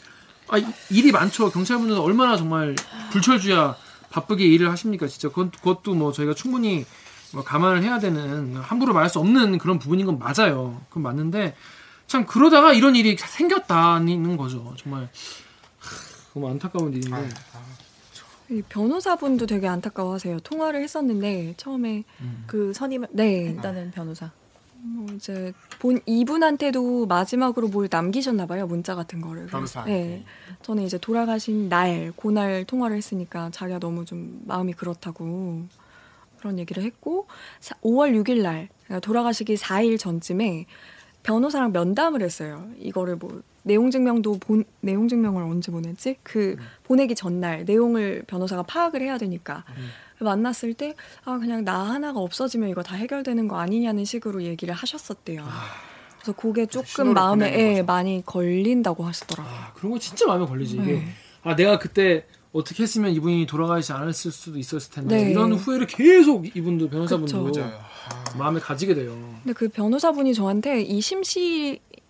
아, 0.48 0.58
이- 0.58 0.66
일이 0.90 1.12
많죠. 1.12 1.50
경찰분들은 1.50 2.00
얼마나 2.00 2.36
정말 2.36 2.74
불철주야 3.12 3.76
바쁘게 4.10 4.44
일을 4.44 4.70
하십니까? 4.70 5.06
진짜 5.06 5.28
그건, 5.28 5.50
그것도 5.50 5.94
뭐 5.94 6.12
저희가 6.12 6.34
충분히 6.34 6.84
뭐 7.32 7.44
감안을 7.44 7.82
해야 7.82 7.98
되는 8.00 8.56
함부로 8.56 8.92
말할 8.92 9.08
수 9.08 9.18
없는 9.20 9.58
그런 9.58 9.78
부분인 9.78 10.06
건 10.06 10.18
맞아요. 10.18 10.80
그건 10.88 11.04
맞는데 11.04 11.54
참 12.08 12.26
그러다가 12.26 12.72
이런 12.72 12.96
일이 12.96 13.16
생겼다는 13.16 14.36
거죠. 14.36 14.74
정말 14.76 15.08
하, 16.31 16.35
너무 16.35 16.49
안타까운 16.49 16.93
일인데. 16.93 17.28
이 18.51 18.62
변호사분도 18.68 19.47
되게 19.47 19.68
안타까워하세요. 19.68 20.41
통화를 20.41 20.83
했었는데 20.83 21.55
처음에 21.57 22.05
그 22.47 22.72
선임을 22.72 23.09
네 23.12 23.49
했다는 23.51 23.93
변호사. 23.93 24.31
뭐 24.83 25.07
이제 25.14 25.53
본 25.78 26.01
이분한테도 26.07 27.07
마지막으로 27.07 27.68
뭘 27.68 27.87
남기셨나 27.91 28.47
봐요 28.47 28.66
문자 28.66 28.95
같은 28.95 29.20
거를. 29.20 29.47
변호사한테. 29.47 29.93
네, 29.93 30.24
저는 30.62 30.83
이제 30.85 30.99
돌아가신 30.99 31.68
날 31.68 32.12
그날 32.16 32.64
통화를 32.64 32.97
했으니까 32.97 33.51
자기가 33.51 33.78
너무 33.78 34.05
좀 34.05 34.41
마음이 34.47 34.72
그렇다고 34.72 35.66
그런 36.39 36.59
얘기를 36.59 36.83
했고 36.83 37.26
사- 37.61 37.76
5월 37.83 38.14
6일 38.14 38.43
날 38.43 38.68
그러니까 38.85 39.01
돌아가시기 39.07 39.55
4일 39.57 39.99
전쯤에 39.99 40.64
변호사랑 41.22 41.70
면담을 41.72 42.22
했어요. 42.22 42.66
이거를 42.78 43.16
뭐 43.16 43.43
내용 43.62 43.90
증명도 43.90 44.38
본 44.38 44.64
내용 44.80 45.08
증명을 45.08 45.42
언제 45.42 45.70
보냈지? 45.72 46.16
그 46.22 46.56
보내기 46.84 47.14
전날 47.14 47.64
내용을 47.64 48.24
변호사가 48.26 48.62
파악을 48.62 49.02
해야 49.02 49.18
되니까 49.18 49.64
만났을 50.18 50.74
때 50.74 50.94
아 51.24 51.38
그냥 51.38 51.64
나 51.64 51.80
하나가 51.80 52.20
없어지면 52.20 52.68
이거 52.68 52.82
다 52.82 52.96
해결되는 52.96 53.48
거 53.48 53.58
아니냐는 53.58 54.04
식으로 54.04 54.42
얘기를 54.42 54.74
하셨었대요. 54.74 55.44
그래서 56.18 56.32
그게 56.32 56.66
조금 56.66 57.14
마음에 57.14 57.76
예. 57.78 57.82
많이 57.82 58.22
걸린다고 58.26 59.04
하시더라고요. 59.04 59.54
아, 59.54 59.72
그런 59.74 59.92
거 59.92 59.98
진짜 59.98 60.26
마음에 60.26 60.44
걸리지 60.44 60.76
이게. 60.76 60.92
네. 60.92 61.04
아 61.42 61.56
내가 61.56 61.78
그때 61.78 62.26
어떻게 62.52 62.82
했으면 62.82 63.12
이분이 63.12 63.46
돌아가시지 63.46 63.92
않았을 63.92 64.30
수도 64.32 64.58
있었을 64.58 64.92
텐데 64.92 65.24
네. 65.24 65.30
이런 65.30 65.52
후회를 65.54 65.86
계속 65.86 66.54
이분도 66.54 66.90
변호사분도. 66.90 67.62
아, 67.62 68.34
마음에 68.36 68.58
가지게 68.61 68.94
돼요. 68.94 69.12
근데 69.42 69.52
그 69.54 69.68
변호사분이 69.68 70.34
저한테 70.34 70.82
이 70.82 71.00
심 71.00 71.22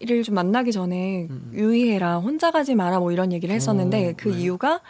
씨를 0.00 0.22
좀 0.22 0.34
만나기 0.34 0.72
전에 0.72 1.26
음. 1.30 1.50
유의해라, 1.54 2.18
혼자 2.18 2.50
가지 2.50 2.74
마라 2.74 2.98
뭐 2.98 3.12
이런 3.12 3.32
얘기를 3.32 3.54
했었는데 3.54 4.10
어, 4.10 4.14
그 4.16 4.28
네. 4.28 4.40
이유가 4.40 4.80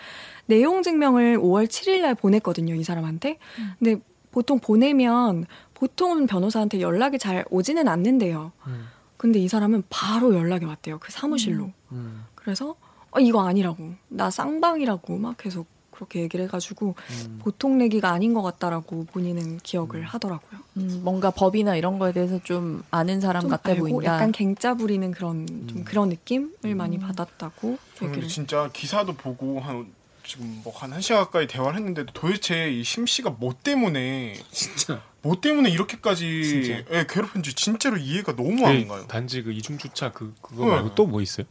내용 0.46 0.82
증명을 0.82 1.38
5월 1.38 1.66
7일 1.66 2.02
날 2.02 2.14
보냈거든요, 2.14 2.74
이 2.74 2.84
사람한테. 2.84 3.38
음. 3.58 3.72
근데 3.78 4.02
보통 4.30 4.58
보내면 4.61 5.46
보통은 5.74 6.26
변호사한테 6.26 6.80
연락이 6.80 7.18
잘 7.18 7.44
오지는 7.50 7.88
않는데요. 7.88 8.52
음. 8.66 8.86
근데 9.16 9.38
이 9.38 9.48
사람은 9.48 9.84
바로 9.90 10.34
연락이 10.34 10.64
왔대요, 10.64 10.98
그 10.98 11.12
사무실로. 11.12 11.72
음. 11.92 12.24
그래서 12.34 12.76
어, 13.11 13.18
이거 13.18 13.46
아니라고, 13.46 13.92
나 14.08 14.30
쌍방이라고 14.30 15.18
막 15.18 15.36
계속 15.36 15.66
그렇게 16.01 16.22
얘기를 16.22 16.46
해가지고 16.46 16.94
음. 17.11 17.38
보통 17.42 17.76
내기가 17.76 18.11
아닌 18.11 18.32
것 18.32 18.40
같다라고 18.42 19.05
본인은 19.12 19.59
기억을 19.59 20.03
하더라고요. 20.05 20.61
음, 20.78 21.01
뭔가 21.05 21.30
법이나 21.30 21.76
이런 21.76 21.98
거에 21.98 22.12
대해서 22.12 22.40
좀 22.42 22.82
아는 22.90 23.20
사람 23.20 23.42
좀 23.42 23.51
같아 23.51 23.72
알고 23.72 23.88
보인다. 23.88 24.14
약간 24.14 24.32
갱짜 24.32 24.74
부리는 24.74 25.11
그런 25.11 25.46
좀 25.68 25.84
그런 25.84 26.09
느낌을 26.09 26.74
많이 26.74 26.98
받았다고 26.98 27.76
저는 27.96 28.12
얘기를. 28.12 28.28
진짜 28.28 28.70
기사도 28.72 29.12
보고 29.14 29.61
한 29.61 29.92
지금 30.24 30.61
뭐한한 30.64 31.01
시간 31.03 31.24
가까이 31.24 31.46
대화를 31.46 31.78
했는데도 31.78 32.12
도대체 32.14 32.70
이 32.72 32.82
심 32.84 33.05
씨가 33.07 33.30
뭐 33.38 33.55
때문에 33.62 34.34
진짜. 34.51 35.03
뭐 35.22 35.38
때문에 35.38 35.68
이렇게까지 35.70 36.44
진짜. 36.44 36.82
예, 36.92 37.07
괴롭힌지 37.09 37.53
진짜로 37.55 37.98
이해가 37.98 38.36
너무 38.36 38.66
안 38.66 38.88
가요. 38.88 39.03
그 39.03 39.07
단지 39.07 39.42
그 39.42 39.53
이중 39.53 39.76
주차 39.78 40.11
그 40.12 40.32
그거 40.40 40.64
네. 40.64 40.70
말고 40.70 40.94
또 40.94 41.05
뭐 41.07 41.20
있어요? 41.20 41.46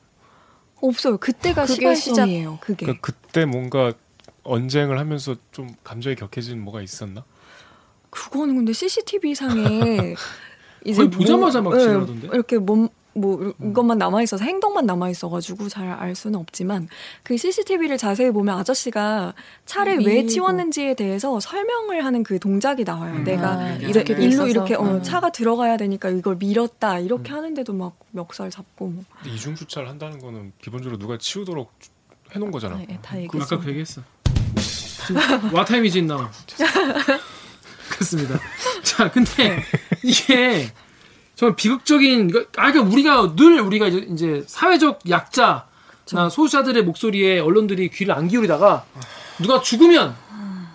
없어요. 0.82 1.18
그때가 1.18 1.66
그게 1.66 1.94
시발점이에요. 1.94 2.58
그게. 2.62 2.86
그러니까 2.86 3.02
그때 3.12 3.44
뭔가 3.46 3.92
언쟁을 4.54 4.98
하면서 5.00 5.36
좀 5.52 5.70
감정이 5.84 6.16
격해진 6.16 6.62
뭐가 6.62 6.82
있었나? 6.82 7.24
그거는 8.10 8.56
근데 8.56 8.74
CCTV 8.74 9.36
상에 9.36 10.16
거의 10.96 11.10
보자마자 11.10 11.62
막 11.62 11.76
예, 11.76 11.80
지나가던데? 11.80 12.28
이렇게 12.34 12.58
몸, 12.58 12.88
뭐 13.14 13.54
이것만 13.62 13.98
남아 14.00 14.24
있어서 14.24 14.44
행동만 14.46 14.86
남아 14.86 15.10
있어가지고 15.10 15.68
잘 15.70 15.90
알 15.92 16.16
수는 16.16 16.40
없지만 16.40 16.88
그 17.22 17.38
CCTV를 17.38 17.98
자세히 17.98 18.32
보면 18.32 18.58
아저씨가 18.58 19.34
차를 19.66 20.00
왜 20.00 20.16
밀고. 20.16 20.30
치웠는지에 20.30 20.96
대해서 20.96 21.40
설명을 21.40 22.04
하는 22.06 22.24
그 22.24 22.40
동작이 22.40 22.84
나와요. 22.86 23.14
음. 23.16 23.24
내가 23.26 23.52
아, 23.52 23.74
이렇게 23.76 24.14
일로 24.14 24.24
있어서. 24.28 24.48
이렇게 24.48 24.76
어, 24.76 24.84
음. 24.84 25.04
차가 25.04 25.32
들어가야 25.32 25.78
되니까 25.78 26.10
이걸 26.10 26.38
밀었다 26.38 27.00
이렇게 27.00 27.32
하는데도 27.32 27.74
막 27.74 28.00
멱살 28.12 28.50
잡고 28.50 28.88
뭐. 28.88 29.04
이중 29.26 29.54
주차를 29.54 29.90
한다는 29.90 30.18
거는 30.20 30.54
기본적으로 30.60 30.98
누가 30.98 31.18
치우도록 31.18 31.72
주- 31.80 31.90
해놓은 32.32 32.52
거잖아. 32.52 32.78
네, 32.78 32.98
다그 33.02 33.24
얘기했어. 33.24 33.56
아까 33.56 33.64
그 33.64 33.70
얘기했어. 33.70 34.02
와타임이지 35.52 36.04
나. 36.04 36.30
그렇습니다. 37.90 38.40
자, 38.84 39.10
근데 39.12 39.64
이게 40.04 40.72
정말 41.36 41.56
비극적인 41.56 42.32
아 42.58 42.72
그러니까 42.72 42.82
우리가 42.94 43.36
늘 43.36 43.60
우리가 43.62 43.88
이제, 43.88 44.44
사회적 44.48 45.02
약자나 45.10 46.30
소수자들의 46.32 46.84
목소리에 46.84 47.40
언론들이 47.40 47.90
귀를 47.90 48.14
안 48.14 48.28
기울이다가 48.28 48.86
누가 49.40 49.62
죽으면 49.62 50.16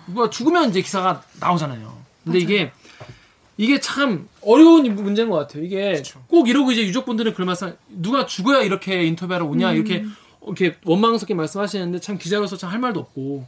누가 0.07 0.29
죽으면 0.29 0.69
이제 0.69 0.81
기사가 0.81 1.23
나오잖아요. 1.39 1.95
근데 2.23 2.39
이게 2.39 2.71
이게 3.57 3.79
참 3.79 4.27
어려운 4.41 4.93
문제인 4.95 5.29
것 5.29 5.37
같아요. 5.37 5.63
이게 5.63 6.01
꼭 6.27 6.49
이러고 6.49 6.71
이제 6.71 6.81
유족분들은 6.85 7.33
그런 7.33 7.45
말씀 7.47 7.75
누가 7.87 8.25
죽어야 8.25 8.61
이렇게 8.63 9.03
인터뷰하러 9.05 9.45
오냐 9.45 9.71
이렇게 9.73 10.03
이렇게 10.45 10.75
원망스럽게 10.83 11.33
말씀하시는데 11.33 11.99
참 11.99 12.17
기자로서 12.17 12.57
참 12.57 12.71
할 12.71 12.79
말도 12.79 12.99
없고 12.99 13.47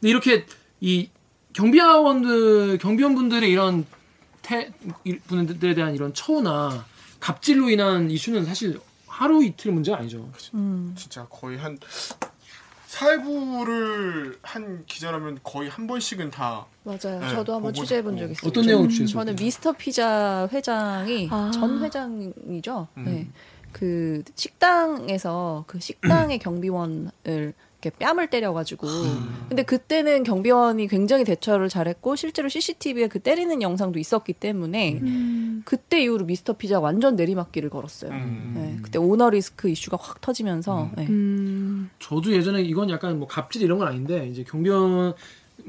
근데 0.00 0.08
이렇게 0.10 0.46
이 0.80 1.08
경비원들 1.52 2.78
경비원분들의 2.78 3.50
이런 3.50 3.86
태 4.42 4.70
이- 5.04 5.18
분들에 5.18 5.74
대한 5.74 5.94
이런 5.94 6.12
처우나 6.12 6.84
갑질로 7.20 7.70
인한 7.70 8.10
이슈는 8.10 8.44
사실 8.44 8.78
하루 9.06 9.42
이틀 9.44 9.72
문제가 9.72 9.98
아니죠. 9.98 10.28
음. 10.54 10.94
진짜 10.98 11.26
거의 11.30 11.56
한 11.58 11.78
사회부를 12.86 14.38
한 14.42 14.84
기자라면 14.86 15.38
거의 15.42 15.68
한 15.68 15.86
번씩은 15.86 16.30
다 16.30 16.64
맞아요. 16.84 17.18
네, 17.20 17.28
저도 17.30 17.54
한번 17.54 17.72
취재해 17.74 18.02
본. 18.02 18.16
적 18.16 18.30
있어요. 18.30 18.48
어떤 18.48 18.66
내용을 18.66 18.88
취재했어요? 18.88 19.24
저는 19.24 19.36
미스터 19.36 19.72
피자 19.72 20.48
회장이 20.52 21.28
아. 21.30 21.50
전 21.52 21.82
회장이죠. 21.82 22.88
음. 22.98 23.04
네. 23.04 23.28
그 23.72 24.22
식당에서 24.36 25.64
그 25.66 25.80
식당의 25.80 26.38
경비원을 26.40 27.54
이렇게 27.84 27.90
뺨을 27.98 28.28
때려가지고 28.30 28.86
근데 29.48 29.62
그때는 29.62 30.24
경비원이 30.24 30.88
굉장히 30.88 31.24
대처를 31.24 31.68
잘했고 31.68 32.16
실제로 32.16 32.48
CCTV에 32.48 33.08
그 33.08 33.18
때리는 33.18 33.60
영상도 33.60 33.98
있었기 33.98 34.32
때문에 34.32 35.00
그때 35.64 36.02
이후로 36.02 36.24
미스터 36.24 36.54
피자 36.54 36.80
완전 36.80 37.16
내리막길을 37.16 37.70
걸었어요. 37.70 38.10
음. 38.10 38.52
네. 38.54 38.78
그때 38.82 38.98
오너 38.98 39.30
리스크 39.30 39.68
이슈가 39.68 39.98
확 40.00 40.20
터지면서 40.20 40.90
네. 40.96 41.06
음. 41.08 41.90
저도 41.98 42.32
예전에 42.32 42.62
이건 42.62 42.90
약간 42.90 43.18
뭐 43.18 43.28
갑질 43.28 43.62
이런 43.62 43.78
건 43.78 43.88
아닌데 43.88 44.28
이제 44.28 44.44
경비원 44.44 45.14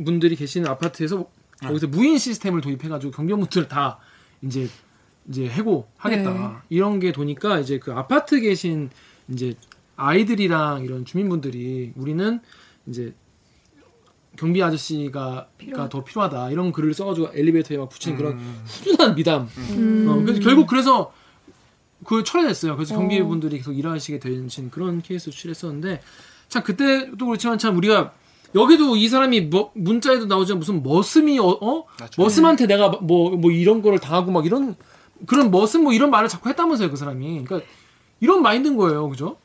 분들이 0.03 0.36
계시는 0.36 0.70
아파트에서 0.70 1.28
거기서 1.61 1.88
무인 1.88 2.18
시스템을 2.18 2.61
도입해가지고 2.61 3.11
경비원분들 3.11 3.68
다 3.68 3.99
이제 4.41 4.68
이제 5.28 5.47
해고 5.47 5.88
하겠다 5.97 6.32
네. 6.32 6.39
이런 6.70 6.99
게 6.99 7.11
도니까 7.11 7.59
이제 7.59 7.80
그 7.80 7.93
아파트 7.93 8.39
계신 8.39 8.89
이제 9.30 9.55
아이들이랑 9.96 10.84
이런 10.84 11.06
주민분들이 11.06 11.93
우리는 11.96 12.39
이제 12.88 13.14
경비 14.36 14.62
아저씨가 14.62 15.48
가더 15.74 16.04
필요하다 16.04 16.52
이런 16.52 16.72
글을 16.72 16.93
써가지고 16.93 17.30
엘리베이터에 17.34 17.78
막 17.78 17.89
붙이는 17.89 18.18
그런 18.18 18.39
훈훈한 18.66 19.16
미담. 19.16 19.48
음. 19.58 20.08
어, 20.10 20.16
그래서 20.24 20.41
결국 20.41 20.68
그래서 20.68 21.14
그 22.04 22.24
철회됐어요. 22.24 22.76
그래서 22.76 22.96
경비 22.96 23.22
분들이 23.24 23.58
계속 23.58 23.74
일하시게 23.74 24.20
되신 24.20 24.70
그런 24.70 25.02
케이스 25.02 25.32
출했었는데 25.32 26.02
참 26.50 26.64
그때도 26.64 27.26
그렇지만 27.26 27.58
참 27.58 27.78
우리가 27.78 28.14
여기도 28.54 28.96
이 28.96 29.08
사람이 29.08 29.41
뭐 29.41 29.72
문자에도 29.74 30.26
나오지만 30.26 30.60
무슨 30.60 30.84
머슴이 30.84 31.39
어, 31.39 31.46
어? 31.46 31.86
맞죠. 32.00 32.22
머슴한테 32.22 32.68
내가 32.68 32.89
뭐뭐 32.89 33.52
이런 33.52 33.82
거를 33.82 34.00
당하고 34.00 34.32
막 34.32 34.46
이런 34.46 34.76
그런 35.26 35.50
머슴 35.52 35.84
뭐 35.84 35.93
이런 35.93 36.10
말을 36.12 36.30
자꾸 36.30 36.50
했다면서요 36.50 36.89
그 36.89 36.98
사람이. 36.98 37.43
그러니까 37.46 37.70
이런 38.20 38.41
마인드인 38.41 38.78
거예요, 38.78 39.10
그죠? 39.10 39.38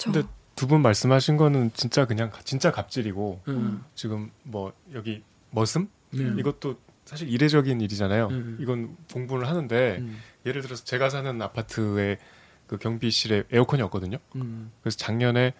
저, 0.00 0.10
근데 0.10 0.26
두 0.56 0.66
분 0.66 0.82
말씀하신 0.82 1.36
거는 1.36 1.70
진짜 1.74 2.06
그냥 2.06 2.30
가- 2.30 2.40
진짜 2.42 2.70
갑질이고 2.70 3.40
음. 3.48 3.84
지금 3.94 4.30
뭐 4.42 4.72
여기 4.94 5.22
머슴 5.50 5.88
네. 6.10 6.24
이것도 6.38 6.76
사실 7.04 7.28
이례적인 7.28 7.80
일이잖아요. 7.80 8.28
음. 8.28 8.58
이건 8.60 8.96
공부를 9.12 9.48
하는데 9.48 9.98
음. 10.00 10.18
예를 10.46 10.62
들어서 10.62 10.84
제가 10.84 11.08
사는 11.10 11.40
아파트에 11.40 12.18
그 12.66 12.76
경비실에 12.78 13.44
에어컨이 13.50 13.82
없거든요. 13.82 14.18
음. 14.36 14.70
그래서 14.82 14.96
작년에 14.98 15.54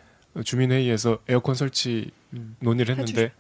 주민회의에서 0.45 1.18
에어컨 1.28 1.55
설치 1.55 2.11
음. 2.34 2.57
논의를 2.61 2.97
했는데 2.99 3.32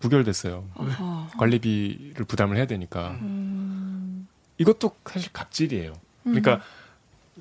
부결됐어요. 0.00 0.68
아하. 0.76 1.28
관리비를 1.38 2.24
부담을 2.26 2.56
해야 2.56 2.66
되니까. 2.66 3.18
이것도 4.58 4.94
사실 5.06 5.32
갑질이에요. 5.32 5.92
음. 6.26 6.32
그러니까 6.40 6.60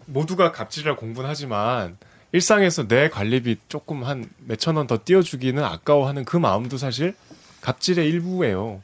모두가 0.05 0.51
갑질이라 0.51 0.95
공부는 0.95 1.30
하지만 1.30 1.97
일상에서 2.32 2.88
내 2.88 3.09
관리비 3.09 3.57
조금 3.69 4.03
한 4.03 4.30
몇천 4.45 4.76
원 4.76 4.88
더 4.88 4.99
띄워주기는 5.03 5.63
아까워하는 5.63 6.26
그 6.26 6.38
마음도 6.38 6.78
사실 6.78 7.15
갑질의 7.61 8.07
일부예요. 8.09 8.82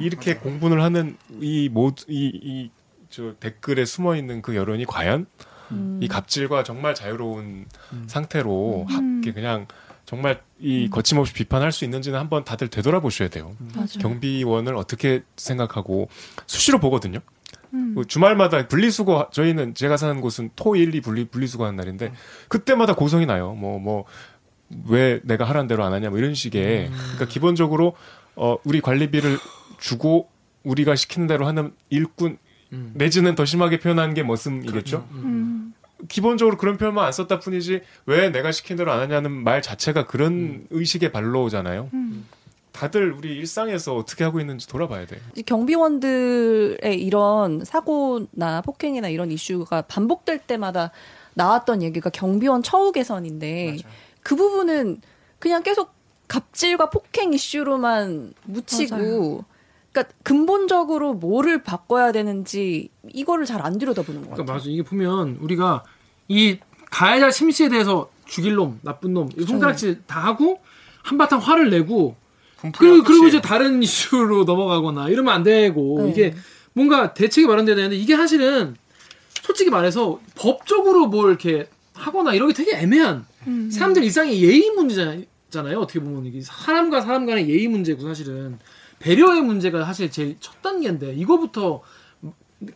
이렇게 0.00 0.36
공분을 0.36 0.82
하는 0.82 1.16
이 1.40 1.68
모두 1.70 2.04
이이저 2.08 3.34
댓글에 3.40 3.84
숨어 3.84 4.16
있는 4.16 4.40
그 4.40 4.54
여론이 4.56 4.86
과연 4.86 5.26
이 6.00 6.08
갑질과 6.08 6.64
정말 6.64 6.94
자유로운 6.94 7.66
음. 7.92 8.04
상태로 8.06 8.86
하- 8.88 8.98
음. 8.98 9.20
이렇게 9.22 9.32
그냥 9.34 9.66
정말 10.06 10.40
이 10.60 10.88
거침없이 10.90 11.32
비판할 11.32 11.72
수 11.72 11.84
있는지는 11.84 12.18
한번 12.18 12.44
다들 12.44 12.68
되돌아보셔야 12.68 13.28
돼요. 13.28 13.54
맞아. 13.74 13.98
경비원을 14.00 14.76
어떻게 14.76 15.22
생각하고 15.36 16.08
수시로 16.46 16.78
보거든요. 16.80 17.18
음. 17.74 17.94
그 17.96 18.04
주말마다 18.06 18.68
분리수거 18.68 19.30
저희는 19.32 19.74
제가 19.74 19.96
사는 19.96 20.20
곳은 20.20 20.50
토일이 20.56 21.00
분리 21.00 21.24
분리수거하는 21.24 21.76
날인데 21.76 22.12
그때마다 22.48 22.94
고성이 22.94 23.26
나요. 23.26 23.52
뭐 23.54 23.78
뭐 23.78 24.04
왜 24.86 25.20
내가 25.24 25.44
하라는 25.44 25.68
대로 25.68 25.84
안 25.84 25.92
하냐 25.92 26.10
뭐 26.10 26.18
이런 26.18 26.34
식의 26.34 26.90
그러니까 26.90 27.26
기본적으로 27.26 27.94
어 28.36 28.56
우리 28.64 28.80
관리비를 28.80 29.38
주고 29.78 30.28
우리가 30.62 30.96
시키는 30.96 31.26
대로 31.26 31.46
하는 31.46 31.72
일꾼 31.90 32.38
음. 32.72 32.92
내지는 32.94 33.34
더 33.34 33.44
심하게 33.44 33.78
표현하는 33.78 34.14
게 34.14 34.22
머슴이겠죠. 34.22 35.06
음. 35.12 35.74
기본적으로 36.08 36.56
그런 36.56 36.78
표현만 36.78 37.04
안 37.04 37.12
썼다 37.12 37.38
뿐이지 37.40 37.82
왜 38.06 38.30
내가 38.30 38.50
시킨 38.50 38.76
대로 38.76 38.92
안 38.92 39.00
하냐는 39.00 39.30
말 39.30 39.62
자체가 39.62 40.06
그런 40.06 40.66
의식에 40.70 41.12
발로오잖아요. 41.12 41.90
음. 42.72 42.78
다들 42.78 43.12
우리 43.12 43.36
일상에서 43.36 43.94
어떻게 43.94 44.24
하고 44.24 44.40
있는지 44.40 44.66
돌아봐야. 44.66 45.06
이 45.36 45.42
경비원들의 45.42 47.02
이런 47.02 47.64
사고나 47.64 48.62
폭행이나 48.62 49.08
이런 49.08 49.30
이슈가 49.30 49.82
반복될 49.82 50.38
때마다 50.40 50.90
나왔던 51.34 51.82
얘기가 51.82 52.10
경비원 52.10 52.62
처우 52.62 52.92
개선인데 52.92 53.78
그 54.22 54.36
부분은 54.36 55.00
그냥 55.38 55.62
계속 55.62 55.92
갑질과 56.28 56.90
폭행 56.90 57.32
이슈로만 57.34 58.32
묻히고 58.44 58.96
맞아요. 58.96 59.44
그러니까 59.92 60.14
근본적으로 60.22 61.12
뭐를 61.14 61.62
바꿔야 61.62 62.12
되는지 62.12 62.88
이거를 63.12 63.44
잘 63.44 63.60
안 63.62 63.76
들여다보는 63.78 64.22
것 64.22 64.30
같아요. 64.30 64.44
그러니까 64.46 64.52
맞아. 64.54 64.70
이게 64.70 64.82
보면 64.82 65.36
우리가 65.40 65.84
이 66.28 66.58
가해자 66.90 67.30
심씨에 67.30 67.68
대해서 67.68 68.10
죽일 68.24 68.54
놈, 68.54 68.78
나쁜 68.82 69.12
놈, 69.12 69.28
이 69.36 69.42
손가락질 69.44 70.02
다 70.06 70.20
하고 70.20 70.60
한바탕 71.02 71.40
화를 71.40 71.68
내고 71.70 72.16
그리고, 72.70 73.02
그리고 73.02 73.26
이제 73.26 73.40
다른 73.40 73.82
이슈로 73.82 74.44
넘어가거나 74.44 75.08
이러면 75.08 75.34
안 75.34 75.42
되고 75.42 76.02
네. 76.04 76.10
이게 76.10 76.34
뭔가 76.72 77.12
대책이 77.14 77.46
마련돼야 77.46 77.74
되는데 77.74 77.96
이게 77.96 78.16
사실은 78.16 78.76
솔직히 79.42 79.70
말해서 79.70 80.20
법적으로 80.36 81.06
뭘 81.06 81.30
이렇게 81.30 81.68
하거나 81.94 82.34
이런 82.34 82.48
게 82.48 82.54
되게 82.54 82.76
애매한 82.76 83.26
사람들 83.70 84.04
일상의 84.04 84.42
예의 84.42 84.70
문제잖아요. 84.70 85.78
어떻게 85.80 86.00
보면 86.00 86.26
이게 86.26 86.40
사람과 86.40 87.00
사람 87.00 87.26
간의 87.26 87.48
예의 87.48 87.66
문제고 87.68 88.02
사실은 88.02 88.58
배려의 89.00 89.42
문제가 89.42 89.84
사실 89.84 90.10
제일 90.10 90.36
첫 90.38 90.62
단계인데 90.62 91.14
이거부터 91.14 91.82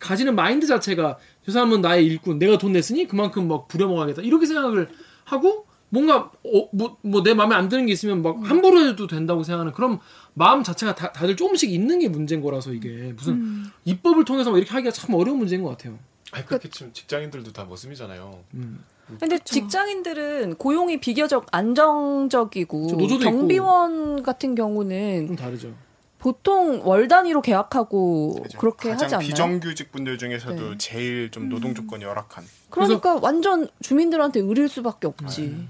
가지는 0.00 0.34
마인드 0.34 0.66
자체가 0.66 1.18
저 1.44 1.52
사람은 1.52 1.80
나의 1.80 2.04
일꾼 2.06 2.38
내가 2.38 2.58
돈 2.58 2.72
냈으니 2.72 3.06
그만큼 3.06 3.46
막 3.46 3.68
부려먹어야겠다 3.68 4.22
이렇게 4.22 4.46
생각을 4.46 4.88
하고 5.24 5.65
뭔가 5.88 6.30
어, 6.44 6.68
뭐내 7.02 7.34
마음에 7.34 7.54
안 7.54 7.68
드는 7.68 7.86
게 7.86 7.92
있으면 7.92 8.22
막 8.22 8.38
함부로 8.42 8.80
해도 8.80 9.06
된다고 9.06 9.42
생각하는 9.42 9.72
그런 9.72 9.98
마음 10.34 10.62
자체가 10.62 10.94
다, 10.94 11.12
다들 11.12 11.36
조금씩 11.36 11.70
있는 11.70 12.00
게 12.00 12.08
문제인 12.08 12.40
거라서 12.40 12.72
이게 12.72 13.12
무슨 13.16 13.64
입법을 13.84 14.24
통해서 14.24 14.50
막 14.50 14.58
이렇게 14.58 14.72
하기가 14.72 14.90
참 14.90 15.14
어려운 15.14 15.38
문제인 15.38 15.62
것 15.62 15.70
같아요. 15.70 15.98
아니 16.32 16.44
그렇게 16.44 16.68
치면 16.68 16.92
직장인들도 16.92 17.52
다 17.52 17.64
머슴이잖아요. 17.64 18.38
음. 18.54 18.84
근데 19.20 19.38
직장인들은 19.38 20.56
고용이 20.56 20.98
비교적 20.98 21.46
안정적이고 21.52 22.88
경비원 23.18 24.24
같은 24.24 24.56
경우는 24.56 25.28
좀 25.28 25.36
다르죠. 25.36 25.72
보통 26.18 26.80
월 26.84 27.06
단위로 27.06 27.40
계약하고 27.40 28.42
그죠. 28.42 28.58
그렇게 28.58 28.90
하지 28.90 29.04
않나요? 29.04 29.20
비정규직 29.20 29.92
분들 29.92 30.18
중에서도 30.18 30.70
네. 30.70 30.78
제일 30.78 31.30
좀 31.30 31.48
노동 31.48 31.72
조건이 31.72 32.02
열악한 32.02 32.44
그러니까 32.68 33.14
완전 33.22 33.68
주민들한테 33.80 34.40
의릴 34.40 34.68
수밖에 34.68 35.06
없지. 35.06 35.68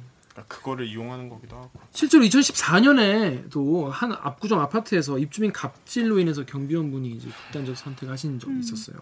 그거를 0.49 0.87
이용하는 0.87 1.29
거기도 1.29 1.57
하고 1.57 1.71
실제로 1.93 2.25
2014년에도 2.25 3.89
한 3.89 4.13
압구정 4.13 4.61
아파트에서 4.61 5.19
입주민 5.19 5.53
갑질로 5.53 6.19
인해서 6.19 6.45
경비원분이 6.45 7.11
이제 7.11 7.29
극단적 7.29 7.77
선택하신 7.77 8.39
적이 8.39 8.59
있었어요. 8.61 8.97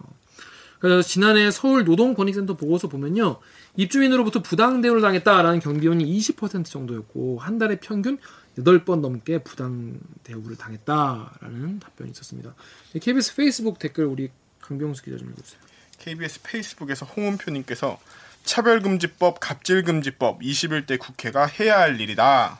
그래서 0.79 1.01
지난해 1.01 1.49
서울 1.51 1.83
노동권익센터 1.83 2.55
보고서 2.55 2.87
보면요. 2.87 3.39
입주민으로부터 3.77 4.41
부당 4.41 4.81
대우를 4.81 5.01
당했다라는 5.01 5.59
경비원이 5.59 6.05
20% 6.05 6.65
정도였고 6.65 7.39
한 7.39 7.57
달에 7.57 7.79
평균 7.79 8.17
8번 8.57 8.99
넘게 8.99 9.39
부당 9.39 9.99
대우를 10.23 10.55
당했다라는 10.57 11.79
답변이 11.79 12.11
있었습니다. 12.11 12.53
KBS 13.01 13.35
페이스북 13.35 13.79
댓글 13.79 14.05
우리 14.05 14.29
강병수 14.61 15.03
기자 15.03 15.17
좀 15.17 15.31
읽어주세요. 15.31 15.59
KBS 15.99 16.41
페이스북에서 16.43 17.05
홍은표님께서 17.05 17.99
차별금지법, 18.45 19.39
갑질금지법 19.39 20.41
21대 20.41 20.97
국회가 20.99 21.45
해야 21.45 21.79
할 21.79 21.99
일이다. 21.99 22.59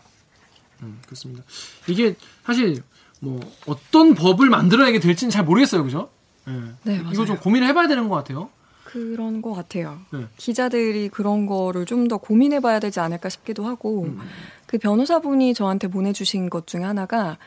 음, 0.82 1.00
그렇습니다. 1.06 1.44
이게 1.88 2.16
사실 2.46 2.84
뭐 3.22 3.40
어떤 3.66 4.14
법을 4.14 4.50
만들어내게 4.50 5.00
될지는 5.00 5.32
잘 5.32 5.44
모르겠어요, 5.46 5.84
그죠? 5.84 6.10
예. 6.48 6.52
네, 6.84 6.96
이거 6.96 7.04
맞아요. 7.06 7.26
좀 7.26 7.38
고민을 7.38 7.68
해봐야 7.70 7.88
되는 7.88 8.10
것 8.10 8.16
같아요. 8.16 8.50
그런 8.84 9.42
것 9.42 9.54
같아요. 9.54 10.00
네. 10.14 10.26
기자들이 10.38 11.10
그런 11.10 11.46
거를 11.48 11.86
좀 11.86 12.08
더 12.08 12.18
고민해봐야 12.18 12.80
되지 12.80 13.00
않을까 13.00 13.30
싶기도 13.30 13.66
하고 13.66 14.04
음. 14.04 14.20
그 14.68 14.78
변호사분이 14.78 15.54
저한테 15.54 15.88
보내주신 15.88 16.50
것 16.50 16.68
중에 16.68 16.84
하나가 16.84 17.38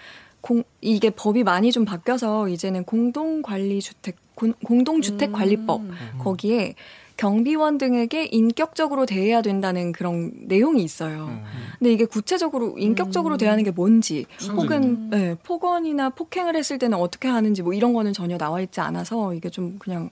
공, 0.41 0.63
이게 0.81 1.11
법이 1.11 1.45
많이 1.45 1.71
좀 1.73 1.85
바뀌어서 1.85 2.49
이제는 2.49 2.85
공동관리주택 2.85 4.17
공- 4.35 4.53
공동주택관리법 4.65 5.81
음. 5.81 5.95
거기에 6.19 6.75
경비원 7.19 7.79
등에게 7.79 8.27
인격적으로 8.27 9.05
대해야 9.05 9.43
된다는 9.43 9.93
그런 9.93 10.33
내용이 10.47 10.83
있어요. 10.83 11.43
근데 11.79 11.93
이게 11.93 12.05
구체적으로 12.07 12.79
인격적으로 12.79 13.37
대하는 13.37 13.65
게 13.65 13.71
뭔지 13.71 14.25
혹은 14.57 15.11
네, 15.11 15.35
폭언이나 15.43 16.11
폭행을 16.11 16.57
했을 16.57 16.79
때는 16.79 16.97
어떻게 16.97 17.29
하는지 17.29 17.63
뭐 17.63 17.75
이런 17.75 17.93
거는 17.93 18.13
전혀 18.13 18.39
나와 18.39 18.61
있지 18.61 18.81
않아서 18.81 19.35
이게 19.35 19.51
좀 19.51 19.79
그냥 19.79 20.11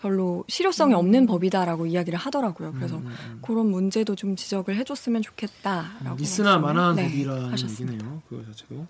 별로 0.00 0.44
실효성이 0.48 0.94
없는 0.94 1.26
법이다라고 1.26 1.86
이야기를 1.86 2.18
하더라고요. 2.18 2.74
그래서 2.76 3.00
그런 3.40 3.70
문제도 3.70 4.14
좀 4.14 4.36
지적을 4.36 4.76
해줬으면 4.76 5.22
좋겠다라고. 5.22 6.16
미스나 6.16 6.58
말씀을, 6.58 6.74
만한 6.74 6.96
네, 6.96 7.04
법이라는. 7.04 7.68
얘기네요. 7.68 8.22
그거 8.28 8.44
자체도. 8.44 8.86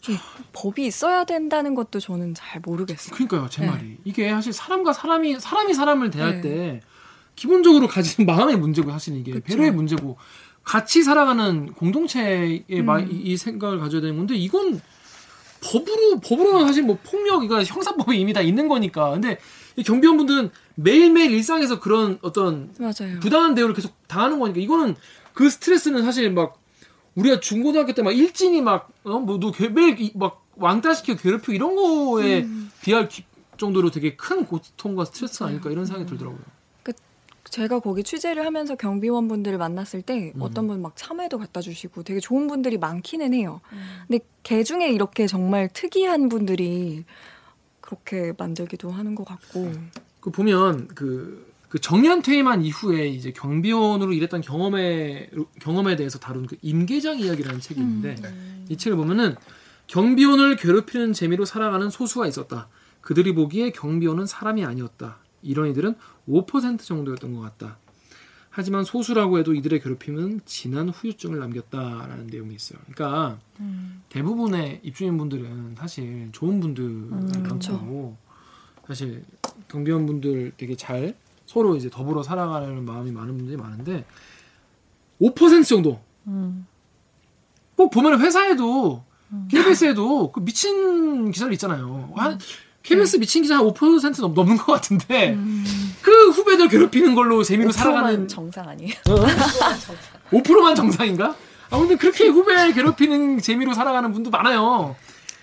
좀 0.00 0.16
법이 0.52 0.86
있어야 0.86 1.24
된다는 1.24 1.74
것도 1.74 2.00
저는 2.00 2.34
잘 2.34 2.60
모르겠어요. 2.64 3.14
그러니까요, 3.14 3.48
제 3.50 3.62
네. 3.62 3.70
말이. 3.70 3.96
이게 4.04 4.30
사실 4.30 4.52
사람과 4.52 4.92
사람이 4.92 5.38
사람이 5.38 5.74
사람을 5.74 6.10
대할 6.10 6.40
네. 6.40 6.40
때 6.40 6.80
기본적으로 7.36 7.86
가진 7.86 8.24
마음의 8.26 8.56
문제고 8.58 8.90
사실 8.90 9.16
이게 9.16 9.32
그쵸. 9.32 9.44
배려의 9.44 9.72
문제고 9.72 10.16
같이 10.64 11.02
살아가는 11.02 11.72
공동체의 11.74 12.64
음. 12.72 12.86
마- 12.86 13.00
이, 13.00 13.08
이 13.10 13.36
생각을 13.36 13.78
가져야 13.78 14.00
되는 14.00 14.16
건데 14.16 14.34
이건 14.36 14.80
법으로 15.62 16.20
법으로는 16.20 16.66
사실 16.66 16.82
뭐 16.82 16.98
폭력 17.04 17.44
이거 17.44 17.62
형사법에 17.62 18.16
이미 18.16 18.32
다 18.32 18.40
있는 18.40 18.68
거니까. 18.68 19.10
근데 19.10 19.38
이 19.76 19.82
경비원분들은 19.82 20.50
매일매일 20.76 21.30
일상에서 21.32 21.78
그런 21.80 22.18
어떤 22.22 22.72
맞아요. 22.78 23.20
부당한 23.20 23.54
대우를 23.54 23.74
계속 23.74 23.94
당하는 24.08 24.38
거니까 24.38 24.60
이거는 24.60 24.96
그 25.34 25.50
스트레스는 25.50 26.02
사실 26.02 26.30
막 26.32 26.59
우리가 27.14 27.40
중고등학교 27.40 27.92
때 27.92 28.02
막 28.02 28.12
일진이 28.12 28.60
막어뭐너 28.62 29.52
매일 29.74 30.00
이- 30.00 30.12
막 30.14 30.46
왕따시키고 30.56 31.18
괴롭히고 31.18 31.52
이런 31.52 31.74
거에 31.76 32.42
음. 32.42 32.70
비할 32.82 33.08
기- 33.08 33.24
정도로 33.56 33.90
되게 33.90 34.16
큰 34.16 34.46
고통과 34.46 35.04
스트레스가 35.04 35.46
아닐까 35.46 35.70
이런 35.70 35.84
생각이 35.84 36.08
들더라고요. 36.08 36.40
그 36.82 36.92
제가 37.44 37.80
거기 37.80 38.02
취재를 38.02 38.46
하면서 38.46 38.74
경비원분들을 38.74 39.58
만났을 39.58 40.00
때 40.02 40.32
음. 40.34 40.40
어떤 40.42 40.66
분 40.66 40.80
막 40.80 40.96
참외도 40.96 41.38
갖다 41.38 41.60
주시고 41.60 42.02
되게 42.04 42.20
좋은 42.20 42.46
분들이 42.46 42.78
많기는 42.78 43.34
해요. 43.34 43.60
음. 43.72 43.78
근데 44.08 44.24
개 44.42 44.62
중에 44.62 44.88
이렇게 44.90 45.26
정말 45.26 45.68
특이한 45.72 46.28
분들이 46.30 47.04
그렇게 47.80 48.32
만들기도 48.38 48.90
하는 48.90 49.14
것 49.14 49.24
같고. 49.24 49.70
그 50.20 50.30
보면 50.30 50.88
그, 50.94 51.49
그 51.70 51.78
정년 51.78 52.20
퇴임한 52.20 52.64
이후에 52.64 53.06
이제 53.06 53.30
경비원으로 53.30 54.12
일했던 54.12 54.40
경험에 54.40 55.30
경험에 55.60 55.94
대해서 55.94 56.18
다룬 56.18 56.46
그 56.46 56.56
임계장 56.62 57.20
이야기라는 57.20 57.60
책이 57.60 57.80
있는데 57.80 58.16
이 58.68 58.76
책을 58.76 58.96
보면은 58.96 59.36
경비원을 59.86 60.56
괴롭히는 60.56 61.12
재미로 61.12 61.44
살아가는 61.44 61.88
소수가 61.88 62.26
있었다. 62.26 62.68
그들이 63.00 63.34
보기에 63.34 63.70
경비원은 63.70 64.26
사람이 64.26 64.64
아니었다. 64.64 65.18
이런 65.42 65.70
이들은 65.70 65.94
5% 66.28 66.80
정도였던 66.80 67.34
것 67.34 67.40
같다. 67.40 67.78
하지만 68.50 68.82
소수라고 68.82 69.38
해도 69.38 69.54
이들의 69.54 69.80
괴롭힘은 69.80 70.40
진한 70.44 70.88
후유증을 70.88 71.38
남겼다라는 71.38 72.26
내용이 72.26 72.52
있어요. 72.56 72.80
그러니까 72.92 73.38
대부분의 74.08 74.80
입주민 74.82 75.16
분들은 75.18 75.76
사실 75.78 76.30
좋은 76.32 76.58
분들 76.58 76.84
많고 76.84 78.16
사실 78.88 79.22
경비원 79.68 80.06
분들 80.06 80.54
되게 80.56 80.74
잘 80.74 81.14
서로 81.50 81.74
이제 81.74 81.90
더불어 81.90 82.22
살아가는 82.22 82.84
마음이 82.84 83.10
많은 83.10 83.36
분들이 83.36 83.56
많은데 83.56 84.04
5% 85.20 85.66
정도 85.66 86.00
꼭 87.74 87.90
보면 87.90 88.20
회사에도 88.20 89.02
KBS에도 89.50 90.30
그 90.30 90.44
미친 90.44 91.32
기자들 91.32 91.52
있잖아요. 91.54 92.12
한 92.14 92.38
KBS 92.84 93.16
미친 93.16 93.42
기자 93.42 93.58
한 93.58 93.64
5% 93.66 94.20
넘, 94.20 94.32
넘는 94.32 94.58
것 94.58 94.72
같은데 94.74 95.36
그 96.02 96.30
후배들 96.30 96.68
괴롭히는 96.68 97.16
걸로 97.16 97.42
재미로 97.42 97.70
5%만 97.70 97.72
살아가는 97.72 98.28
정상 98.28 98.68
아니에요? 98.68 98.94
5%만 100.30 100.76
정상인가? 100.76 101.34
아 101.70 101.78
근데 101.78 101.96
그렇게 101.96 102.28
후배 102.28 102.72
괴롭히는 102.72 103.40
재미로 103.40 103.74
살아가는 103.74 104.12
분도 104.12 104.30
많아요. 104.30 104.94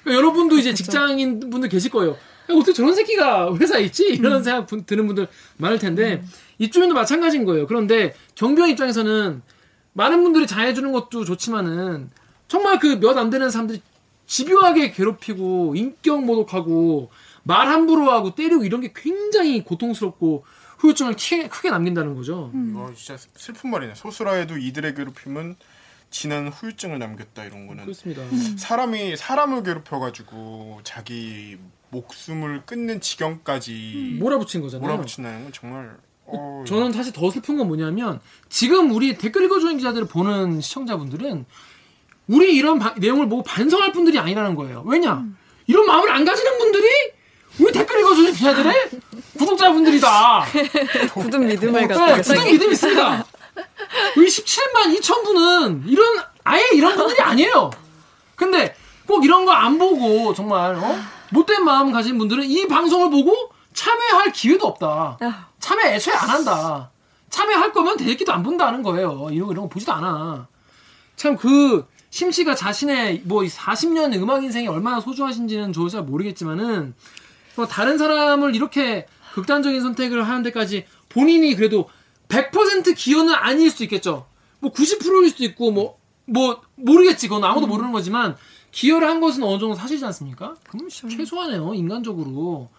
그러니까 0.03 0.21
여러분도 0.21 0.57
이제 0.57 0.73
직장인 0.73 1.49
분들 1.49 1.67
계실 1.67 1.91
거예요. 1.91 2.15
야, 2.49 2.55
어떻게 2.55 2.73
저런 2.73 2.93
새끼가 2.95 3.55
회사에 3.55 3.83
있지? 3.83 4.05
이런 4.07 4.43
생각 4.43 4.67
분- 4.67 4.83
드는 4.85 5.07
분들 5.07 5.27
많을 5.57 5.79
텐데 5.79 6.23
이쪽에도 6.59 6.93
마찬가지인 6.93 7.45
거예요. 7.45 7.67
그런데 7.67 8.13
경비원 8.35 8.69
입장에서는 8.71 9.41
많은 9.93 10.23
분들이 10.23 10.45
잘해주는 10.47 10.91
것도 10.91 11.25
좋지만은 11.25 12.09
정말 12.47 12.79
그 12.79 12.97
몇 12.99 13.17
안 13.17 13.29
되는 13.29 13.49
사람들이 13.49 13.81
집요하게 14.25 14.91
괴롭히고 14.91 15.73
인격 15.75 16.23
모독하고 16.25 17.09
말 17.43 17.67
함부로 17.67 18.11
하고 18.11 18.35
때리고 18.35 18.63
이런 18.65 18.81
게 18.81 18.91
굉장히 18.95 19.63
고통스럽고 19.63 20.45
후유증을 20.79 21.15
키- 21.15 21.47
크게 21.47 21.69
남긴다는 21.71 22.13
거죠. 22.15 22.51
이거 22.53 22.91
진짜 22.95 23.17
슬픈 23.35 23.71
말이네. 23.71 23.95
소수라 23.95 24.33
해도 24.33 24.57
이들의 24.57 24.93
괴롭힘은 24.95 25.55
진한 26.09 26.49
후유증을 26.49 26.99
남겼다 26.99 27.45
이런 27.45 27.67
거는 27.67 27.83
그렇습니다. 27.85 28.21
사람이 28.57 29.17
사람을 29.17 29.63
괴롭혀가지고 29.63 30.81
자기 30.83 31.57
목숨을 31.89 32.63
끊는 32.65 33.01
지경까지 33.01 34.17
몰아붙인 34.19 34.61
거잖아요. 34.61 34.87
몰아붙인다는 34.89 35.43
건 35.43 35.51
정말 35.53 35.97
어, 36.25 36.63
저는 36.67 36.91
사실 36.91 37.13
더 37.13 37.31
슬픈 37.31 37.57
건 37.57 37.67
뭐냐면 37.67 38.19
지금 38.49 38.91
우리 38.91 39.17
댓글 39.17 39.43
읽어주는 39.45 39.77
기자들을 39.77 40.07
보는 40.07 40.59
시청자분들은 40.61 41.45
우리 42.27 42.55
이런 42.55 42.77
바- 42.79 42.93
내용을 42.97 43.29
보고 43.29 43.41
반성할 43.43 43.93
분들이 43.93 44.19
아니라는 44.19 44.55
거예요. 44.55 44.83
왜냐? 44.85 45.23
이런 45.67 45.85
마음을 45.85 46.09
안 46.11 46.25
가지는 46.25 46.57
분들이 46.57 46.85
우리 47.59 47.71
댓글 47.71 47.99
읽어주는 48.01 48.33
기자들의 48.33 48.73
구독자분들이다. 49.39 50.45
굳은 51.13 51.47
믿음을 51.47 51.81
네, 51.81 51.87
갖고 51.87 52.15
굳은 52.17 52.35
계세요. 52.35 52.51
믿음이 52.51 52.71
있습니다. 52.73 53.25
우리 54.17 54.27
17만 54.27 54.99
2천 54.99 55.23
분은 55.23 55.83
이런 55.87 56.17
아예 56.43 56.67
이런 56.73 56.95
분들이 56.97 57.19
아니에요. 57.21 57.71
근데 58.35 58.75
꼭 59.07 59.23
이런 59.23 59.45
거 59.45 59.51
안 59.53 59.77
보고 59.79 60.33
정말 60.33 60.75
어? 60.75 60.95
못된 61.31 61.63
마음 61.63 61.91
가진 61.91 62.17
분들은 62.17 62.43
이 62.45 62.67
방송을 62.67 63.09
보고 63.09 63.33
참여할 63.73 64.31
기회도 64.31 64.65
없다. 64.67 65.17
참여 65.59 65.87
애초에 65.87 66.13
안 66.13 66.29
한다. 66.29 66.91
참여할 67.29 67.71
거면 67.73 67.97
대기도 67.97 68.31
안 68.33 68.41
본다는 68.43 68.81
거예요. 68.83 69.27
이런, 69.31 69.51
이런 69.51 69.63
거 69.63 69.69
보지도 69.69 69.93
않아. 69.93 70.47
참 71.15 71.35
그 71.37 71.85
심씨가 72.09 72.55
자신의 72.55 73.23
뭐 73.25 73.41
40년 73.43 74.13
음악 74.15 74.43
인생이 74.43 74.67
얼마나 74.67 74.99
소중하신지는 74.99 75.73
저 75.73 75.89
잘 75.89 76.03
모르겠지만은 76.03 76.95
뭐 77.55 77.67
다른 77.67 77.97
사람을 77.97 78.55
이렇게 78.55 79.05
극단적인 79.33 79.81
선택을 79.81 80.27
하는 80.27 80.41
데까지 80.43 80.85
본인이 81.09 81.53
그래도 81.55 81.89
100% 82.29 82.95
기여는 82.95 83.33
아닐 83.33 83.69
수도 83.69 83.83
있겠죠. 83.83 84.25
뭐 84.59 84.71
90%일 84.71 85.29
수도 85.29 85.43
있고 85.43 85.71
뭐뭐 85.71 86.61
모르겠지. 86.75 87.27
그건 87.27 87.43
아무도 87.43 87.67
모르는 87.67 87.91
거지만 87.91 88.35
기여를 88.71 89.07
한 89.07 89.19
것은 89.19 89.43
어느 89.43 89.59
정도 89.59 89.73
사실이지 89.75 90.05
않습니까? 90.05 90.55
그럼 90.69 90.89
최소한이에요. 90.89 91.73
인간적으로 91.73 92.69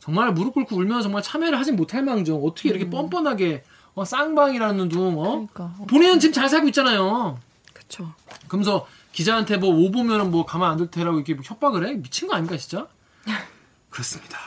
정말 0.00 0.32
무릎 0.32 0.54
꿇고 0.54 0.76
울면 0.76 1.02
정말 1.02 1.22
참여를 1.22 1.58
하진 1.58 1.76
못할 1.76 2.02
망정 2.02 2.44
어떻게 2.44 2.68
이렇게 2.70 2.88
뻔뻔하게 2.90 3.64
어, 3.94 4.04
쌍방이라는 4.04 4.88
둥 4.88 5.18
어? 5.18 5.46
본인은 5.86 6.18
지금 6.20 6.32
잘 6.32 6.48
살고 6.48 6.66
있잖아요. 6.68 7.38
그쵸. 7.72 8.12
그러면서 8.48 8.86
기자한테 9.12 9.56
뭐 9.58 9.70
오 9.70 9.90
보면은 9.92 10.30
뭐 10.32 10.44
가만 10.44 10.72
안 10.72 10.76
둘 10.78 10.90
테라고 10.90 11.16
이렇게 11.18 11.34
뭐 11.34 11.42
협박을 11.46 11.86
해? 11.86 11.94
미친 11.94 12.26
거 12.26 12.34
아닙니까 12.34 12.56
진짜? 12.56 12.88
그렇습니다. 13.90 14.38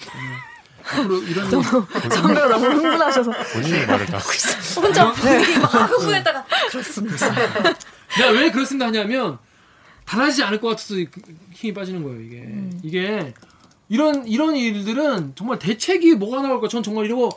네. 0.00 0.06
앞으로 1.00 1.22
이런 1.22 1.50
거 1.50 1.86
정말 2.10 2.48
너무 2.48 2.66
흥분하셔서 2.66 3.30
본인이 3.52 3.86
말을 3.86 4.06
다 4.06 4.18
하고 4.18 4.32
있어. 4.32 4.80
혼자 4.80 5.12
분위기 5.12 5.58
막 5.58 5.66
흥분했다가 5.90 6.44
그렇습니다. 6.70 7.34
내가 8.18 8.30
왜 8.30 8.50
그렇습니다 8.50 8.86
하냐면 8.86 9.38
달라지지 10.04 10.42
않을 10.44 10.60
것 10.60 10.68
같아서 10.68 10.94
그 11.10 11.20
힘이 11.52 11.74
빠지는 11.74 12.02
거예요 12.02 12.20
이게. 12.20 12.46
이게 12.82 13.34
이런 13.88 14.26
이런 14.26 14.56
일들은 14.56 15.32
정말 15.34 15.58
대책이 15.58 16.14
뭐가 16.16 16.42
나올까 16.42 16.68
전 16.68 16.82
정말 16.82 17.08
거 17.08 17.30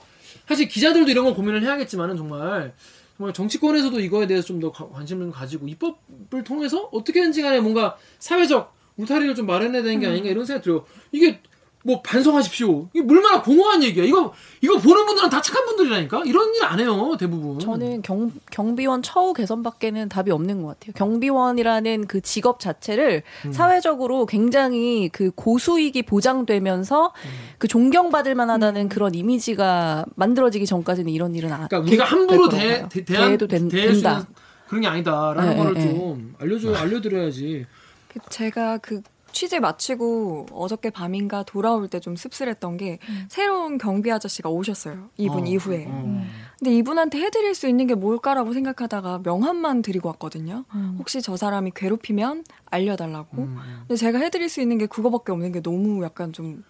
사실 0.47 0.67
기자들도 0.67 1.09
이런 1.11 1.25
걸 1.25 1.33
고민을 1.35 1.63
해야겠지만은 1.63 2.17
정말 2.17 2.73
정말 3.17 3.33
정치권에서도 3.33 3.99
이거에 3.99 4.27
대해서 4.27 4.47
좀 4.47 4.59
더 4.59 4.71
관심을 4.71 5.31
가지고 5.31 5.67
입법을 5.67 6.43
통해서 6.43 6.89
어떻게든지 6.91 7.41
간에 7.41 7.59
뭔가 7.59 7.97
사회적 8.19 8.75
울타리를 8.97 9.35
좀 9.35 9.45
마련해야 9.45 9.83
되는 9.83 9.99
게 9.99 10.07
아닌가 10.07 10.29
이런 10.29 10.45
생각이 10.45 10.63
들어요. 10.63 10.85
이게 11.11 11.41
뭐 11.85 12.01
반성하십시오 12.01 12.89
이게 12.93 13.05
얼마나 13.09 13.41
공허한 13.41 13.81
얘기야 13.83 14.03
이거 14.03 14.33
이거 14.61 14.77
보는 14.77 15.05
분들은 15.05 15.29
다 15.29 15.41
착한 15.41 15.65
분들이라니까 15.65 16.23
이런 16.25 16.53
일 16.55 16.63
안 16.69 16.79
해요 16.79 17.15
대부분 17.17 17.57
저는 17.57 18.01
경, 18.03 18.31
경비원 18.51 19.01
처우 19.01 19.33
개선밖에는 19.33 20.07
답이 20.09 20.29
없는 20.29 20.61
것 20.61 20.67
같아요. 20.79 20.93
경비원이라는 20.93 22.05
그 22.07 22.21
직업 22.21 22.59
자체를 22.59 23.23
음. 23.45 23.51
사회적으로 23.51 24.25
굉장히 24.25 25.09
그 25.09 25.31
고수익이 25.33 26.03
보장되면서 26.03 27.05
음. 27.15 27.29
그 27.57 27.67
존경받을 27.67 28.35
만하다는 28.35 28.89
그런 28.89 29.15
이미지가 29.15 30.05
만들어지기 30.15 30.65
전까지는 30.65 31.11
이런 31.11 31.33
일은 31.33 31.51
안. 31.51 31.67
그러니까 31.67 31.79
우리가 31.79 32.03
함부로 32.05 32.49
될 32.49 32.87
대. 32.89 32.89
대, 32.89 33.05
대한, 33.05 33.25
대해도 33.29 33.47
된, 33.47 33.69
된다. 33.69 34.27
그런 34.67 34.81
게 34.81 34.87
아니다라는 34.87 35.49
네, 35.49 35.55
거를 35.57 35.73
네, 35.73 35.89
좀 35.89 36.35
알려줘 36.39 36.73
알려드려야지. 36.75 37.65
그 38.09 38.19
제가 38.29 38.77
그 38.77 39.01
취재 39.39 39.59
마치고 39.61 40.47
어저께 40.51 40.89
밤인가 40.89 41.43
돌아올 41.43 41.87
때 41.87 41.99
좀 42.01 42.17
씁쓸했던 42.17 42.75
게 42.77 42.99
새로운 43.29 43.77
경비 43.77 44.11
아저씨가 44.11 44.49
오셨어요. 44.49 45.09
이분 45.17 45.43
어, 45.43 45.45
이후에. 45.45 45.85
어. 45.87 46.25
근데 46.57 46.73
이분한테 46.75 47.19
해드릴 47.19 47.55
수 47.55 47.67
있는 47.67 47.87
게 47.87 47.95
뭘까라고 47.95 48.51
생각하다가 48.53 49.21
명함만 49.23 49.81
드리고 49.81 50.09
왔거든요. 50.09 50.65
혹시 50.97 51.21
저 51.21 51.37
사람이 51.37 51.71
괴롭히면 51.75 52.43
알려달라고. 52.65 53.37
음, 53.37 53.57
근데 53.81 53.95
제가 53.95 54.19
해드릴 54.19 54.49
수 54.49 54.59
있는 54.59 54.77
게 54.77 54.85
그거밖에 54.87 55.31
없는 55.31 55.53
게 55.53 55.61
너무 55.61 56.03
약간 56.03 56.33
좀 56.33 56.63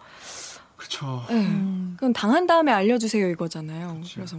그렇죠. 0.78 1.22
예. 1.32 1.47
그럼 1.97 2.13
당한 2.13 2.45
다음에 2.45 2.72
알려주세요 2.72 3.30
이거잖아요. 3.30 4.01
그래서 4.13 4.38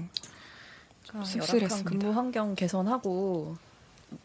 그러니까 1.09 1.25
씁쓸했습니다. 1.29 1.91
근무 1.91 2.13
환경 2.17 2.55
개선하고 2.55 3.57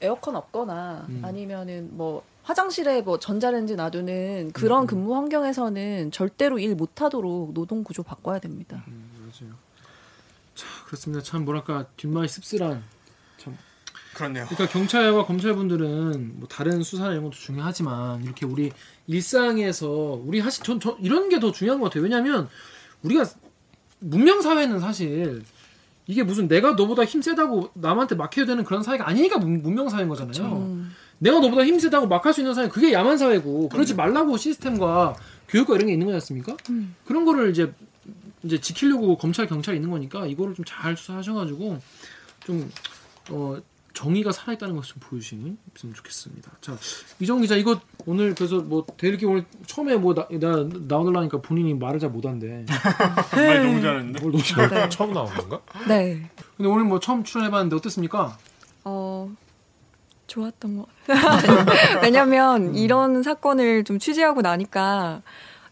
에어컨 0.01 0.35
없거나 0.35 1.05
음. 1.09 1.21
아니면은 1.23 1.89
뭐 1.91 2.23
화장실에 2.45 3.01
뭐 3.01 3.17
전자레인지 3.17 3.75
놔두는 3.75 4.51
그런 4.53 4.85
근무 4.85 5.15
환경에서는 5.15 6.11
절대로 6.11 6.59
일 6.59 6.75
못하도록 6.75 7.53
노동 7.55 7.83
구조 7.83 8.03
바꿔야 8.03 8.37
됩니다. 8.39 8.83
음, 8.87 9.09
맞아요. 9.19 9.51
자, 10.53 10.67
그렇습니다. 10.85 11.23
참 11.23 11.43
뭐랄까 11.43 11.85
뒷말이 11.97 12.27
씁쓸한 12.27 12.83
참 13.39 13.57
그렇네요. 14.13 14.45
그러니까 14.47 14.71
경찰과 14.71 15.25
검찰분들은 15.25 16.39
뭐 16.39 16.47
다른 16.47 16.83
수사나 16.83 17.11
이런 17.13 17.23
것도 17.23 17.33
중요하지만 17.35 18.23
이렇게 18.23 18.45
우리 18.45 18.71
일상에서 19.07 19.89
우리 20.23 20.39
사실 20.41 20.63
전, 20.63 20.79
저 20.79 20.95
이런 21.01 21.29
게 21.29 21.39
더 21.39 21.51
중요한 21.51 21.79
것 21.81 21.85
같아요. 21.87 22.03
왜냐하면 22.03 22.47
우리가 23.01 23.25
문명 23.99 24.41
사회는 24.41 24.79
사실 24.79 25.41
이게 26.05 26.21
무슨 26.21 26.47
내가 26.47 26.73
너보다 26.73 27.03
힘 27.05 27.23
세다고 27.23 27.71
남한테 27.73 28.13
막혀야 28.13 28.45
되는 28.45 28.63
그런 28.63 28.83
사회가 28.83 29.07
아니니까 29.09 29.39
문- 29.39 29.63
문명 29.63 29.89
사회인 29.89 30.07
거잖아요. 30.09 30.74
내가 31.19 31.39
너보다 31.39 31.63
힘 31.65 31.79
세다고 31.79 32.07
막 32.07 32.25
할 32.25 32.33
수 32.33 32.41
있는 32.41 32.53
사회 32.53 32.67
그게 32.67 32.91
야만 32.93 33.17
사회고 33.17 33.69
그러지 33.69 33.95
말라고 33.95 34.37
시스템과 34.37 35.15
교육과 35.47 35.75
이런 35.75 35.87
게 35.87 35.93
있는 35.93 36.05
거지 36.07 36.15
않습니까? 36.15 36.55
그런 37.05 37.25
거를 37.25 37.49
이제 37.51 37.71
이제 38.43 38.59
지키려고 38.59 39.17
검찰 39.17 39.47
경찰이 39.47 39.77
있는 39.77 39.89
거니까 39.89 40.25
이거를 40.27 40.53
좀 40.55 40.65
잘 40.65 40.95
수사하셔가지고 40.97 41.79
좀 42.45 42.71
어, 43.29 43.57
정의가 43.93 44.31
살아있다는 44.33 44.75
것을 44.75 44.95
좀 44.95 44.99
보여주시면 45.09 45.57
좋겠습니다. 45.95 46.51
자 46.61 46.77
이정 47.19 47.39
기자 47.41 47.55
이거 47.55 47.79
오늘 48.05 48.35
그래서 48.35 48.57
뭐 48.59 48.85
대리기 48.97 49.25
오늘 49.25 49.45
처음에 49.67 49.95
뭐나 49.95 50.27
나, 50.39 50.67
나오려니까 50.87 51.41
본인이 51.41 51.73
말을 51.73 51.99
잘 51.99 52.09
못한대. 52.09 52.65
말 53.33 53.63
너무 53.65 53.81
잘하는데. 53.81 54.19
뭘 54.19 54.31
너무 54.33 54.43
잘. 54.43 54.69
네. 54.69 54.89
처음 54.89 55.13
나온 55.13 55.33
건가? 55.33 55.61
네. 55.87 56.29
근데 56.57 56.69
오늘 56.69 56.83
뭐 56.83 56.99
처음 56.99 57.23
출연해봤는데 57.23 57.75
어땠습니까? 57.77 58.37
어, 58.83 59.33
좋았던 60.27 60.77
것 60.77 60.87
같아요. 61.07 61.65
왜냐면 62.03 62.69
음. 62.69 62.75
이런 62.75 63.23
사건을 63.23 63.83
좀 63.83 63.99
취재하고 63.99 64.41
나니까 64.41 65.21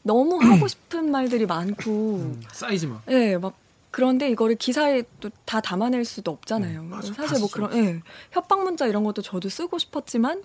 너무 0.04 0.38
하고 0.41 0.68
싶은 0.68 1.12
말들이 1.12 1.45
많고, 1.45 1.91
음, 1.91 2.41
쌓이지 2.51 2.88
마. 2.88 3.01
예, 3.10 3.38
막 3.38 3.54
그런데 3.91 4.30
이거를 4.30 4.56
기사에 4.56 5.04
또 5.20 5.30
다 5.45 5.62
담아낼 5.62 6.04
수도 6.04 6.32
없잖아요. 6.32 6.80
음, 6.82 6.89
맞아. 6.89 7.14
사실 7.14 7.36
다뭐쓸 7.36 7.47
그런 7.54 7.72
수 7.72 7.78
예, 7.78 8.01
협박 8.32 8.64
문자 8.64 8.88
이런 8.88 9.04
것도 9.04 9.22
저도 9.22 9.49
쓰고 9.49 9.78
싶었지만 9.78 10.41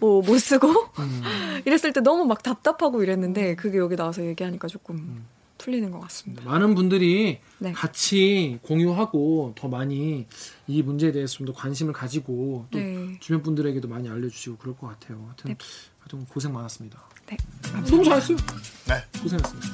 뭐 0.00 0.22
못 0.22 0.38
쓰고 0.38 0.68
음. 1.00 1.22
이랬을 1.66 1.92
때 1.92 2.00
너무 2.00 2.24
막 2.26 2.42
답답하고 2.44 3.02
이랬는데 3.02 3.56
그게 3.56 3.78
여기 3.78 3.96
나와서 3.96 4.24
얘기하니까 4.24 4.68
조금 4.68 5.24
풀리는 5.62 5.90
것 5.92 6.00
같습니다. 6.00 6.42
많은 6.44 6.74
분들이 6.74 7.38
네. 7.58 7.72
같이 7.72 8.58
공유하고 8.62 9.52
더 9.56 9.68
많이 9.68 10.26
이 10.66 10.82
문제에 10.82 11.12
대해서 11.12 11.36
좀 11.36 11.46
더 11.46 11.52
관심을 11.52 11.92
가지고 11.92 12.66
또 12.70 12.78
네. 12.78 13.16
주변 13.20 13.42
분들에게도 13.42 13.86
많이 13.88 14.08
알려주시고 14.08 14.56
그럴 14.58 14.76
것 14.76 14.88
같아요. 14.88 15.24
하여튼, 15.26 15.50
네. 15.50 15.56
하여튼 16.00 16.24
고생 16.26 16.52
많았습니다. 16.52 17.00
네. 17.26 17.36
너무 17.88 18.04
잘했어요. 18.04 18.36
네. 18.88 18.94
고생했습니다. 19.22 19.68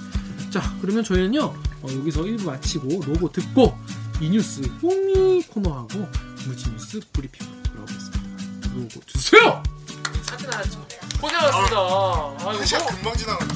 자, 0.50 0.76
그러면 0.80 1.04
저희는요 1.04 1.40
어, 1.44 1.86
여기서 1.90 2.22
1부 2.22 2.44
마치고 2.46 2.88
로고 3.06 3.30
듣고 3.32 3.74
이 4.20 4.28
뉴스 4.30 4.60
홈미 4.82 5.42
코너하고 5.44 6.06
물지 6.46 6.70
뉴스 6.70 7.00
브리핑으로 7.12 7.62
돌아오겠습니다. 7.62 8.74
로고 8.74 9.00
주세요. 9.06 9.62
사진 10.22 10.50
하나 10.52 10.62
찍 10.64 10.78
고생하셨습니다. 11.20 12.50
아이고, 12.50 12.64
시간 12.64 12.86
금방 12.86 13.14
지나갔네. 13.16 13.54